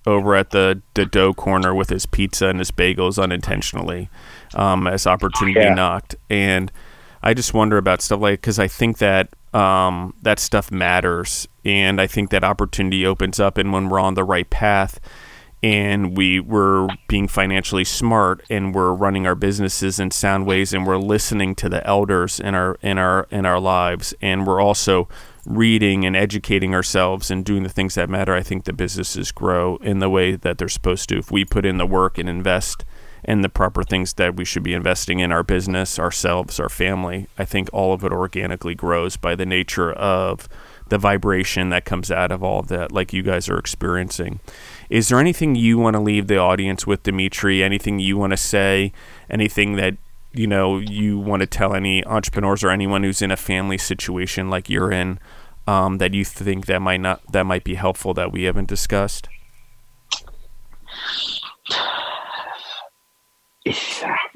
over 0.06 0.34
at 0.34 0.50
the, 0.50 0.80
the 0.94 1.04
dough 1.04 1.34
corner 1.34 1.74
with 1.74 1.90
his 1.90 2.06
pizza 2.06 2.46
and 2.46 2.60
his 2.60 2.70
bagels 2.70 3.22
unintentionally 3.22 4.08
um, 4.54 4.86
as 4.86 5.06
opportunity 5.06 5.60
yeah. 5.60 5.74
knocked. 5.74 6.16
And 6.28 6.70
I 7.22 7.34
just 7.34 7.54
wonder 7.54 7.78
about 7.78 8.02
stuff 8.02 8.20
like 8.20 8.40
because 8.40 8.58
I 8.58 8.68
think 8.68 8.98
that 8.98 9.30
um, 9.54 10.14
that 10.22 10.38
stuff 10.38 10.70
matters, 10.70 11.48
and 11.64 12.00
I 12.00 12.06
think 12.06 12.30
that 12.30 12.44
opportunity 12.44 13.06
opens 13.06 13.40
up, 13.40 13.58
and 13.58 13.72
when 13.72 13.88
we're 13.88 14.00
on 14.00 14.14
the 14.14 14.24
right 14.24 14.48
path. 14.48 15.00
And 15.60 16.16
we 16.16 16.38
were 16.38 16.86
being 17.08 17.26
financially 17.26 17.82
smart, 17.82 18.44
and 18.48 18.72
we're 18.72 18.92
running 18.92 19.26
our 19.26 19.34
businesses 19.34 19.98
in 19.98 20.12
sound 20.12 20.46
ways, 20.46 20.72
and 20.72 20.86
we're 20.86 20.98
listening 20.98 21.56
to 21.56 21.68
the 21.68 21.84
elders 21.84 22.38
in 22.38 22.54
our 22.54 22.76
in 22.80 22.96
our 22.96 23.26
in 23.32 23.44
our 23.44 23.58
lives, 23.58 24.14
and 24.22 24.46
we're 24.46 24.60
also 24.60 25.08
reading 25.44 26.04
and 26.04 26.14
educating 26.14 26.74
ourselves 26.74 27.28
and 27.28 27.44
doing 27.44 27.64
the 27.64 27.68
things 27.68 27.96
that 27.96 28.08
matter. 28.08 28.34
I 28.34 28.42
think 28.42 28.64
the 28.64 28.72
businesses 28.72 29.32
grow 29.32 29.78
in 29.78 29.98
the 29.98 30.10
way 30.10 30.36
that 30.36 30.58
they're 30.58 30.68
supposed 30.68 31.08
to 31.08 31.18
if 31.18 31.32
we 31.32 31.44
put 31.44 31.64
in 31.64 31.78
the 31.78 31.86
work 31.86 32.18
and 32.18 32.28
invest 32.28 32.84
and 33.24 33.42
the 33.42 33.48
proper 33.48 33.82
things 33.82 34.14
that 34.14 34.36
we 34.36 34.44
should 34.44 34.62
be 34.62 34.74
investing 34.74 35.20
in 35.20 35.32
our 35.32 35.42
business, 35.42 35.98
ourselves, 35.98 36.58
our 36.60 36.68
family, 36.68 37.26
I 37.38 37.44
think 37.44 37.68
all 37.72 37.92
of 37.92 38.04
it 38.04 38.12
organically 38.12 38.74
grows 38.74 39.16
by 39.16 39.34
the 39.34 39.46
nature 39.46 39.92
of 39.92 40.48
the 40.88 40.98
vibration 40.98 41.68
that 41.70 41.84
comes 41.84 42.10
out 42.10 42.32
of 42.32 42.42
all 42.42 42.60
of 42.60 42.68
that, 42.68 42.92
like 42.92 43.12
you 43.12 43.22
guys 43.22 43.48
are 43.48 43.58
experiencing. 43.58 44.40
Is 44.88 45.08
there 45.08 45.18
anything 45.18 45.54
you 45.54 45.78
want 45.78 45.94
to 45.94 46.00
leave 46.00 46.26
the 46.26 46.38
audience 46.38 46.86
with, 46.86 47.02
Dimitri? 47.02 47.62
Anything 47.62 47.98
you 47.98 48.16
want 48.16 48.32
to 48.32 48.36
say? 48.36 48.92
Anything 49.28 49.76
that 49.76 49.96
you 50.32 50.46
know 50.46 50.78
you 50.78 51.18
want 51.18 51.40
to 51.40 51.46
tell 51.46 51.74
any 51.74 52.04
entrepreneurs 52.04 52.62
or 52.62 52.70
anyone 52.70 53.02
who's 53.02 53.22
in 53.22 53.30
a 53.30 53.36
family 53.36 53.78
situation 53.78 54.50
like 54.50 54.68
you're 54.68 54.92
in 54.92 55.18
um, 55.66 55.98
that 55.98 56.14
you 56.14 56.24
think 56.24 56.66
that 56.66 56.80
might 56.80 57.00
not 57.00 57.20
that 57.32 57.44
might 57.44 57.64
be 57.64 57.74
helpful 57.74 58.14
that 58.14 58.32
we 58.32 58.44
haven't 58.44 58.68
discussed? 58.68 59.28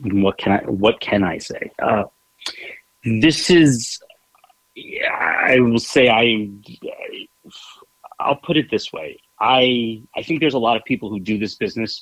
What 0.01 0.39
can 0.39 0.53
I 0.53 0.59
what 0.64 1.01
can 1.01 1.24
I 1.24 1.39
say? 1.39 1.70
Uh, 1.80 2.05
this 3.05 3.51
is 3.51 4.01
I 5.11 5.61
will 5.61 5.78
say 5.78 6.09
I 6.09 6.49
I'll 8.20 8.37
put 8.37 8.57
it 8.57 8.70
this 8.70 8.93
way. 8.93 9.18
I 9.41 10.03
I 10.16 10.22
think 10.22 10.41
there's 10.41 10.55
a 10.55 10.59
lot 10.59 10.76
of 10.76 10.85
people 10.85 11.11
who 11.11 11.20
do 11.20 11.39
this 11.39 11.55
business. 11.55 12.01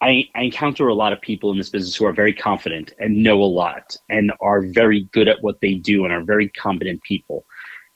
I, 0.00 0.28
I 0.34 0.42
encounter 0.42 0.88
a 0.88 0.94
lot 0.94 1.14
of 1.14 1.20
people 1.20 1.50
in 1.50 1.56
this 1.56 1.70
business 1.70 1.94
who 1.96 2.04
are 2.04 2.12
very 2.12 2.34
confident 2.34 2.92
and 2.98 3.22
know 3.22 3.42
a 3.42 3.44
lot 3.44 3.96
and 4.10 4.32
are 4.40 4.60
very 4.60 5.04
good 5.12 5.28
at 5.28 5.42
what 5.42 5.60
they 5.62 5.74
do 5.74 6.04
and 6.04 6.12
are 6.12 6.22
very 6.22 6.50
competent 6.50 7.02
people. 7.04 7.46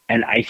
And 0.08 0.24
I 0.24 0.46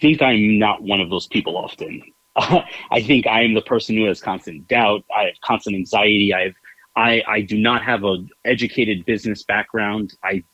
think 0.00 0.22
I'm 0.22 0.58
not 0.58 0.82
one 0.82 1.00
of 1.00 1.10
those 1.10 1.26
people 1.26 1.56
often. 1.56 2.00
I 2.36 3.02
think 3.02 3.26
I 3.26 3.42
am 3.42 3.54
the 3.54 3.62
person 3.62 3.96
who 3.96 4.04
has 4.04 4.20
constant 4.20 4.68
doubt. 4.68 5.04
I 5.16 5.24
have 5.24 5.40
constant 5.42 5.74
anxiety. 5.74 6.32
I 6.32 6.42
have 6.42 6.54
I, 6.96 7.22
I 7.26 7.40
do 7.40 7.58
not 7.58 7.82
have 7.82 8.04
a 8.04 8.24
educated 8.44 9.04
business 9.04 9.42
background. 9.42 10.14
I, 10.22 10.44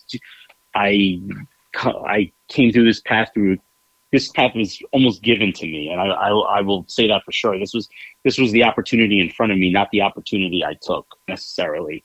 I, 0.74 1.20
I 1.76 2.32
came 2.48 2.72
through 2.72 2.84
this 2.84 3.00
path 3.00 3.30
through 3.34 3.58
this 4.12 4.28
path 4.28 4.54
was 4.54 4.82
almost 4.92 5.22
given 5.22 5.52
to 5.52 5.66
me, 5.66 5.88
and 5.88 6.00
I, 6.00 6.06
I, 6.06 6.30
I 6.30 6.60
will 6.62 6.84
say 6.88 7.06
that 7.06 7.22
for 7.24 7.32
sure. 7.32 7.58
This 7.58 7.72
was 7.72 7.88
this 8.24 8.38
was 8.38 8.50
the 8.52 8.64
opportunity 8.64 9.20
in 9.20 9.30
front 9.30 9.52
of 9.52 9.58
me, 9.58 9.70
not 9.70 9.90
the 9.92 10.02
opportunity 10.02 10.64
I 10.64 10.74
took 10.82 11.06
necessarily. 11.28 12.02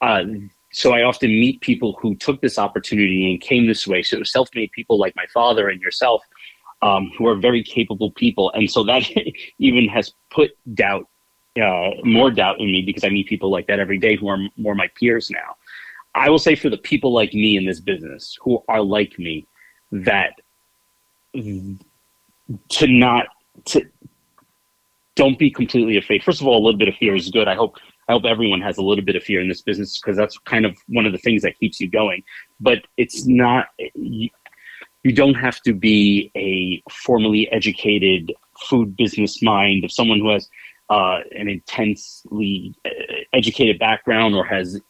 Uh, 0.00 0.24
so 0.72 0.92
I 0.92 1.02
often 1.02 1.30
meet 1.30 1.60
people 1.60 1.98
who 2.00 2.14
took 2.16 2.40
this 2.40 2.58
opportunity 2.58 3.30
and 3.30 3.40
came 3.40 3.66
this 3.66 3.86
way. 3.86 4.02
So 4.02 4.22
self-made 4.22 4.72
people 4.72 4.98
like 4.98 5.14
my 5.16 5.26
father 5.32 5.68
and 5.68 5.80
yourself, 5.80 6.22
um, 6.82 7.10
who 7.16 7.26
are 7.26 7.36
very 7.36 7.62
capable 7.62 8.12
people, 8.12 8.50
and 8.52 8.70
so 8.70 8.84
that 8.84 9.04
even 9.58 9.88
has 9.88 10.12
put 10.30 10.52
doubt 10.74 11.08
uh, 11.60 11.90
more 12.02 12.30
doubt 12.30 12.60
in 12.60 12.66
me 12.66 12.82
because 12.82 13.04
I 13.04 13.08
meet 13.08 13.28
people 13.28 13.50
like 13.50 13.66
that 13.68 13.78
every 13.78 13.98
day 13.98 14.16
who 14.16 14.28
are 14.28 14.38
more 14.56 14.74
my 14.74 14.88
peers 14.98 15.30
now. 15.30 15.56
I 16.14 16.30
will 16.30 16.38
say 16.38 16.54
for 16.54 16.70
the 16.70 16.78
people 16.78 17.12
like 17.12 17.34
me 17.34 17.56
in 17.56 17.64
this 17.64 17.80
business 17.80 18.36
who 18.40 18.62
are 18.68 18.82
like 18.82 19.18
me, 19.18 19.46
that 19.90 20.40
to 21.34 22.86
not 22.86 23.26
to 23.66 23.82
don't 25.16 25.38
be 25.38 25.50
completely 25.50 25.96
afraid. 25.96 26.22
First 26.22 26.40
of 26.40 26.46
all, 26.46 26.56
a 26.56 26.64
little 26.64 26.78
bit 26.78 26.88
of 26.88 26.94
fear 26.96 27.14
is 27.14 27.30
good. 27.30 27.48
I 27.48 27.54
hope 27.54 27.76
I 28.08 28.12
hope 28.12 28.24
everyone 28.24 28.60
has 28.60 28.78
a 28.78 28.82
little 28.82 29.04
bit 29.04 29.16
of 29.16 29.22
fear 29.22 29.40
in 29.40 29.48
this 29.48 29.62
business 29.62 29.98
because 29.98 30.16
that's 30.16 30.36
kind 30.38 30.66
of 30.66 30.76
one 30.88 31.06
of 31.06 31.12
the 31.12 31.18
things 31.18 31.42
that 31.42 31.58
keeps 31.58 31.80
you 31.80 31.88
going. 31.88 32.22
But 32.60 32.84
it's 32.96 33.26
not. 33.26 33.68
You, 33.94 34.30
you 35.02 35.12
don't 35.12 35.34
have 35.34 35.60
to 35.62 35.74
be 35.74 36.30
a 36.34 36.82
formally 36.90 37.50
educated 37.52 38.32
food 38.68 38.96
business 38.96 39.42
mind 39.42 39.84
of 39.84 39.92
someone 39.92 40.18
who 40.18 40.30
has 40.30 40.48
uh, 40.90 41.20
an 41.36 41.48
intensely 41.48 42.74
uh, 42.84 42.90
educated 43.32 43.78
background 43.78 44.34
or 44.34 44.44
has 44.44 44.80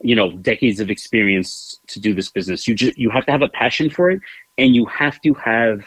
you 0.00 0.14
know 0.14 0.32
decades 0.32 0.80
of 0.80 0.90
experience 0.90 1.80
to 1.88 2.00
do 2.00 2.14
this 2.14 2.30
business. 2.30 2.66
You 2.66 2.74
just 2.74 2.98
you 2.98 3.10
have 3.10 3.24
to 3.26 3.32
have 3.32 3.42
a 3.42 3.48
passion 3.48 3.90
for 3.90 4.10
it 4.10 4.20
and 4.58 4.74
you 4.74 4.84
have 4.86 5.20
to 5.22 5.34
have 5.34 5.84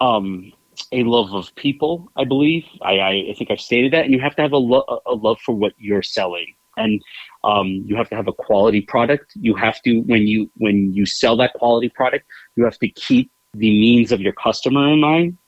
um 0.00 0.52
a 0.92 1.02
love 1.02 1.34
of 1.34 1.52
people 1.56 2.10
i 2.16 2.24
believe. 2.24 2.64
I 2.82 3.00
i, 3.00 3.34
think 3.36 3.50
i've 3.50 3.60
stated 3.60 3.92
that. 3.92 4.04
And 4.04 4.14
you 4.14 4.20
have 4.20 4.36
to 4.36 4.42
have 4.42 4.52
a, 4.52 4.58
lo- 4.58 5.00
a 5.06 5.14
love 5.14 5.40
for 5.40 5.54
what 5.54 5.72
you're 5.78 6.02
selling. 6.02 6.54
And 6.76 7.02
um, 7.42 7.82
you 7.86 7.96
have 7.96 8.08
to 8.10 8.14
have 8.14 8.28
a 8.28 8.32
quality 8.32 8.80
product. 8.80 9.32
You 9.34 9.56
have 9.56 9.82
to 9.82 10.00
when 10.02 10.28
you 10.28 10.48
when 10.56 10.92
you 10.94 11.06
sell 11.06 11.36
that 11.38 11.54
quality 11.54 11.88
product 11.88 12.24
you 12.54 12.64
have 12.64 12.78
to 12.78 12.88
keep 12.88 13.32
the 13.54 13.70
means 13.70 14.12
of 14.12 14.20
your 14.20 14.32
customer 14.32 14.92
in 14.92 15.00
mind. 15.00 15.38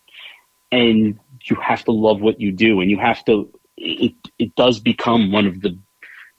And 0.72 1.18
you 1.50 1.56
have 1.56 1.84
to 1.84 1.92
love 1.92 2.20
what 2.20 2.40
you 2.40 2.52
do 2.52 2.80
and 2.80 2.90
you 2.90 2.98
have 2.98 3.24
to 3.24 3.50
it 3.76 4.14
it 4.38 4.54
does 4.54 4.80
become 4.80 5.32
one 5.32 5.46
of 5.46 5.60
the 5.62 5.76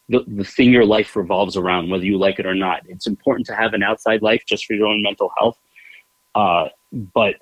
the, 0.09 0.23
the 0.27 0.43
thing 0.43 0.71
your 0.71 0.85
life 0.85 1.15
revolves 1.15 1.55
around 1.55 1.89
whether 1.89 2.03
you 2.03 2.17
like 2.17 2.37
it 2.37 2.45
or 2.45 2.55
not. 2.55 2.81
It's 2.87 3.07
important 3.07 3.47
to 3.47 3.55
have 3.55 3.73
an 3.73 3.81
outside 3.81 4.21
life 4.21 4.43
just 4.45 4.65
for 4.65 4.73
your 4.73 4.87
own 4.87 5.01
mental 5.01 5.31
health 5.39 5.57
uh, 6.35 6.67
but 7.13 7.35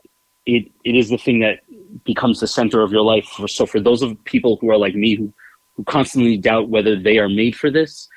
it 0.45 0.71
it 0.83 0.95
is 0.95 1.09
the 1.09 1.17
thing 1.17 1.39
that 1.39 1.59
becomes 2.03 2.39
the 2.39 2.47
center 2.47 2.81
of 2.81 2.91
your 2.91 3.01
life. 3.01 3.25
For, 3.25 3.47
so 3.47 3.65
for 3.65 3.79
those 3.79 4.01
of 4.01 4.23
people 4.25 4.57
who 4.61 4.69
are 4.69 4.77
like 4.77 4.95
me 4.95 5.15
who 5.15 5.33
who 5.75 5.83
constantly 5.83 6.37
doubt 6.37 6.69
whether 6.69 6.99
they 6.99 7.19
are 7.19 7.29
made 7.29 7.55
for 7.55 7.71
this 7.71 8.07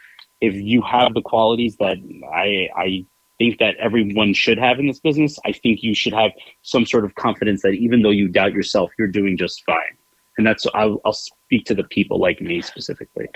if 0.40 0.55
you 0.55 0.82
have 0.82 1.14
the 1.14 1.22
qualities 1.22 1.76
that 1.76 1.96
i 2.34 2.68
i 2.76 3.07
think 3.43 3.59
that 3.59 3.74
everyone 3.80 4.32
should 4.34 4.57
have 4.57 4.78
in 4.78 4.86
this 4.86 5.01
business. 5.01 5.36
I 5.45 5.51
think 5.51 5.82
you 5.82 5.95
should 5.95 6.12
have 6.12 6.30
some 6.62 6.86
sort 6.86 7.05
of 7.05 7.16
confidence 7.16 7.62
that 7.62 7.72
even 7.72 8.03
though 8.03 8.11
you 8.11 8.28
doubt 8.28 8.53
yourself, 8.53 8.93
you're 8.97 9.09
doing 9.09 9.36
just 9.36 9.64
fine. 9.64 9.97
And 10.38 10.47
that's 10.47 10.64
I'll, 10.74 11.01
I'll 11.05 11.12
speak 11.12 11.66
to 11.66 11.74
the 11.74 11.82
people 11.82 12.20
like 12.20 12.40
me 12.40 12.62
specifically. 12.62 13.26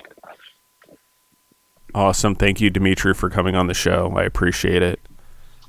Awesome. 1.93 2.37
Thank 2.37 2.61
you, 2.61 2.71
Dimitri, 2.71 3.15
for 3.15 3.29
coming 3.29 3.57
on 3.57 3.67
the 3.67 3.75
show. 3.75 4.13
I 4.17 4.23
appreciate 4.23 4.83
it. 4.83 5.01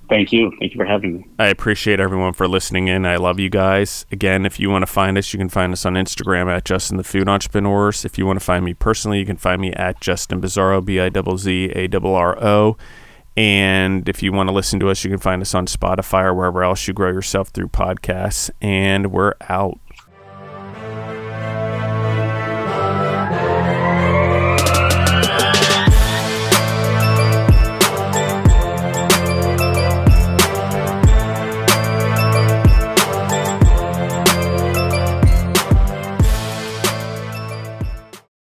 Thank 0.08 0.32
you. 0.32 0.52
Thank 0.60 0.74
you 0.74 0.78
for 0.78 0.86
having 0.86 1.18
me. 1.18 1.26
I 1.40 1.48
appreciate 1.48 2.00
everyone 2.00 2.34
for 2.34 2.48
listening 2.48 2.88
in. 2.88 3.06
I 3.06 3.16
love 3.16 3.40
you 3.40 3.50
guys. 3.50 4.06
Again, 4.12 4.46
if 4.46 4.60
you 4.60 4.70
want 4.70 4.84
to 4.84 4.88
find 4.88 5.18
us, 5.18 5.34
you 5.34 5.40
can 5.40 5.50
find 5.50 5.74
us 5.74 5.86
on 5.86 5.96
Instagram 5.96 6.48
at 6.48 6.64
Justin 6.64 6.98
the 6.98 7.04
Food 7.04 7.28
Entrepreneurs. 7.28 8.06
If 8.06 8.18
you 8.20 8.26
want 8.26 8.40
to 8.40 8.46
find 8.46 8.64
me 8.64 8.74
personally, 8.76 9.20
you 9.20 9.26
can 9.26 9.36
find 9.36 9.60
me 9.60 9.74
at 9.74 10.00
Justin 10.00 10.40
Bizzarro, 10.40 10.86
B 10.86 11.00
I 11.00 11.10
Z 11.10 11.38
Z 11.38 11.72
A 11.76 11.90
R 11.98 12.16
R 12.16 12.44
O. 12.44 12.78
And 13.38 14.10
if 14.10 14.24
you 14.24 14.34
want 14.34 14.50
to 14.50 14.54
listen 14.54 14.80
to 14.80 14.90
us, 14.90 15.04
you 15.04 15.12
can 15.12 15.20
find 15.20 15.44
us 15.44 15.54
on 15.54 15.68
Spotify 15.68 16.24
or 16.24 16.34
wherever 16.34 16.64
else 16.64 16.88
you 16.88 16.94
grow 16.94 17.12
yourself 17.12 17.50
through 17.50 17.68
podcasts. 17.68 18.50
And 18.62 19.12
we're 19.12 19.36
out. 19.48 19.80